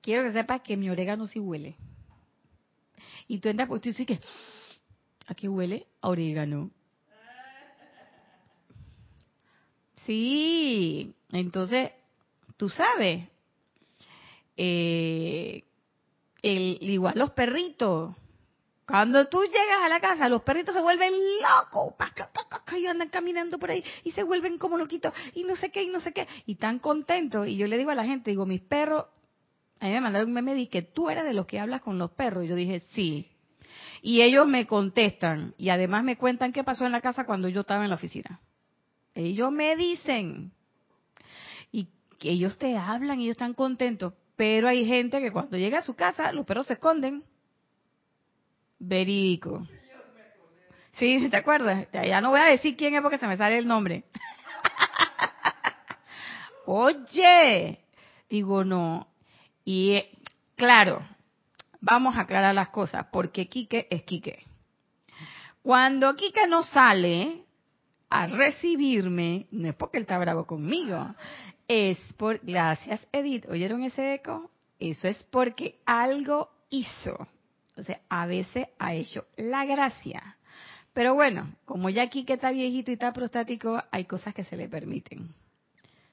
quiero 0.00 0.22
que 0.24 0.32
sepas 0.32 0.60
que 0.60 0.76
mi 0.76 0.88
orégano 0.88 1.26
sí 1.26 1.40
huele. 1.40 1.74
Y 3.26 3.38
tú 3.38 3.48
entras, 3.48 3.68
pues 3.68 3.82
tú 3.82 3.88
dices 3.88 4.06
que, 4.06 4.20
¿a 5.26 5.34
qué 5.34 5.48
huele? 5.48 5.86
A 6.00 6.10
orégano. 6.10 6.70
Sí, 10.08 11.14
entonces, 11.32 11.90
tú 12.56 12.70
sabes, 12.70 13.28
eh, 14.56 15.64
el, 16.40 16.78
igual 16.80 17.12
los 17.18 17.32
perritos, 17.32 18.16
cuando 18.86 19.28
tú 19.28 19.42
llegas 19.42 19.84
a 19.84 19.88
la 19.90 20.00
casa, 20.00 20.30
los 20.30 20.40
perritos 20.44 20.74
se 20.74 20.80
vuelven 20.80 21.12
locos, 21.42 21.92
y 22.74 22.86
andan 22.86 23.10
caminando 23.10 23.58
por 23.58 23.70
ahí 23.70 23.84
y 24.02 24.12
se 24.12 24.22
vuelven 24.22 24.56
como 24.56 24.78
loquitos 24.78 25.12
y 25.34 25.44
no 25.44 25.56
sé 25.56 25.70
qué 25.70 25.82
y 25.82 25.88
no 25.88 26.00
sé 26.00 26.14
qué 26.14 26.26
y 26.46 26.54
tan 26.54 26.78
contentos. 26.78 27.46
Y 27.46 27.58
yo 27.58 27.66
le 27.66 27.76
digo 27.76 27.90
a 27.90 27.94
la 27.94 28.06
gente, 28.06 28.30
digo, 28.30 28.46
mis 28.46 28.62
perros, 28.62 29.04
a 29.78 29.88
mí 29.88 29.92
me 29.92 30.00
mandaron 30.00 30.28
un 30.28 30.34
meme 30.34 30.56
y 30.56 30.68
que 30.68 30.80
tú 30.80 31.10
eres 31.10 31.24
de 31.24 31.34
los 31.34 31.44
que 31.44 31.60
hablas 31.60 31.82
con 31.82 31.98
los 31.98 32.12
perros. 32.12 32.46
Y 32.46 32.48
yo 32.48 32.54
dije, 32.54 32.80
sí. 32.94 33.30
Y 34.00 34.22
ellos 34.22 34.46
me 34.46 34.66
contestan 34.66 35.52
y 35.58 35.68
además 35.68 36.02
me 36.02 36.16
cuentan 36.16 36.54
qué 36.54 36.64
pasó 36.64 36.86
en 36.86 36.92
la 36.92 37.02
casa 37.02 37.26
cuando 37.26 37.50
yo 37.50 37.60
estaba 37.60 37.84
en 37.84 37.90
la 37.90 37.96
oficina. 37.96 38.40
Ellos 39.18 39.50
me 39.50 39.74
dicen 39.74 40.52
y 41.72 41.88
que 42.20 42.30
ellos 42.30 42.56
te 42.56 42.76
hablan 42.76 43.18
y 43.18 43.24
ellos 43.24 43.32
están 43.32 43.52
contentos, 43.52 44.14
pero 44.36 44.68
hay 44.68 44.86
gente 44.86 45.20
que 45.20 45.32
cuando 45.32 45.56
llega 45.56 45.78
a 45.78 45.82
su 45.82 45.94
casa 45.94 46.32
los 46.32 46.46
perros 46.46 46.68
se 46.68 46.74
esconden. 46.74 47.24
Verídico. 48.78 49.66
Sí, 50.92 51.28
¿te 51.28 51.36
acuerdas? 51.36 51.88
Ya 51.92 52.20
no 52.20 52.30
voy 52.30 52.38
a 52.38 52.44
decir 52.44 52.76
quién 52.76 52.94
es 52.94 53.02
porque 53.02 53.18
se 53.18 53.26
me 53.26 53.36
sale 53.36 53.58
el 53.58 53.66
nombre. 53.66 54.04
Oye, 56.66 57.80
digo 58.30 58.62
no. 58.62 59.08
Y 59.64 59.94
eh, 59.94 60.12
claro, 60.54 61.04
vamos 61.80 62.16
a 62.16 62.20
aclarar 62.20 62.54
las 62.54 62.68
cosas, 62.68 63.06
porque 63.10 63.48
Quique 63.48 63.88
es 63.90 64.04
Quique. 64.04 64.46
Cuando 65.62 66.14
Quique 66.14 66.46
no 66.46 66.62
sale 66.62 67.47
a 68.10 68.26
recibirme, 68.26 69.46
no 69.50 69.68
es 69.68 69.74
porque 69.74 69.98
él 69.98 70.02
está 70.02 70.18
bravo 70.18 70.46
conmigo, 70.46 71.14
es 71.66 71.98
por, 72.16 72.40
gracias 72.42 73.06
Edith, 73.12 73.46
¿oyeron 73.48 73.82
ese 73.82 74.14
eco? 74.14 74.50
Eso 74.78 75.08
es 75.08 75.22
porque 75.24 75.76
algo 75.84 76.48
hizo. 76.70 77.28
O 77.76 77.82
sea, 77.82 78.00
a 78.08 78.26
veces 78.26 78.66
ha 78.78 78.94
hecho 78.94 79.24
la 79.36 79.64
gracia. 79.64 80.36
Pero 80.92 81.14
bueno, 81.14 81.54
como 81.64 81.90
ya 81.90 82.02
aquí 82.02 82.24
que 82.24 82.34
está 82.34 82.50
viejito 82.50 82.90
y 82.90 82.94
está 82.94 83.12
prostático, 83.12 83.80
hay 83.90 84.04
cosas 84.04 84.34
que 84.34 84.44
se 84.44 84.56
le 84.56 84.68
permiten. 84.68 85.32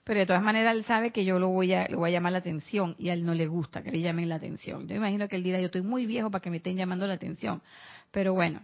Pero 0.03 0.19
de 0.19 0.25
todas 0.27 0.43
maneras 0.43 0.75
él 0.75 0.83
sabe 0.83 1.09
que 1.09 1.25
yo 1.25 1.39
lo 1.39 1.49
voy 1.49 1.73
a, 1.73 1.87
voy 1.95 2.11
a 2.11 2.13
llamar 2.13 2.33
la 2.33 2.37
atención 2.37 2.95
y 2.99 3.09
a 3.09 3.13
él 3.13 3.25
no 3.25 3.33
le 3.33 3.47
gusta 3.47 3.81
que 3.81 3.89
le 3.89 4.01
llamen 4.01 4.29
la 4.29 4.35
atención. 4.35 4.87
Yo 4.87 4.95
imagino 4.95 5.27
que 5.27 5.35
él 5.35 5.43
dirá, 5.43 5.59
yo 5.59 5.65
estoy 5.65 5.81
muy 5.81 6.05
viejo 6.05 6.29
para 6.29 6.43
que 6.43 6.51
me 6.51 6.57
estén 6.57 6.77
llamando 6.77 7.07
la 7.07 7.15
atención. 7.15 7.63
Pero 8.11 8.35
bueno, 8.35 8.61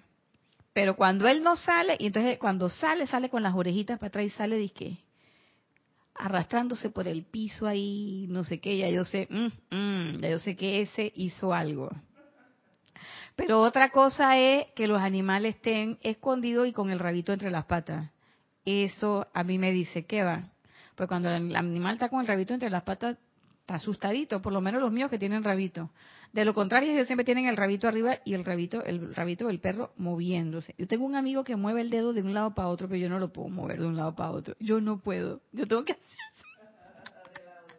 pero 0.73 0.95
cuando 0.95 1.27
él 1.27 1.43
no 1.43 1.55
sale, 1.55 1.97
y 1.99 2.07
entonces 2.07 2.37
cuando 2.37 2.69
sale, 2.69 3.07
sale 3.07 3.29
con 3.29 3.43
las 3.43 3.55
orejitas 3.55 3.99
para 3.99 4.07
atrás 4.07 4.25
y 4.25 4.29
sale, 4.29 4.57
disque, 4.57 4.97
arrastrándose 6.15 6.89
por 6.89 7.07
el 7.07 7.23
piso 7.23 7.67
ahí, 7.67 8.25
no 8.29 8.43
sé 8.43 8.59
qué, 8.59 8.77
ya 8.77 8.89
yo 8.89 9.03
sé, 9.03 9.27
mm, 9.29 9.75
mm, 9.75 10.19
ya 10.19 10.29
yo 10.29 10.39
sé 10.39 10.55
que 10.55 10.81
ese 10.81 11.11
hizo 11.15 11.53
algo. 11.53 11.89
Pero 13.35 13.61
otra 13.61 13.89
cosa 13.89 14.37
es 14.37 14.67
que 14.75 14.87
los 14.87 15.01
animales 15.01 15.55
estén 15.55 15.97
escondidos 16.01 16.67
y 16.67 16.73
con 16.73 16.91
el 16.91 16.99
rabito 16.99 17.33
entre 17.33 17.49
las 17.49 17.65
patas. 17.65 18.11
Eso 18.65 19.27
a 19.33 19.43
mí 19.43 19.57
me 19.57 19.71
dice, 19.71 20.05
¿qué 20.05 20.23
va? 20.23 20.43
Pues 20.95 21.07
cuando 21.07 21.29
el 21.29 21.55
animal 21.55 21.95
está 21.95 22.09
con 22.09 22.21
el 22.21 22.27
rabito 22.27 22.53
entre 22.53 22.69
las 22.69 22.83
patas, 22.83 23.17
está 23.61 23.75
asustadito, 23.75 24.41
por 24.41 24.53
lo 24.53 24.61
menos 24.61 24.81
los 24.81 24.91
míos 24.91 25.09
que 25.09 25.17
tienen 25.17 25.43
rabito. 25.43 25.89
De 26.33 26.45
lo 26.45 26.53
contrario, 26.53 26.91
ellos 26.93 27.07
siempre 27.07 27.25
tienen 27.25 27.47
el 27.47 27.57
rabito 27.57 27.87
arriba 27.87 28.19
y 28.23 28.33
el 28.35 28.45
rabito, 28.45 28.83
el 28.83 29.13
rabito 29.13 29.47
del 29.47 29.59
perro 29.59 29.91
moviéndose. 29.97 30.73
Yo 30.77 30.87
tengo 30.87 31.05
un 31.05 31.15
amigo 31.15 31.43
que 31.43 31.57
mueve 31.57 31.81
el 31.81 31.89
dedo 31.89 32.13
de 32.13 32.21
un 32.21 32.33
lado 32.33 32.55
para 32.55 32.69
otro, 32.69 32.87
pero 32.87 33.01
yo 33.01 33.09
no 33.09 33.19
lo 33.19 33.33
puedo 33.33 33.49
mover 33.49 33.81
de 33.81 33.87
un 33.87 33.97
lado 33.97 34.15
para 34.15 34.31
otro. 34.31 34.55
Yo 34.59 34.79
no 34.79 34.99
puedo. 34.99 35.41
Yo 35.51 35.67
tengo 35.67 35.83
que 35.83 35.93
hacer 35.93 36.17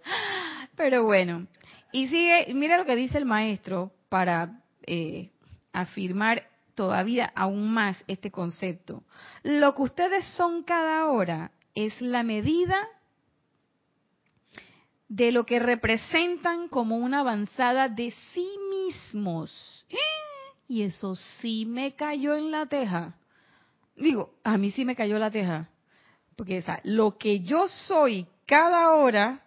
Pero 0.76 1.04
bueno. 1.04 1.46
Y 1.92 2.08
sigue, 2.08 2.52
mira 2.54 2.76
lo 2.76 2.84
que 2.84 2.96
dice 2.96 3.18
el 3.18 3.24
maestro 3.24 3.92
para 4.08 4.60
eh, 4.86 5.30
afirmar 5.72 6.44
todavía 6.74 7.32
aún 7.34 7.72
más 7.72 8.02
este 8.06 8.30
concepto. 8.30 9.02
Lo 9.42 9.74
que 9.74 9.82
ustedes 9.82 10.24
son 10.36 10.62
cada 10.62 11.06
hora 11.06 11.52
es 11.74 12.00
la 12.00 12.22
medida 12.22 12.86
de 15.12 15.30
lo 15.30 15.44
que 15.44 15.58
representan 15.58 16.68
como 16.68 16.96
una 16.96 17.20
avanzada 17.20 17.90
de 17.90 18.14
sí 18.32 18.48
mismos. 18.70 19.84
Y 20.66 20.84
eso 20.84 21.16
sí 21.16 21.66
me 21.66 21.94
cayó 21.94 22.34
en 22.34 22.50
la 22.50 22.64
teja. 22.64 23.14
Digo, 23.94 24.32
a 24.42 24.56
mí 24.56 24.70
sí 24.70 24.86
me 24.86 24.96
cayó 24.96 25.18
la 25.18 25.30
teja. 25.30 25.68
Porque 26.34 26.60
o 26.60 26.80
lo 26.84 27.18
que 27.18 27.40
yo 27.40 27.68
soy 27.68 28.26
cada 28.46 28.94
hora 28.94 29.42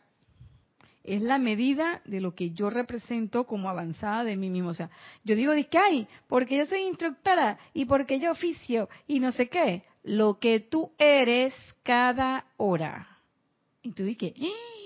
es 1.03 1.21
la 1.21 1.39
medida 1.39 1.99
de 2.05 2.21
lo 2.21 2.35
que 2.35 2.51
yo 2.51 2.69
represento 2.69 3.45
como 3.45 3.67
avanzada 3.67 4.23
de 4.23 4.37
mí 4.37 4.51
mismo. 4.51 4.69
O 4.69 4.75
sea, 4.75 4.91
yo 5.23 5.35
digo, 5.35 5.51
que 5.67 5.77
ay, 5.79 6.07
porque 6.27 6.57
yo 6.57 6.67
soy 6.67 6.81
instructora 6.81 7.57
y 7.73 7.85
porque 7.85 8.19
yo 8.19 8.33
oficio 8.33 8.87
y 9.07 9.19
no 9.19 9.31
sé 9.31 9.49
qué. 9.49 9.81
Lo 10.03 10.37
que 10.37 10.59
tú 10.59 10.91
eres 10.99 11.55
cada 11.81 12.45
hora. 12.57 13.17
Y 13.81 13.93
tú 13.93 14.03
dices, 14.03 14.33
¡Ah! 14.39 14.84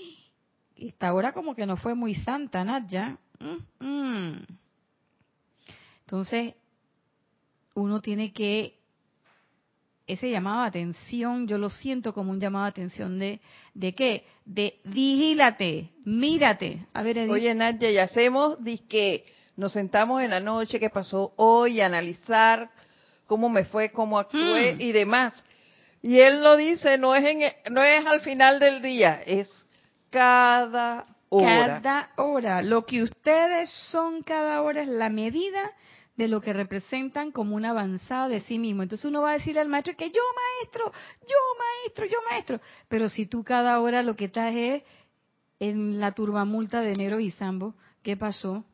Esta 0.88 1.14
hora 1.14 1.34
como 1.34 1.56
que 1.56 1.66
no 1.66 1.78
fue 1.78 1.96
muy 1.96 2.16
santa, 2.16 2.64
Nadia. 2.64 3.18
Mm, 3.40 3.86
mm. 3.86 4.46
Entonces, 6.02 6.56
uno 7.76 8.02
tiene 8.02 8.34
que 8.34 8.80
ese 10.08 10.32
llamado 10.32 10.64
de 10.64 10.70
atención, 10.70 11.48
yo 11.48 11.60
lo 11.60 11.70
siento 11.70 12.14
como 12.14 12.32
un 12.32 12.40
llamado 12.40 12.66
de 12.66 12.70
atención 12.70 13.20
de, 13.20 13.40
¿de 13.76 13.94
qué? 13.94 14.26
De 14.44 14.80
vigílate, 14.84 15.92
mírate. 16.04 16.88
A 16.94 17.04
ver, 17.04 17.30
Oye, 17.30 17.54
Nadia, 17.54 17.92
ya 17.92 18.04
hacemos, 18.04 18.58
que 18.90 19.24
nos 19.56 19.74
sentamos 19.74 20.24
en 20.24 20.32
la 20.32 20.40
noche 20.40 20.80
que 20.80 20.90
pasó 20.90 21.34
hoy 21.36 21.80
a 21.80 21.86
analizar 21.86 22.72
cómo 23.28 23.50
me 23.50 23.66
fue, 23.66 23.92
cómo 23.92 24.18
actué 24.18 24.76
hmm. 24.76 24.82
y 24.82 24.92
demás. 24.94 25.34
Y 26.02 26.20
él 26.20 26.42
lo 26.42 26.58
dice, 26.58 26.98
no 26.98 27.14
es, 27.14 27.24
en, 27.26 27.42
no 27.72 27.84
es 27.84 28.04
al 28.04 28.22
final 28.22 28.60
del 28.60 28.82
día, 28.82 29.22
es 29.24 29.48
cada 30.10 31.06
hora. 31.30 31.82
Cada 31.82 32.10
hora. 32.18 32.62
Lo 32.62 32.86
que 32.86 33.04
ustedes 33.04 33.70
son 33.92 34.24
cada 34.24 34.62
hora 34.62 34.82
es 34.82 34.88
la 34.88 35.10
medida 35.10 35.72
de 36.20 36.28
lo 36.28 36.42
que 36.42 36.52
representan 36.52 37.32
como 37.32 37.56
una 37.56 37.70
avanzada 37.70 38.28
de 38.28 38.42
sí 38.42 38.60
mismo. 38.60 38.84
Entonces 38.84 39.06
uno 39.06 39.22
va 39.22 39.32
a 39.32 39.34
decirle 39.34 39.62
al 39.62 39.70
maestro 39.70 39.96
que 39.96 40.12
yo 40.12 40.22
maestro, 40.36 40.92
yo 41.22 41.36
maestro, 41.58 42.06
yo 42.06 42.18
maestro. 42.30 42.60
Pero 42.90 43.08
si 43.08 43.26
tú 43.26 43.44
cada 43.44 43.80
hora 43.80 44.04
lo 44.04 44.18
que 44.18 44.26
estás 44.26 44.54
es 44.54 44.84
en 45.60 46.00
la 46.00 46.12
turbamulta 46.12 46.82
de 46.82 46.92
enero 46.92 47.22
y 47.22 47.32
Sambo, 47.32 47.74
¿qué 48.04 48.18
pasó? 48.18 48.66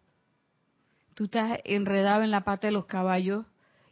Tú 1.13 1.25
estás 1.25 1.59
enredado 1.65 2.23
en 2.23 2.31
la 2.31 2.43
pata 2.43 2.67
de 2.67 2.73
los 2.73 2.85
caballos 2.85 3.45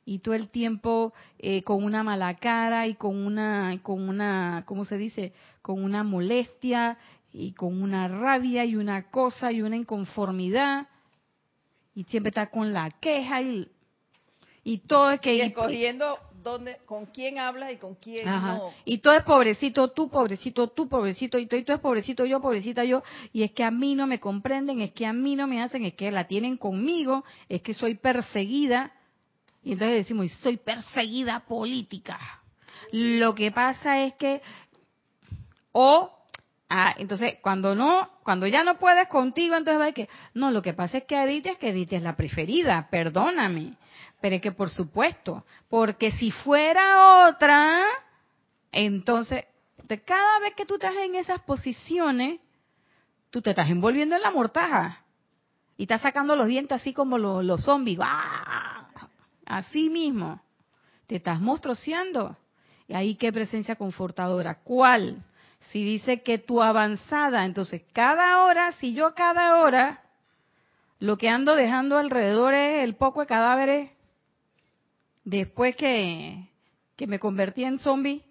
y 0.04 0.20
todo 0.20 0.34
el 0.36 0.50
tiempo 0.50 1.14
eh, 1.38 1.64
con 1.64 1.84
una 1.84 2.04
mala 2.04 2.36
cara 2.36 2.88
y 2.88 2.96
con 2.96 3.16
una, 3.16 3.80
con 3.84 4.10
una, 4.10 4.64
¿cómo 4.66 4.84
se 4.84 4.98
dice? 4.98 5.34
Con 5.62 5.84
una 5.84 6.04
molestia 6.04 6.98
y 7.34 7.54
con 7.54 7.82
una 7.82 8.08
rabia 8.08 8.64
y 8.64 8.76
una 8.76 9.10
cosa 9.10 9.52
y 9.52 9.62
una 9.62 9.76
inconformidad 9.76 10.88
y 11.96 12.04
siempre 12.06 12.30
está 12.30 12.50
con 12.50 12.72
la 12.72 12.90
queja 12.92 13.42
y, 13.42 13.68
y 14.64 14.78
todo 14.80 15.12
es 15.12 15.20
que... 15.20 15.36
Y 15.36 15.42
escogiendo 15.42 16.18
dónde, 16.44 16.78
con 16.86 17.08
quién 17.08 17.40
hablas 17.40 17.74
y 17.74 17.78
con 17.78 17.96
quién 17.96 18.26
no. 18.26 18.72
Y 18.86 19.00
todo 19.00 19.14
es 19.14 19.24
pobrecito, 19.24 19.90
tú 19.90 20.10
pobrecito, 20.10 20.68
tú 20.68 20.88
pobrecito, 20.88 21.40
y 21.40 21.48
todo, 21.48 21.60
y 21.60 21.66
es 21.68 21.80
pobrecito, 21.80 22.26
yo 22.26 22.42
pobrecita, 22.42 22.84
yo, 22.84 23.04
y 23.32 23.44
es 23.44 23.52
que 23.52 23.64
a 23.64 23.72
mí 23.72 23.96
no 23.96 24.08
me 24.08 24.20
comprenden, 24.20 24.82
es 24.82 24.92
que 24.92 25.06
a 25.06 25.14
mí 25.14 25.36
no 25.36 25.48
me 25.48 25.62
hacen, 25.62 25.86
es 25.86 25.94
que 25.94 26.12
la 26.12 26.28
tienen 26.28 26.58
conmigo, 26.58 27.24
es 27.50 27.62
que 27.62 27.74
soy 27.74 27.96
perseguida, 27.96 28.94
y 29.64 29.74
entonces 29.74 29.98
decimos, 29.98 30.32
soy 30.42 30.58
perseguida 30.58 31.40
política. 31.42 32.20
Lo 32.92 33.34
que 33.34 33.52
pasa 33.52 34.04
es 34.04 34.14
que, 34.16 34.42
o 35.72 36.12
Ah, 36.76 36.96
entonces, 36.98 37.36
cuando 37.40 37.76
no, 37.76 38.10
cuando 38.24 38.48
ya 38.48 38.64
no 38.64 38.80
puedes 38.80 39.08
contigo, 39.08 39.56
entonces 39.56 39.80
va 39.80 39.86
a 39.86 39.92
que, 39.92 40.10
no, 40.34 40.50
lo 40.50 40.64
que 40.64 40.74
pasa 40.74 40.98
es 40.98 41.04
que 41.04 41.22
Edith 41.22 41.46
es 41.46 41.58
que 41.60 41.70
Edith 41.70 41.94
es 41.94 42.02
la 42.02 42.16
preferida, 42.16 42.88
perdóname. 42.90 43.78
Pero 44.20 44.38
es 44.38 44.42
que 44.42 44.52
por 44.52 44.72
supuesto, 44.72 45.46
porque 45.70 46.10
si 46.10 46.32
fuera 46.32 47.28
otra, 47.28 47.80
entonces, 48.72 49.46
de 49.84 50.02
cada 50.02 50.40
vez 50.40 50.56
que 50.56 50.66
tú 50.66 50.74
estás 50.74 50.96
en 50.96 51.14
esas 51.14 51.42
posiciones, 51.42 52.40
tú 53.30 53.40
te 53.40 53.52
estás 53.52 53.70
envolviendo 53.70 54.16
en 54.16 54.24
la 54.24 54.32
mortaja. 54.32 55.06
Y 55.78 55.84
estás 55.84 56.02
sacando 56.02 56.36
los 56.36 56.48
dientes 56.48 56.82
así 56.82 56.92
como 56.92 57.20
los, 57.20 57.46
los 57.46 57.64
zombies. 57.64 58.00
Así 59.46 59.92
mismo. 59.92 60.42
Te 61.06 61.18
estás 61.18 61.40
monstruoseando. 61.40 62.36
Y 62.88 62.96
ahí 62.96 63.14
qué 63.14 63.32
presencia 63.32 63.76
confortadora. 63.76 64.56
¿Cuál? 64.64 65.24
Si 65.74 65.84
dice 65.84 66.22
que 66.22 66.38
tu 66.38 66.62
avanzada, 66.62 67.46
entonces 67.46 67.82
cada 67.94 68.44
hora, 68.44 68.74
si 68.74 68.94
yo 68.94 69.16
cada 69.16 69.58
hora 69.58 70.04
lo 71.00 71.18
que 71.18 71.30
ando 71.30 71.56
dejando 71.56 71.98
alrededor 71.98 72.54
es 72.54 72.84
el 72.84 72.96
poco 72.96 73.22
de 73.22 73.26
cadáveres 73.26 73.90
después 75.24 75.76
que, 75.76 76.48
que 76.96 77.08
me 77.08 77.18
convertí 77.18 77.64
en 77.64 77.80
zombie, 77.80 78.24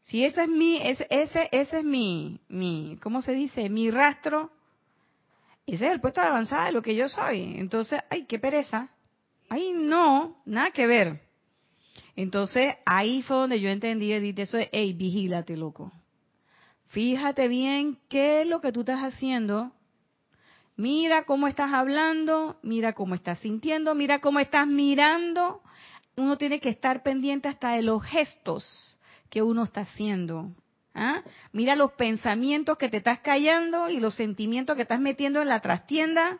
si 0.00 0.24
ese 0.24 0.44
es 0.44 0.48
mi, 0.48 0.78
ese, 0.78 1.06
ese, 1.10 1.50
ese 1.52 1.80
es 1.80 1.84
mi, 1.84 2.40
mi, 2.48 2.98
¿cómo 3.02 3.20
se 3.20 3.32
dice? 3.32 3.68
Mi 3.68 3.90
rastro, 3.90 4.50
ese 5.66 5.86
es 5.86 5.92
el 5.92 6.00
puesto 6.00 6.22
de 6.22 6.28
avanzada 6.28 6.64
de 6.64 6.72
lo 6.72 6.80
que 6.80 6.94
yo 6.94 7.10
soy. 7.10 7.56
Entonces, 7.58 8.00
ay, 8.08 8.24
qué 8.24 8.38
pereza. 8.38 8.88
Ay, 9.50 9.74
no, 9.74 10.40
nada 10.46 10.70
que 10.70 10.86
ver. 10.86 11.20
Entonces, 12.16 12.74
ahí 12.86 13.20
fue 13.20 13.36
donde 13.36 13.60
yo 13.60 13.68
entendí, 13.68 14.14
Edith, 14.14 14.38
eso 14.38 14.56
de, 14.56 14.70
hey, 14.72 14.94
vigílate, 14.94 15.58
loco. 15.58 15.92
Fíjate 16.92 17.48
bien 17.48 17.98
qué 18.08 18.42
es 18.42 18.46
lo 18.46 18.60
que 18.60 18.72
tú 18.72 18.80
estás 18.80 19.00
haciendo 19.00 19.72
Mira 20.76 21.24
cómo 21.24 21.48
estás 21.48 21.72
hablando, 21.72 22.58
mira 22.62 22.94
cómo 22.94 23.14
estás 23.14 23.38
sintiendo, 23.40 23.94
mira 23.94 24.20
cómo 24.20 24.40
estás 24.40 24.66
mirando. 24.66 25.60
Uno 26.16 26.38
tiene 26.38 26.60
que 26.60 26.70
estar 26.70 27.02
pendiente 27.02 27.48
hasta 27.48 27.72
de 27.72 27.82
los 27.82 28.02
gestos 28.02 28.98
que 29.28 29.42
uno 29.42 29.64
está 29.64 29.82
haciendo. 29.82 30.50
¿Ah? 30.94 31.22
Mira 31.52 31.76
los 31.76 31.92
pensamientos 31.92 32.78
que 32.78 32.88
te 32.88 32.98
estás 32.98 33.20
callando 33.20 33.88
y 33.88 33.98
los 33.98 34.14
sentimientos 34.14 34.76
que 34.76 34.82
estás 34.82 35.00
metiendo 35.00 35.40
en 35.40 35.48
la 35.48 35.60
trastienda, 35.60 36.38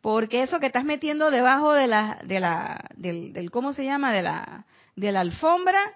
porque 0.00 0.42
eso 0.42 0.60
que 0.60 0.66
estás 0.66 0.84
metiendo 0.84 1.30
debajo 1.30 1.72
de 1.72 1.86
la, 1.86 2.20
de 2.24 2.40
la, 2.40 2.90
del, 2.96 3.50
¿cómo 3.50 3.72
se 3.72 3.84
llama? 3.84 4.12
De 4.12 4.22
la, 4.22 4.64
de 4.96 5.12
la 5.12 5.20
alfombra, 5.20 5.94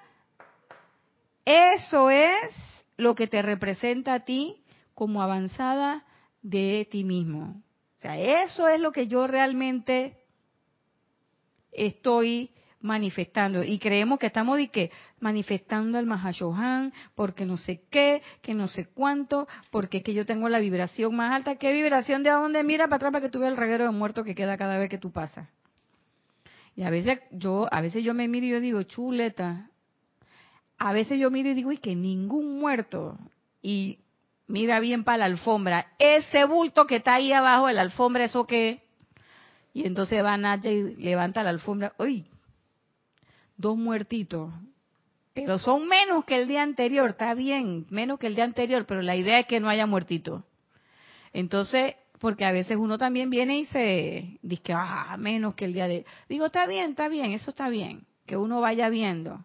eso 1.45 2.11
es 2.11 2.53
lo 2.99 3.14
que 3.14 3.26
te 3.26 3.40
representa 3.40 4.12
a 4.12 4.20
ti 4.20 4.62
como 4.92 5.22
avanzada 5.22 6.05
de 6.42 6.86
ti 6.90 7.05
mismo. 7.05 7.62
O 7.96 8.01
sea, 8.01 8.18
eso 8.44 8.68
es 8.68 8.80
lo 8.80 8.92
que 8.92 9.07
yo 9.07 9.26
realmente 9.26 10.18
estoy 11.72 12.51
manifestando 12.80 13.64
y 13.64 13.78
creemos 13.78 14.18
que 14.18 14.26
estamos 14.26 14.59
que 14.70 14.90
manifestando 15.18 15.99
al 15.99 16.07
Mahashohan 16.07 16.92
porque 17.14 17.44
no 17.44 17.57
sé 17.57 17.82
qué, 17.90 18.22
que 18.40 18.55
no 18.55 18.68
sé 18.68 18.86
cuánto, 18.86 19.49
porque 19.70 19.99
es 19.99 20.03
que 20.05 20.14
yo 20.14 20.24
tengo 20.24 20.49
la 20.49 20.61
vibración 20.61 21.14
más 21.16 21.34
alta. 21.34 21.57
¿Qué 21.57 21.72
vibración 21.72 22.22
de 22.22 22.30
dónde 22.30 22.62
mira 22.62 22.84
para 22.84 22.96
atrás 22.96 23.12
para 23.12 23.24
que 23.24 23.30
tú 23.30 23.40
veas 23.40 23.53
el 23.53 23.57
reguero 23.57 23.84
de 23.84 23.90
muerto 23.90 24.22
que 24.24 24.34
queda 24.34 24.57
cada 24.57 24.78
vez 24.78 24.88
que 24.88 24.99
tú 24.99 25.11
pasas? 25.11 25.49
Y 26.76 26.84
a 26.84 26.90
veces 26.90 27.20
yo, 27.32 27.66
a 27.72 27.80
veces 27.80 28.05
yo 28.05 28.14
me 28.14 28.28
miro 28.28 28.46
y 28.46 28.51
yo 28.51 28.61
digo, 28.61 28.82
chuleta. 28.84 29.70
A 30.79 30.93
veces 30.93 31.18
yo 31.18 31.31
miro 31.31 31.51
y 31.51 31.55
digo, 31.55 31.72
y 31.72 31.79
que 31.79 31.95
ningún 31.95 32.59
muerto. 32.59 33.18
Y 33.62 33.99
mira 34.47 34.81
bien 34.81 35.05
para 35.05 35.18
la 35.18 35.24
alfombra. 35.26 35.93
Ese 35.99 36.45
bulto 36.45 36.87
que 36.87 36.97
está 36.97 37.14
ahí 37.14 37.33
abajo 37.33 37.66
de 37.66 37.74
la 37.74 37.83
alfombra, 37.83 38.24
¿eso 38.24 38.47
qué? 38.47 38.83
Y 39.74 39.87
entonces 39.87 40.22
van 40.22 40.45
allá 40.45 40.70
y 40.70 40.97
levanta 40.97 41.43
la 41.43 41.51
alfombra. 41.51 41.93
¡Uy! 41.99 42.26
Dos 43.57 43.76
muertitos. 43.76 44.53
Pero 45.35 45.59
son 45.59 45.87
menos 45.87 46.24
que 46.24 46.37
el 46.37 46.49
día 46.49 46.62
anterior, 46.62 47.11
está 47.11 47.35
bien, 47.35 47.87
menos 47.91 48.18
que 48.18 48.26
el 48.26 48.35
día 48.35 48.45
anterior, 48.45 48.87
pero 48.87 49.03
la 49.03 49.14
idea 49.14 49.41
es 49.41 49.47
que 49.47 49.61
no 49.61 49.68
haya 49.68 49.87
muertito. 49.87 50.45
Entonces, 51.33 51.95
porque 52.18 52.45
a 52.45 52.51
veces 52.51 52.76
uno 52.76 52.99
también 52.99 53.31
viene 53.31 53.61
y 53.61 53.66
se 53.66 54.39
dice, 54.43 54.72
ah, 54.74 55.16
menos 55.18 55.55
que 55.55 55.66
el 55.66 55.74
día 55.74 55.87
de... 55.87 56.05
Digo, 56.29 56.47
está 56.47 56.66
bien, 56.66 56.91
está 56.91 57.09
bien, 57.09 57.33
eso 57.33 57.51
está 57.51 57.68
bien, 57.68 58.05
que 58.26 58.37
uno 58.37 58.61
vaya 58.61 58.89
viendo. 58.89 59.45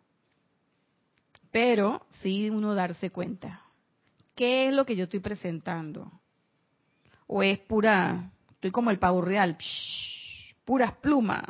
Pero 1.54 2.02
sí 2.24 2.50
uno 2.50 2.74
darse 2.74 3.12
cuenta. 3.12 3.62
¿Qué 4.36 4.68
es 4.68 4.74
lo 4.74 4.88
que 4.88 4.96
yo 4.96 5.04
estoy 5.04 5.20
presentando? 5.20 6.12
¿O 7.28 7.44
es 7.44 7.60
pura, 7.60 8.32
estoy 8.54 8.72
como 8.72 8.90
el 8.90 8.98
pavo 8.98 9.22
real, 9.22 9.56
puras 10.66 10.94
plumas? 10.94 11.44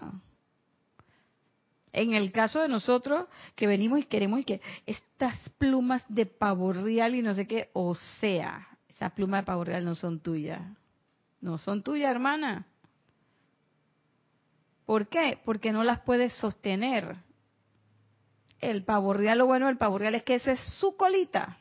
En 1.93 2.13
el 2.13 2.33
caso 2.33 2.59
de 2.59 2.67
nosotros 2.67 3.27
que 3.55 3.65
venimos 3.65 3.97
y 3.99 4.03
queremos 4.03 4.43
que 4.43 4.59
estas 4.85 5.37
plumas 5.57 6.03
de 6.09 6.25
pavo 6.25 6.73
real 6.73 7.15
y 7.15 7.21
no 7.21 7.33
sé 7.33 7.47
qué, 7.47 7.69
o 7.71 7.95
sea, 8.19 8.67
esas 8.89 9.13
plumas 9.13 9.43
de 9.43 9.45
pavo 9.45 9.63
real 9.63 9.85
no 9.85 9.95
son 9.95 10.19
tuyas. 10.19 10.61
No 11.39 11.57
son 11.57 11.81
tuyas, 11.81 12.11
hermana. 12.11 12.67
¿Por 14.85 15.07
qué? 15.07 15.39
Porque 15.45 15.71
no 15.71 15.85
las 15.85 16.01
puedes 16.01 16.33
sostener. 16.33 17.15
El 18.69 18.85
pavo 18.85 19.13
real, 19.13 19.39
lo 19.39 19.45
bueno 19.45 19.67
del 19.67 19.77
pavo 19.77 19.97
real 19.97 20.15
es 20.15 20.23
que 20.23 20.35
esa 20.35 20.53
es 20.53 20.59
su 20.79 20.95
colita. 20.95 21.57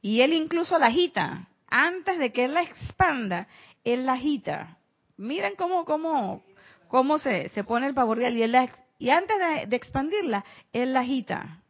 Y 0.00 0.20
él 0.20 0.32
incluso 0.32 0.78
la 0.78 0.86
agita. 0.86 1.48
Antes 1.68 2.18
de 2.18 2.32
que 2.32 2.44
él 2.44 2.54
la 2.54 2.62
expanda, 2.62 3.48
él 3.82 4.06
la 4.06 4.12
agita. 4.12 4.78
Miren 5.16 5.56
cómo, 5.56 5.84
cómo, 5.84 6.44
cómo 6.86 7.18
se, 7.18 7.48
se 7.48 7.64
pone 7.64 7.86
el 7.86 7.94
pavo 7.94 8.14
real 8.14 8.36
y, 8.36 8.42
él 8.42 8.56
y 8.98 9.10
antes 9.10 9.36
de, 9.68 9.76
expandirla, 9.76 10.44
él 10.72 10.92
la 10.92 11.00
agita. 11.00 11.62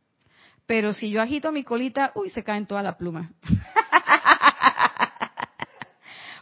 Pero 0.67 0.93
si 0.93 1.11
yo 1.11 1.23
agito 1.23 1.51
mi 1.51 1.65
colita, 1.65 2.13
uy, 2.15 2.29
se 2.31 2.45
caen 2.45 2.67
todas 2.67 2.85
las 2.85 2.97
plumas. 2.97 3.31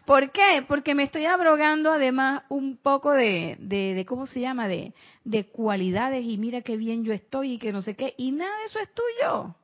¿Por 0.06 0.30
qué? 0.32 0.64
Porque 0.68 0.94
me 0.94 1.04
estoy 1.04 1.24
abrogando 1.26 1.90
además 1.90 2.42
un 2.48 2.76
poco 2.76 3.12
de, 3.12 3.56
de, 3.58 3.94
de 3.94 4.04
¿cómo 4.04 4.26
se 4.26 4.40
llama? 4.40 4.68
De, 4.68 4.92
de 5.24 5.46
cualidades 5.46 6.24
y 6.24 6.36
mira 6.36 6.60
qué 6.60 6.76
bien 6.76 7.04
yo 7.04 7.12
estoy 7.12 7.52
y 7.52 7.58
que 7.58 7.72
no 7.72 7.80
sé 7.82 7.94
qué. 7.96 8.14
Y 8.18 8.32
nada 8.32 8.56
de 8.58 8.64
eso 8.64 8.78
es 8.78 8.88
tuyo. 8.92 9.54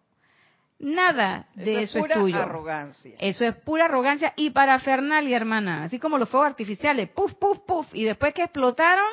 Nada 0.79 1.47
de 1.55 1.83
eso, 1.83 1.99
es, 1.99 2.05
pura 2.05 2.15
tuyo. 2.15 2.39
arrogancia. 2.39 3.15
Eso 3.19 3.45
es 3.45 3.55
pura 3.55 3.85
arrogancia 3.85 4.33
y 4.35 4.49
parafernalia, 4.49 5.37
hermana. 5.37 5.85
Así 5.85 5.99
como 5.99 6.17
los 6.17 6.31
fuegos 6.31 6.49
artificiales, 6.49 7.11
puf, 7.11 7.35
puf, 7.35 7.59
puf. 7.67 7.87
Y 7.93 8.05
después 8.05 8.33
que 8.33 8.43
explotaron, 8.45 9.05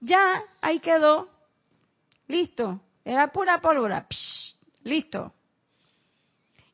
ya, 0.00 0.42
ahí 0.60 0.78
quedó. 0.80 1.30
Listo. 2.28 2.80
Era 3.02 3.28
pura 3.28 3.62
pólvora. 3.62 4.06
listo. 4.82 5.32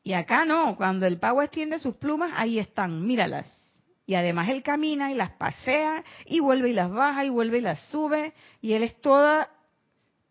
Y 0.03 0.11
acá 0.11 0.43
no, 0.43 0.75
cuando 0.75 1.05
el 1.05 1.17
pavo 1.19 1.41
extiende 1.41 1.79
sus 1.79 1.95
plumas, 1.95 2.33
ahí 2.35 2.59
están, 2.59 3.05
míralas. 3.05 3.62
Y 4.05 4.15
además 4.15 4.49
él 4.49 4.63
camina 4.63 5.11
y 5.11 5.15
las 5.15 5.31
pasea 5.31 6.03
y 6.25 6.39
vuelve 6.39 6.69
y 6.69 6.73
las 6.73 6.91
baja 6.91 7.25
y 7.25 7.29
vuelve 7.29 7.59
y 7.59 7.61
las 7.61 7.79
sube. 7.89 8.33
Y 8.61 8.73
él 8.73 8.83
es 8.83 8.99
toda, 8.99 9.49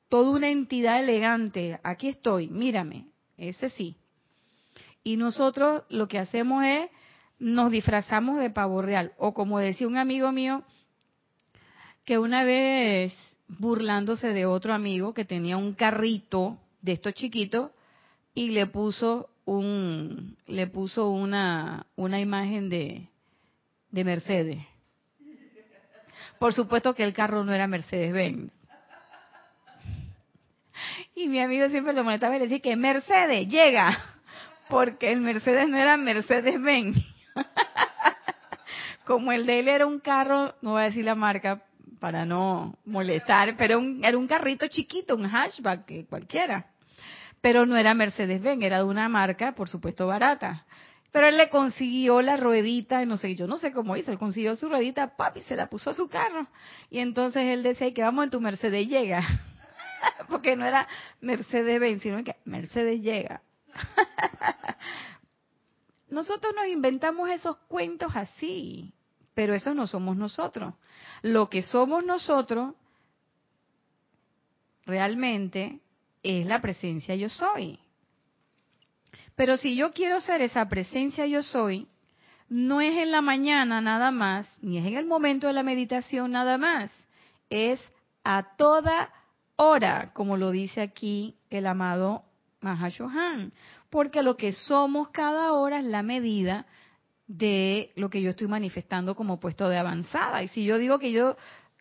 toda 0.08 0.30
una 0.30 0.50
entidad 0.50 1.00
elegante. 1.00 1.80
Aquí 1.82 2.08
estoy, 2.08 2.48
mírame. 2.48 3.06
Ese 3.36 3.70
sí. 3.70 3.96
Y 5.02 5.16
nosotros 5.16 5.84
lo 5.88 6.06
que 6.06 6.18
hacemos 6.18 6.64
es, 6.64 6.90
nos 7.38 7.70
disfrazamos 7.70 8.38
de 8.38 8.50
pavo 8.50 8.82
real. 8.82 9.12
O 9.16 9.32
como 9.32 9.58
decía 9.58 9.88
un 9.88 9.96
amigo 9.96 10.30
mío, 10.32 10.62
que 12.04 12.18
una 12.18 12.44
vez 12.44 13.14
burlándose 13.48 14.28
de 14.28 14.46
otro 14.46 14.74
amigo 14.74 15.14
que 15.14 15.24
tenía 15.24 15.56
un 15.56 15.74
carrito 15.74 16.58
de 16.80 16.92
estos 16.92 17.14
chiquitos 17.14 17.70
y 18.34 18.50
le 18.50 18.66
puso 18.66 19.28
un 19.44 20.36
le 20.46 20.66
puso 20.68 21.10
una 21.10 21.86
una 21.96 22.20
imagen 22.20 22.68
de 22.68 23.08
de 23.92 24.04
Mercedes. 24.04 24.58
Por 26.40 26.52
supuesto 26.52 26.94
que 26.94 27.04
el 27.04 27.12
carro 27.12 27.44
no 27.44 27.52
era 27.52 27.68
Mercedes 27.68 28.12
Benz. 28.12 28.50
Y 31.14 31.28
mi 31.28 31.38
amigo 31.40 31.68
siempre 31.68 31.92
lo 31.92 32.02
molestaba 32.02 32.34
y 32.34 32.40
le 32.40 32.46
decía 32.46 32.60
que 32.60 32.74
Mercedes 32.74 33.46
llega 33.46 34.12
porque 34.72 35.12
el 35.12 35.20
Mercedes 35.20 35.68
no 35.68 35.76
era 35.76 35.98
Mercedes-Benz. 35.98 36.96
Como 39.04 39.30
el 39.32 39.44
de 39.44 39.60
él 39.60 39.68
era 39.68 39.86
un 39.86 40.00
carro, 40.00 40.54
no 40.62 40.70
voy 40.72 40.80
a 40.80 40.84
decir 40.86 41.04
la 41.04 41.14
marca 41.14 41.62
para 42.00 42.24
no 42.24 42.78
molestar, 42.86 43.54
pero 43.58 43.82
era 44.02 44.16
un 44.16 44.26
carrito 44.26 44.66
chiquito, 44.68 45.14
un 45.14 45.26
hatchback 45.26 46.08
cualquiera. 46.08 46.66
Pero 47.42 47.66
no 47.66 47.76
era 47.76 47.92
Mercedes-Benz, 47.92 48.62
era 48.62 48.78
de 48.78 48.84
una 48.84 49.10
marca, 49.10 49.52
por 49.52 49.68
supuesto, 49.68 50.06
barata. 50.06 50.64
Pero 51.12 51.28
él 51.28 51.36
le 51.36 51.50
consiguió 51.50 52.22
la 52.22 52.36
ruedita, 52.36 53.04
no 53.04 53.18
sé, 53.18 53.34
yo 53.34 53.46
no 53.46 53.58
sé 53.58 53.70
cómo 53.70 53.96
hizo, 53.96 54.10
él 54.10 54.18
consiguió 54.18 54.56
su 54.56 54.68
ruedita, 54.70 55.14
papi, 55.14 55.42
se 55.42 55.54
la 55.54 55.68
puso 55.68 55.90
a 55.90 55.94
su 55.94 56.08
carro. 56.08 56.46
Y 56.88 57.00
entonces 57.00 57.42
él 57.48 57.62
decía 57.62 57.92
que 57.92 58.02
vamos 58.02 58.24
en 58.24 58.30
tu 58.30 58.40
Mercedes 58.40 58.88
llega. 58.88 59.22
Porque 60.30 60.56
no 60.56 60.64
era 60.64 60.88
Mercedes-Benz, 61.20 62.02
sino 62.02 62.24
que 62.24 62.36
Mercedes 62.46 63.02
llega. 63.02 63.42
Nosotros 66.08 66.54
nos 66.56 66.66
inventamos 66.66 67.30
esos 67.30 67.56
cuentos 67.68 68.16
así, 68.16 68.94
pero 69.34 69.54
eso 69.54 69.74
no 69.74 69.86
somos 69.86 70.16
nosotros. 70.16 70.74
Lo 71.20 71.50
que 71.50 71.62
somos 71.62 72.04
nosotros 72.04 72.74
realmente 74.86 75.80
es 76.22 76.46
la 76.46 76.60
presencia 76.60 77.14
yo 77.14 77.28
soy. 77.28 77.78
Pero 79.36 79.56
si 79.56 79.76
yo 79.76 79.92
quiero 79.92 80.20
ser 80.20 80.42
esa 80.42 80.68
presencia 80.68 81.26
yo 81.26 81.42
soy, 81.42 81.88
no 82.48 82.80
es 82.80 82.96
en 82.96 83.10
la 83.10 83.22
mañana 83.22 83.80
nada 83.80 84.10
más, 84.10 84.48
ni 84.60 84.78
es 84.78 84.86
en 84.86 84.96
el 84.96 85.06
momento 85.06 85.46
de 85.46 85.54
la 85.54 85.62
meditación 85.62 86.32
nada 86.32 86.58
más, 86.58 86.90
es 87.48 87.80
a 88.24 88.56
toda 88.56 89.10
hora, 89.56 90.12
como 90.12 90.36
lo 90.36 90.50
dice 90.50 90.80
aquí 90.82 91.36
el 91.50 91.66
amado 91.66 92.24
Mahashohan, 92.60 93.52
porque 93.90 94.22
lo 94.22 94.36
que 94.36 94.52
somos 94.52 95.08
cada 95.10 95.52
hora 95.52 95.78
es 95.78 95.84
la 95.84 96.02
medida 96.02 96.66
de 97.26 97.92
lo 97.96 98.10
que 98.10 98.20
yo 98.20 98.30
estoy 98.30 98.48
manifestando 98.48 99.14
como 99.14 99.40
puesto 99.40 99.68
de 99.68 99.78
avanzada. 99.78 100.42
Y 100.42 100.48
si 100.48 100.64
yo 100.64 100.78
digo 100.78 100.98
que 100.98 101.12
yo 101.12 101.36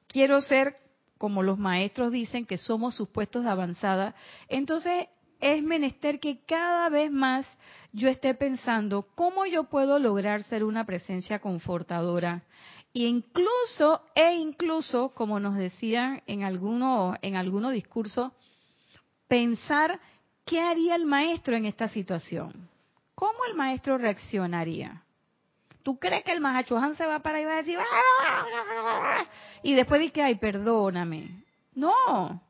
quiero 0.07 0.41
ser 0.41 0.77
como 1.17 1.43
los 1.43 1.57
maestros 1.57 2.11
dicen 2.11 2.45
que 2.45 2.57
somos 2.57 2.95
sus 2.95 3.09
puestos 3.09 3.43
de 3.43 3.49
avanzada, 3.49 4.15
entonces 4.47 5.07
es 5.41 5.63
menester 5.63 6.19
que 6.19 6.39
cada 6.45 6.87
vez 6.89 7.11
más 7.11 7.45
yo 7.91 8.07
esté 8.07 8.33
pensando 8.33 9.07
cómo 9.15 9.45
yo 9.45 9.65
puedo 9.65 9.99
lograr 9.99 10.43
ser 10.43 10.63
una 10.63 10.85
presencia 10.85 11.39
confortadora. 11.39 12.43
E 12.93 13.03
incluso, 13.03 14.01
e 14.15 14.35
incluso, 14.35 15.09
como 15.09 15.39
nos 15.39 15.55
decían 15.55 16.21
en 16.27 16.43
alguno, 16.43 17.15
en 17.21 17.35
algunos 17.35 17.73
discursos, 17.73 18.31
pensar 19.27 19.99
¿qué 20.45 20.61
haría 20.61 20.95
el 20.95 21.05
maestro 21.05 21.55
en 21.55 21.65
esta 21.65 21.87
situación? 21.87 22.69
¿Cómo 23.15 23.45
el 23.47 23.55
maestro 23.55 23.97
reaccionaría? 23.97 25.03
¿Tú 25.83 25.97
crees 25.97 26.23
que 26.23 26.31
el 26.31 26.41
Mahachohan 26.41 26.95
se 26.95 27.05
va 27.05 27.19
para 27.19 27.37
ahí 27.37 27.43
y 27.43 27.47
va 27.47 27.53
a 27.53 27.57
decir, 27.57 27.79
y 29.63 29.73
después 29.73 29.99
dice, 29.99 30.21
ay, 30.21 30.35
perdóname? 30.35 31.43
No. 31.73 32.41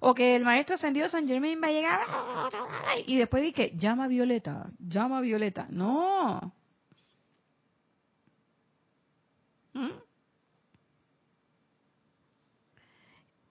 O 0.00 0.14
que 0.14 0.34
el 0.34 0.44
maestro 0.44 0.74
ascendido 0.74 1.08
San 1.08 1.28
Germain 1.28 1.60
va 1.62 1.68
a 1.68 1.72
llegar 1.72 2.00
y 3.06 3.16
después 3.16 3.42
dice, 3.42 3.72
llama 3.76 4.08
Violeta, 4.08 4.70
llama 4.78 5.18
a 5.18 5.20
Violeta. 5.20 5.66
No. 5.70 6.52
¿Mm? 9.74 9.90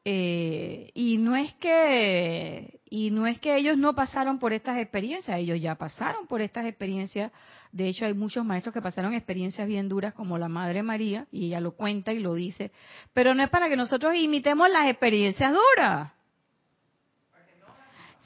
Eh, 0.05 0.91
y 0.95 1.17
no 1.17 1.35
es 1.35 1.53
que 1.55 2.79
y 2.89 3.11
no 3.11 3.27
es 3.27 3.39
que 3.39 3.55
ellos 3.55 3.77
no 3.77 3.93
pasaron 3.93 4.39
por 4.39 4.53
estas 4.53 4.79
experiencias, 4.79 5.37
ellos 5.37 5.61
ya 5.61 5.75
pasaron 5.75 6.25
por 6.25 6.41
estas 6.41 6.65
experiencias. 6.65 7.31
De 7.71 7.87
hecho, 7.87 8.05
hay 8.05 8.15
muchos 8.15 8.43
maestros 8.43 8.73
que 8.73 8.81
pasaron 8.81 9.13
experiencias 9.13 9.67
bien 9.67 9.87
duras, 9.87 10.15
como 10.15 10.39
la 10.39 10.47
Madre 10.47 10.81
María, 10.81 11.27
y 11.31 11.47
ella 11.47 11.61
lo 11.61 11.73
cuenta 11.73 12.11
y 12.11 12.19
lo 12.19 12.33
dice. 12.33 12.71
Pero 13.13 13.35
no 13.35 13.43
es 13.43 13.49
para 13.49 13.69
que 13.69 13.75
nosotros 13.75 14.15
imitemos 14.15 14.69
las 14.71 14.89
experiencias 14.89 15.53
duras, 15.53 16.11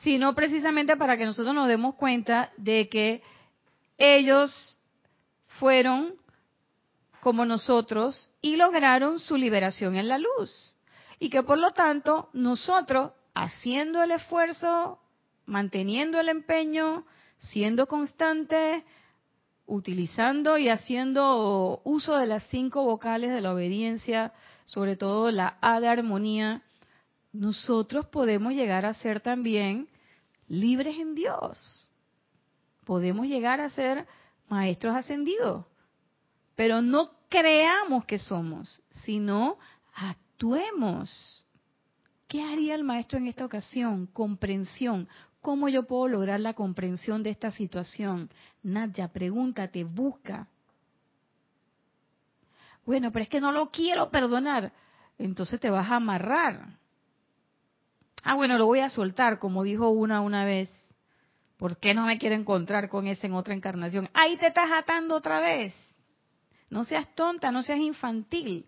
sino 0.03 0.35
precisamente 0.35 0.97
para 0.97 1.17
que 1.17 1.25
nosotros 1.25 1.55
nos 1.55 1.67
demos 1.67 1.95
cuenta 1.95 2.51
de 2.57 2.89
que 2.89 3.23
ellos 3.97 4.77
fueron 5.59 6.15
como 7.21 7.45
nosotros 7.45 8.29
y 8.41 8.57
lograron 8.57 9.19
su 9.19 9.37
liberación 9.37 9.95
en 9.95 10.09
la 10.09 10.17
luz. 10.17 10.75
Y 11.19 11.29
que 11.29 11.41
por 11.41 11.57
lo 11.57 11.71
tanto 11.71 12.29
nosotros, 12.33 13.11
haciendo 13.33 14.03
el 14.03 14.11
esfuerzo, 14.11 14.99
manteniendo 15.45 16.19
el 16.19 16.27
empeño, 16.27 17.05
siendo 17.37 17.87
constantes, 17.87 18.83
utilizando 19.65 20.57
y 20.57 20.67
haciendo 20.67 21.79
uso 21.85 22.17
de 22.17 22.27
las 22.27 22.43
cinco 22.49 22.83
vocales 22.83 23.31
de 23.31 23.39
la 23.39 23.53
obediencia, 23.53 24.33
sobre 24.65 24.97
todo 24.97 25.31
la 25.31 25.57
A 25.61 25.79
de 25.79 25.87
armonía, 25.87 26.61
nosotros 27.31 28.05
podemos 28.07 28.53
llegar 28.53 28.85
a 28.85 28.93
ser 28.93 29.21
también 29.21 29.87
libres 30.47 30.97
en 30.97 31.15
Dios. 31.15 31.89
Podemos 32.85 33.27
llegar 33.27 33.61
a 33.61 33.69
ser 33.69 34.07
maestros 34.49 34.95
ascendidos. 34.95 35.65
Pero 36.55 36.81
no 36.81 37.11
creamos 37.29 38.05
que 38.05 38.19
somos, 38.19 38.81
sino 38.91 39.57
actuemos. 39.93 41.45
¿Qué 42.27 42.41
haría 42.41 42.75
el 42.75 42.83
maestro 42.83 43.17
en 43.17 43.27
esta 43.27 43.45
ocasión? 43.45 44.07
Comprensión. 44.07 45.07
¿Cómo 45.41 45.67
yo 45.69 45.83
puedo 45.83 46.07
lograr 46.07 46.39
la 46.39 46.53
comprensión 46.53 47.21
de 47.23 47.31
esta 47.31 47.51
situación? 47.51 48.29
Nadia, 48.61 49.07
pregúntate, 49.07 49.83
busca. 49.83 50.47
Bueno, 52.85 53.11
pero 53.11 53.23
es 53.23 53.29
que 53.29 53.41
no 53.41 53.51
lo 53.51 53.69
quiero 53.69 54.09
perdonar. 54.09 54.71
Entonces 55.17 55.59
te 55.59 55.69
vas 55.69 55.89
a 55.89 55.97
amarrar. 55.97 56.77
Ah, 58.23 58.35
bueno, 58.35 58.57
lo 58.57 58.65
voy 58.65 58.79
a 58.79 58.89
soltar, 58.89 59.37
como 59.37 59.63
dijo 59.63 59.89
una 59.89 60.21
una 60.21 60.45
vez. 60.45 60.71
¿Por 61.57 61.77
qué 61.77 61.93
no 61.93 62.05
me 62.05 62.17
quiero 62.17 62.35
encontrar 62.35 62.89
con 62.89 63.07
ese 63.07 63.27
en 63.27 63.33
otra 63.33 63.53
encarnación? 63.53 64.09
Ahí 64.13 64.37
te 64.37 64.47
estás 64.47 64.71
atando 64.71 65.15
otra 65.15 65.39
vez. 65.39 65.75
No 66.69 66.83
seas 66.85 67.13
tonta, 67.15 67.51
no 67.51 67.63
seas 67.63 67.79
infantil. 67.79 68.65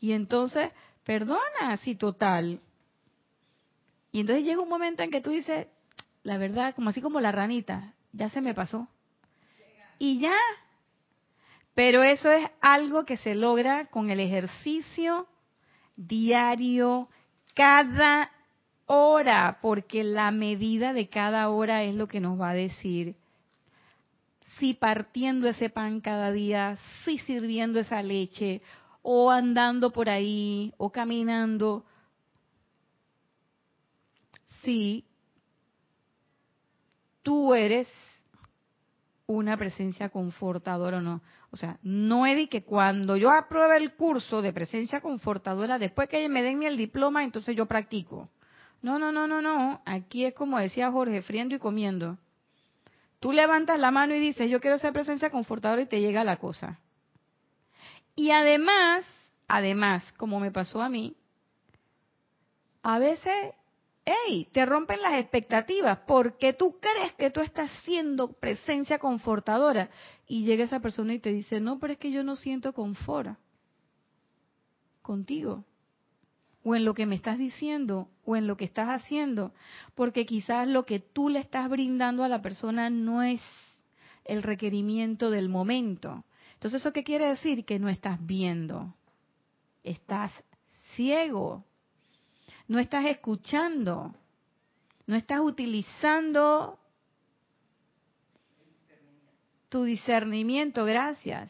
Y 0.00 0.12
entonces 0.12 0.70
perdona, 1.04 1.76
sí, 1.82 1.94
total. 1.94 2.60
Y 4.12 4.20
entonces 4.20 4.44
llega 4.44 4.60
un 4.60 4.68
momento 4.68 5.02
en 5.02 5.10
que 5.10 5.20
tú 5.20 5.30
dices, 5.30 5.68
la 6.22 6.36
verdad, 6.36 6.74
como 6.74 6.90
así 6.90 7.00
como 7.00 7.20
la 7.20 7.32
ranita, 7.32 7.94
ya 8.12 8.28
se 8.28 8.40
me 8.40 8.54
pasó. 8.54 8.88
Y 9.98 10.18
ya. 10.20 10.36
Pero 11.74 12.02
eso 12.02 12.30
es 12.30 12.48
algo 12.60 13.04
que 13.04 13.16
se 13.16 13.34
logra 13.34 13.86
con 13.86 14.10
el 14.10 14.20
ejercicio 14.20 15.28
diario, 15.96 17.08
cada 17.54 18.30
hora, 18.86 19.58
porque 19.60 20.04
la 20.04 20.30
medida 20.30 20.92
de 20.92 21.08
cada 21.08 21.48
hora 21.50 21.82
es 21.82 21.94
lo 21.94 22.06
que 22.06 22.20
nos 22.20 22.40
va 22.40 22.50
a 22.50 22.54
decir 22.54 23.16
si 24.58 24.74
partiendo 24.74 25.48
ese 25.48 25.70
pan 25.70 26.00
cada 26.00 26.32
día, 26.32 26.78
si 27.04 27.18
sirviendo 27.18 27.78
esa 27.78 28.02
leche, 28.02 28.62
o 29.02 29.30
andando 29.30 29.92
por 29.92 30.08
ahí, 30.08 30.72
o 30.78 30.90
caminando, 30.90 31.84
si 34.62 35.04
tú 37.22 37.54
eres 37.54 37.88
una 39.26 39.56
presencia 39.56 40.08
confortadora 40.08 40.98
o 40.98 41.00
no. 41.00 41.20
O 41.50 41.56
sea, 41.56 41.78
no 41.82 42.26
es 42.26 42.36
de 42.36 42.48
que 42.48 42.62
cuando 42.62 43.16
yo 43.16 43.30
apruebe 43.30 43.76
el 43.76 43.94
curso 43.94 44.42
de 44.42 44.52
presencia 44.52 45.00
confortadora, 45.00 45.78
después 45.78 46.08
que 46.08 46.28
me 46.28 46.42
den 46.42 46.62
el 46.62 46.76
diploma, 46.76 47.24
entonces 47.24 47.56
yo 47.56 47.66
practico. 47.66 48.28
No, 48.82 48.98
no, 48.98 49.12
no, 49.12 49.26
no, 49.26 49.42
no. 49.42 49.82
Aquí 49.84 50.24
es 50.24 50.34
como 50.34 50.58
decía 50.58 50.90
Jorge, 50.90 51.22
friendo 51.22 51.54
y 51.54 51.58
comiendo. 51.58 52.18
Tú 53.20 53.32
levantas 53.32 53.80
la 53.80 53.90
mano 53.90 54.14
y 54.14 54.20
dices, 54.20 54.50
yo 54.50 54.60
quiero 54.60 54.78
ser 54.78 54.92
presencia 54.92 55.30
confortadora 55.30 55.82
y 55.82 55.86
te 55.86 56.00
llega 56.00 56.22
la 56.24 56.36
cosa. 56.36 56.78
Y 58.14 58.30
además, 58.30 59.04
además, 59.48 60.12
como 60.16 60.38
me 60.38 60.50
pasó 60.50 60.82
a 60.82 60.88
mí, 60.88 61.16
a 62.82 62.98
veces, 62.98 63.34
hey, 64.04 64.48
te 64.52 64.64
rompen 64.64 65.02
las 65.02 65.14
expectativas 65.14 65.98
porque 66.06 66.52
tú 66.52 66.78
crees 66.78 67.14
que 67.14 67.30
tú 67.30 67.40
estás 67.40 67.70
siendo 67.84 68.32
presencia 68.32 68.98
confortadora 68.98 69.90
y 70.28 70.44
llega 70.44 70.64
esa 70.64 70.80
persona 70.80 71.14
y 71.14 71.18
te 71.18 71.32
dice, 71.32 71.58
no, 71.58 71.78
pero 71.78 71.94
es 71.94 71.98
que 71.98 72.12
yo 72.12 72.22
no 72.22 72.36
siento 72.36 72.72
confort 72.72 73.36
contigo 75.02 75.64
o 76.68 76.74
en 76.74 76.84
lo 76.84 76.94
que 76.94 77.06
me 77.06 77.14
estás 77.14 77.38
diciendo 77.38 78.08
o 78.24 78.34
en 78.34 78.48
lo 78.48 78.56
que 78.56 78.64
estás 78.64 78.88
haciendo, 78.88 79.54
porque 79.94 80.26
quizás 80.26 80.66
lo 80.66 80.84
que 80.84 80.98
tú 80.98 81.28
le 81.28 81.38
estás 81.38 81.70
brindando 81.70 82.24
a 82.24 82.28
la 82.28 82.42
persona 82.42 82.90
no 82.90 83.22
es 83.22 83.40
el 84.24 84.42
requerimiento 84.42 85.30
del 85.30 85.48
momento. 85.48 86.24
Entonces, 86.54 86.80
¿eso 86.80 86.92
qué 86.92 87.04
quiere 87.04 87.28
decir? 87.28 87.64
Que 87.64 87.78
no 87.78 87.88
estás 87.88 88.18
viendo, 88.26 88.96
estás 89.84 90.32
ciego, 90.96 91.64
no 92.66 92.80
estás 92.80 93.04
escuchando, 93.04 94.12
no 95.06 95.14
estás 95.14 95.38
utilizando 95.38 96.80
tu 99.68 99.84
discernimiento, 99.84 100.84
gracias, 100.84 101.48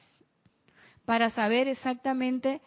para 1.06 1.30
saber 1.30 1.68
exactamente 1.68 2.60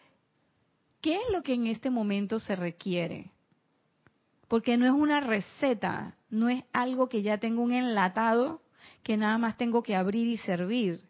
¿Qué 1.00 1.16
es 1.16 1.32
lo 1.32 1.42
que 1.42 1.54
en 1.54 1.66
este 1.66 1.88
momento 1.88 2.40
se 2.40 2.56
requiere? 2.56 3.30
Porque 4.48 4.76
no 4.76 4.84
es 4.84 4.92
una 4.92 5.20
receta, 5.20 6.16
no 6.28 6.48
es 6.48 6.64
algo 6.72 7.08
que 7.08 7.22
ya 7.22 7.38
tengo 7.38 7.62
un 7.62 7.72
enlatado 7.72 8.60
que 9.02 9.16
nada 9.16 9.38
más 9.38 9.56
tengo 9.56 9.82
que 9.82 9.96
abrir 9.96 10.26
y 10.26 10.36
servir, 10.36 11.00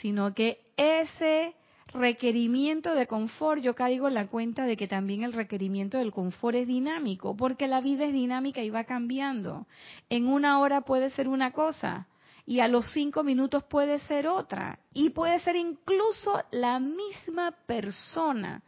sino 0.00 0.34
que 0.34 0.60
ese 0.76 1.54
requerimiento 1.94 2.94
de 2.94 3.06
confort, 3.06 3.62
yo 3.62 3.74
caigo 3.74 4.08
en 4.08 4.14
la 4.14 4.26
cuenta 4.26 4.64
de 4.64 4.76
que 4.76 4.88
también 4.88 5.22
el 5.22 5.32
requerimiento 5.32 5.98
del 5.98 6.12
confort 6.12 6.56
es 6.56 6.66
dinámico, 6.66 7.36
porque 7.36 7.68
la 7.68 7.80
vida 7.80 8.04
es 8.04 8.12
dinámica 8.12 8.62
y 8.62 8.70
va 8.70 8.84
cambiando. 8.84 9.66
En 10.10 10.28
una 10.28 10.58
hora 10.58 10.82
puede 10.82 11.10
ser 11.10 11.28
una 11.28 11.52
cosa 11.52 12.06
y 12.44 12.60
a 12.60 12.68
los 12.68 12.90
cinco 12.92 13.22
minutos 13.22 13.64
puede 13.64 13.98
ser 14.00 14.26
otra, 14.26 14.80
y 14.92 15.10
puede 15.10 15.38
ser 15.40 15.56
incluso 15.56 16.42
la 16.50 16.80
misma 16.80 17.52
persona 17.66 18.62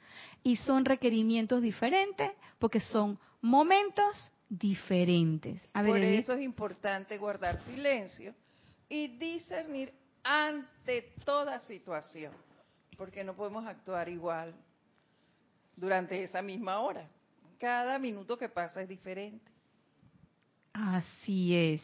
y 0.44 0.56
son 0.56 0.84
requerimientos 0.84 1.62
diferentes 1.62 2.30
porque 2.60 2.78
son 2.78 3.18
momentos 3.40 4.30
diferentes. 4.48 5.66
Por 5.72 5.98
eso 5.98 6.34
es 6.34 6.42
importante 6.42 7.18
guardar 7.18 7.64
silencio 7.64 8.34
y 8.88 9.08
discernir 9.08 9.92
ante 10.22 11.14
toda 11.24 11.60
situación, 11.60 12.32
porque 12.96 13.24
no 13.24 13.34
podemos 13.34 13.66
actuar 13.66 14.08
igual 14.08 14.54
durante 15.76 16.22
esa 16.22 16.42
misma 16.42 16.78
hora. 16.80 17.08
Cada 17.58 17.98
minuto 17.98 18.36
que 18.36 18.48
pasa 18.48 18.82
es 18.82 18.88
diferente. 18.88 19.50
Así 20.74 21.56
es. 21.56 21.82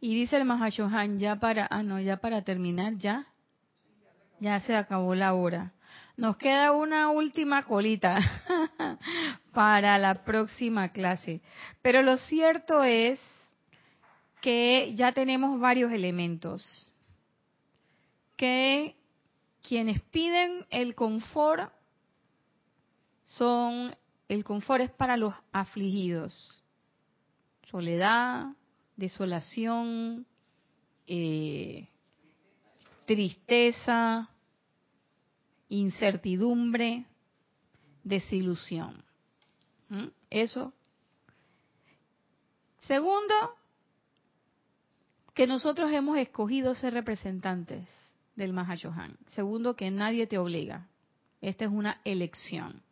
Y 0.00 0.14
dice 0.14 0.36
el 0.36 0.44
Mahashohan, 0.44 1.18
ya 1.18 1.36
para, 1.36 1.66
ah 1.70 1.82
no, 1.82 2.00
ya 2.00 2.18
para 2.18 2.42
terminar, 2.42 2.96
ya, 2.96 3.26
ya 4.44 4.60
se 4.60 4.76
acabó 4.76 5.14
la 5.14 5.32
hora. 5.32 5.72
Nos 6.18 6.36
queda 6.36 6.72
una 6.72 7.08
última 7.08 7.64
colita 7.64 8.18
para 9.54 9.96
la 9.96 10.22
próxima 10.22 10.90
clase. 10.90 11.40
Pero 11.80 12.02
lo 12.02 12.18
cierto 12.18 12.84
es 12.84 13.18
que 14.42 14.92
ya 14.94 15.12
tenemos 15.12 15.58
varios 15.58 15.90
elementos. 15.92 16.92
Que 18.36 18.94
quienes 19.66 20.02
piden 20.02 20.66
el 20.68 20.94
confort 20.94 21.72
son, 23.24 23.96
el 24.28 24.44
confort 24.44 24.82
es 24.82 24.90
para 24.90 25.16
los 25.16 25.34
afligidos. 25.52 26.62
Soledad, 27.70 28.48
desolación, 28.94 30.26
eh, 31.06 31.88
tristeza, 33.06 34.28
incertidumbre, 35.78 37.04
desilusión. 38.02 39.02
¿Mm? 39.88 40.06
Eso. 40.30 40.72
Segundo, 42.80 43.34
que 45.34 45.46
nosotros 45.46 45.90
hemos 45.92 46.18
escogido 46.18 46.74
ser 46.74 46.94
representantes 46.94 47.88
del 48.36 48.52
Mahashohan. 48.52 49.16
Segundo, 49.30 49.74
que 49.74 49.90
nadie 49.90 50.26
te 50.26 50.38
obliga. 50.38 50.86
Esta 51.40 51.64
es 51.64 51.70
una 51.70 52.00
elección. 52.04 52.82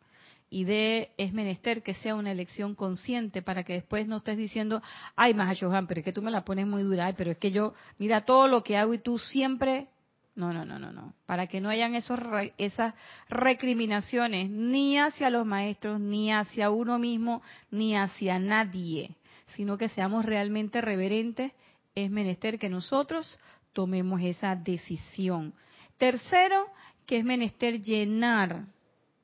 Y 0.49 0.65
de 0.65 1.11
es 1.17 1.33
menester 1.33 1.81
que 1.81 1.95
sea 1.95 2.15
una 2.15 2.31
elección 2.31 2.75
consciente 2.75 3.41
para 3.41 3.63
que 3.63 3.73
después 3.73 4.07
no 4.07 4.17
estés 4.17 4.37
diciendo, 4.37 4.81
ay, 5.15 5.33
Mahashohan, 5.33 5.87
pero 5.87 5.99
es 5.99 6.05
que 6.05 6.13
tú 6.13 6.21
me 6.21 6.31
la 6.31 6.45
pones 6.45 6.67
muy 6.67 6.83
dura, 6.83 7.07
ay, 7.07 7.13
pero 7.17 7.31
es 7.31 7.37
que 7.37 7.51
yo, 7.51 7.73
mira 7.97 8.25
todo 8.25 8.47
lo 8.47 8.63
que 8.63 8.77
hago 8.77 8.93
y 8.93 8.99
tú 8.99 9.17
siempre 9.17 9.87
no, 10.35 10.51
no, 10.51 10.65
no, 10.65 10.79
no, 10.79 10.91
no. 10.91 11.13
Para 11.25 11.47
que 11.47 11.61
no 11.61 11.69
hayan 11.69 11.93
esos, 11.93 12.19
esas 12.57 12.95
recriminaciones 13.29 14.49
ni 14.49 14.97
hacia 14.97 15.29
los 15.29 15.45
maestros, 15.45 15.99
ni 15.99 16.31
hacia 16.31 16.71
uno 16.71 16.97
mismo, 16.97 17.43
ni 17.69 17.95
hacia 17.95 18.39
nadie, 18.39 19.15
sino 19.55 19.77
que 19.77 19.89
seamos 19.89 20.25
realmente 20.25 20.81
reverentes, 20.81 21.51
es 21.93 22.09
menester 22.09 22.57
que 22.57 22.69
nosotros 22.69 23.39
tomemos 23.73 24.21
esa 24.21 24.55
decisión. 24.55 25.53
Tercero, 25.97 26.65
que 27.05 27.17
es 27.17 27.23
menester 27.23 27.83
llenar 27.83 28.65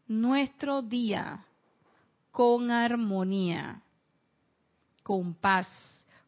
nuestro 0.08 0.84
día 0.84 1.46
con 2.32 2.70
armonía, 2.70 3.82
con 5.02 5.34
paz, 5.34 5.68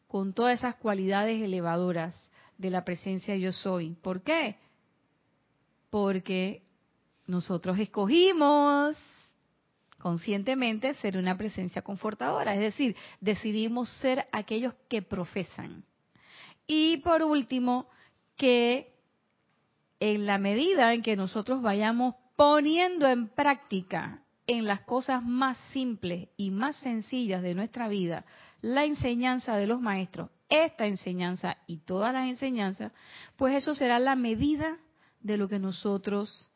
con 0.08 0.32
todas 0.32 0.58
esas 0.58 0.74
cualidades 0.74 1.40
elevadoras 1.40 2.32
de 2.58 2.70
la 2.70 2.84
presencia 2.84 3.36
yo 3.36 3.52
soy. 3.52 3.96
¿Por 4.02 4.22
qué? 4.22 4.56
Porque 5.92 6.62
nosotros 7.26 7.78
escogimos 7.78 8.96
conscientemente 9.98 10.94
ser 10.94 11.18
una 11.18 11.36
presencia 11.36 11.82
confortadora, 11.82 12.54
es 12.54 12.60
decir, 12.60 12.96
decidimos 13.20 13.90
ser 13.98 14.26
aquellos 14.32 14.72
que 14.88 15.02
profesan. 15.02 15.84
Y 16.66 16.96
por 17.02 17.22
último, 17.22 17.90
que 18.38 18.94
en 20.00 20.24
la 20.24 20.38
medida 20.38 20.94
en 20.94 21.02
que 21.02 21.14
nosotros 21.14 21.60
vayamos 21.60 22.14
poniendo 22.36 23.06
en 23.06 23.28
práctica 23.28 24.22
en 24.46 24.64
las 24.64 24.80
cosas 24.80 25.22
más 25.22 25.58
simples 25.74 26.30
y 26.38 26.52
más 26.52 26.76
sencillas 26.76 27.42
de 27.42 27.54
nuestra 27.54 27.88
vida 27.88 28.24
la 28.62 28.86
enseñanza 28.86 29.58
de 29.58 29.66
los 29.66 29.82
maestros, 29.82 30.30
esta 30.48 30.86
enseñanza 30.86 31.58
y 31.66 31.80
todas 31.80 32.14
las 32.14 32.30
enseñanzas, 32.30 32.92
pues 33.36 33.54
eso 33.56 33.74
será 33.74 33.98
la 33.98 34.16
medida 34.16 34.78
de 35.22 35.36
lo 35.36 35.48
que 35.48 35.58
nosotros 35.58 36.48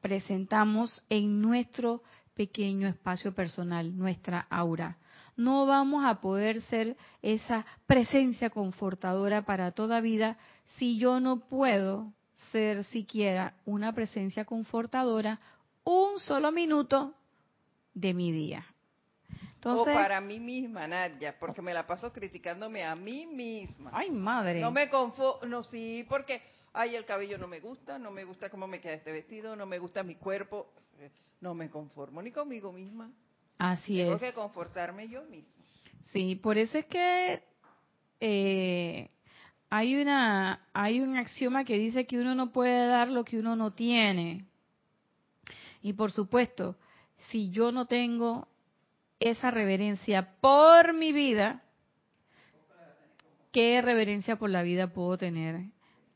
presentamos 0.00 1.04
en 1.08 1.40
nuestro 1.40 2.02
pequeño 2.34 2.88
espacio 2.88 3.34
personal, 3.34 3.96
nuestra 3.96 4.46
aura. 4.50 4.98
No 5.36 5.64
vamos 5.66 6.04
a 6.04 6.20
poder 6.20 6.60
ser 6.62 6.96
esa 7.22 7.64
presencia 7.86 8.50
confortadora 8.50 9.42
para 9.42 9.72
toda 9.72 10.00
vida 10.00 10.36
si 10.76 10.98
yo 10.98 11.20
no 11.20 11.40
puedo 11.40 12.12
ser 12.50 12.84
siquiera 12.84 13.54
una 13.64 13.94
presencia 13.94 14.44
confortadora 14.44 15.40
un 15.84 16.20
solo 16.20 16.52
minuto 16.52 17.14
de 17.94 18.14
mi 18.14 18.30
día. 18.30 18.66
Entonces, 19.54 19.94
o 19.94 19.96
para 19.96 20.20
mí 20.20 20.40
misma, 20.40 20.86
Nadia, 20.88 21.38
porque 21.38 21.62
me 21.62 21.72
la 21.72 21.86
paso 21.86 22.12
criticándome 22.12 22.84
a 22.84 22.96
mí 22.96 23.26
misma. 23.26 23.90
Ay, 23.94 24.10
madre. 24.10 24.60
No 24.60 24.72
me 24.72 24.90
conformo, 24.90 25.46
no, 25.46 25.62
sí, 25.62 26.04
porque 26.08 26.42
ay, 26.72 26.96
el 26.96 27.04
cabello 27.04 27.38
no 27.38 27.48
me 27.48 27.60
gusta, 27.60 27.98
no 27.98 28.10
me 28.10 28.24
gusta 28.24 28.50
cómo 28.50 28.66
me 28.66 28.80
queda 28.80 28.94
este 28.94 29.12
vestido, 29.12 29.56
no 29.56 29.66
me 29.66 29.78
gusta 29.78 30.02
mi 30.02 30.16
cuerpo, 30.16 30.72
no 31.40 31.54
me 31.54 31.70
conformo 31.70 32.22
ni 32.22 32.30
conmigo 32.30 32.72
misma. 32.72 33.10
Así 33.58 34.00
es. 34.00 34.06
Tengo 34.06 34.18
que 34.18 34.32
confortarme 34.32 35.08
yo 35.08 35.22
misma. 35.24 35.50
Sí, 36.12 36.36
por 36.36 36.58
eso 36.58 36.78
es 36.78 36.86
que 36.86 37.42
eh, 38.20 39.10
hay 39.70 39.96
una 39.96 40.66
hay 40.72 41.00
un 41.00 41.16
axioma 41.16 41.64
que 41.64 41.78
dice 41.78 42.06
que 42.06 42.18
uno 42.18 42.34
no 42.34 42.52
puede 42.52 42.86
dar 42.86 43.08
lo 43.08 43.24
que 43.24 43.38
uno 43.38 43.56
no 43.56 43.72
tiene. 43.72 44.46
Y 45.80 45.94
por 45.94 46.12
supuesto, 46.12 46.76
si 47.30 47.50
yo 47.50 47.72
no 47.72 47.86
tengo 47.86 48.48
esa 49.18 49.50
reverencia 49.50 50.36
por 50.40 50.94
mi 50.94 51.12
vida, 51.12 51.62
¿qué 53.50 53.80
reverencia 53.82 54.36
por 54.36 54.50
la 54.50 54.62
vida 54.62 54.92
puedo 54.92 55.18
tener 55.18 55.66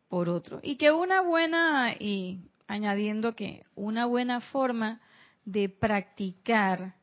por 0.09 0.29
otro. 0.29 0.61
Y 0.63 0.77
que 0.77 0.93
una 0.93 1.21
buena, 1.21 1.95
y 1.99 2.41
añadiendo 2.67 3.35
que 3.35 3.65
una 3.75 4.07
buena 4.07 4.41
forma 4.41 5.01
de 5.45 5.69
practicar 5.69 6.95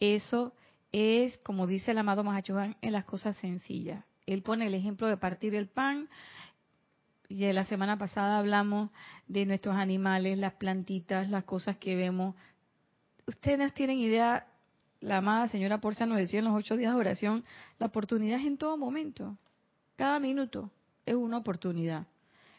eso 0.00 0.52
es, 0.92 1.36
como 1.38 1.66
dice 1.66 1.90
el 1.90 1.98
amado 1.98 2.24
Mahachohan, 2.24 2.76
en 2.80 2.92
las 2.92 3.04
cosas 3.04 3.36
sencillas. 3.38 4.04
Él 4.26 4.42
pone 4.42 4.66
el 4.66 4.74
ejemplo 4.74 5.06
de 5.06 5.16
partir 5.16 5.54
el 5.54 5.68
pan, 5.68 6.08
y 7.28 7.52
la 7.52 7.64
semana 7.64 7.98
pasada 7.98 8.38
hablamos 8.38 8.90
de 9.26 9.44
nuestros 9.44 9.76
animales, 9.76 10.38
las 10.38 10.54
plantitas, 10.54 11.28
las 11.28 11.44
cosas 11.44 11.76
que 11.76 11.94
vemos. 11.94 12.34
Ustedes 13.26 13.74
tienen 13.74 13.98
idea, 13.98 14.46
la 15.00 15.18
amada 15.18 15.48
señora 15.48 15.78
Porcia 15.78 16.06
nos 16.06 16.16
decía 16.16 16.38
en 16.38 16.46
los 16.46 16.54
ocho 16.54 16.76
días 16.76 16.94
de 16.94 17.00
oración, 17.00 17.44
la 17.78 17.86
oportunidad 17.86 18.40
es 18.40 18.46
en 18.46 18.56
todo 18.56 18.78
momento. 18.78 19.36
Cada 19.96 20.18
minuto 20.18 20.70
es 21.04 21.14
una 21.14 21.36
oportunidad. 21.36 22.06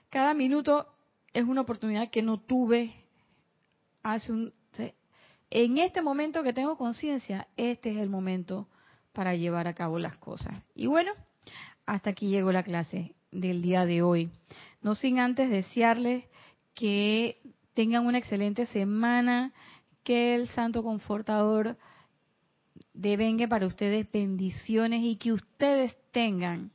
Cada 0.10 0.34
minuto 0.34 0.88
es 1.34 1.44
una 1.44 1.62
oportunidad 1.62 2.10
que 2.10 2.22
no 2.22 2.40
tuve 2.40 2.94
hace 4.04 4.32
un... 4.32 4.54
En 5.52 5.80
este 5.80 6.04
momento 6.04 6.44
que 6.44 6.54
tengo 6.54 6.78
conciencia, 6.78 7.48
este 7.58 7.90
es 7.90 7.98
el 7.98 8.10
momento 8.10 8.68
para 9.14 9.34
llevar 9.36 9.68
a 9.68 9.74
cabo 9.74 9.98
las 9.98 10.16
cosas. 10.18 10.54
Y 10.76 10.86
bueno, 10.86 11.12
hasta 11.88 12.12
aquí 12.12 12.30
llegó 12.30 12.52
la 12.52 12.62
clase 12.62 13.16
del 13.32 13.64
día 13.64 13.86
de 13.86 14.04
hoy. 14.04 14.30
No 14.84 14.94
sin 14.94 15.18
antes 15.18 15.50
desearles 15.50 16.24
que 16.76 17.42
tengan 17.74 18.06
una 18.06 18.20
excelente 18.20 18.68
semana, 18.68 19.54
que 20.04 20.36
el 20.36 20.48
Santo 20.50 20.84
Confortador 20.84 21.78
devenga 22.94 23.48
para 23.48 23.66
ustedes 23.66 24.10
bendiciones 24.12 25.02
y 25.04 25.16
que 25.16 25.34
ustedes 25.34 25.98
tengan 26.12 26.72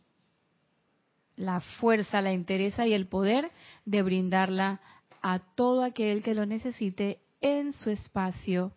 la 1.37 1.61
fuerza, 1.61 2.21
la 2.23 2.33
interesa 2.33 2.87
y 2.87 2.95
el 2.95 3.07
poder 3.07 3.51
de 3.85 4.03
brindarla 4.03 4.81
a 5.23 5.39
todo 5.39 5.85
aquel 5.85 6.23
que 6.23 6.35
lo 6.35 6.47
necesite 6.47 7.19
en 7.41 7.73
su 7.73 7.91
espacio 7.91 8.73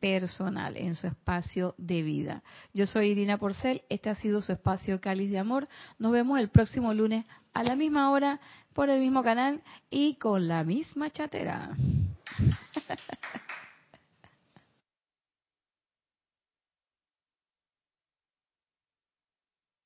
personal, 0.00 0.76
en 0.76 0.94
su 0.94 1.06
espacio 1.06 1.74
de 1.78 2.02
vida. 2.02 2.42
Yo 2.72 2.86
soy 2.86 3.08
Irina 3.08 3.38
Porcel, 3.38 3.82
este 3.88 4.10
ha 4.10 4.14
sido 4.14 4.42
su 4.42 4.52
espacio 4.52 5.00
Cáliz 5.00 5.30
de 5.30 5.38
Amor. 5.38 5.68
Nos 5.98 6.12
vemos 6.12 6.38
el 6.38 6.48
próximo 6.48 6.92
lunes 6.94 7.24
a 7.54 7.62
la 7.62 7.76
misma 7.76 8.10
hora 8.10 8.40
por 8.72 8.90
el 8.90 9.00
mismo 9.00 9.22
canal 9.22 9.62
y 9.90 10.16
con 10.16 10.48
la 10.48 10.64
misma 10.64 11.10
chatera. 11.10 11.76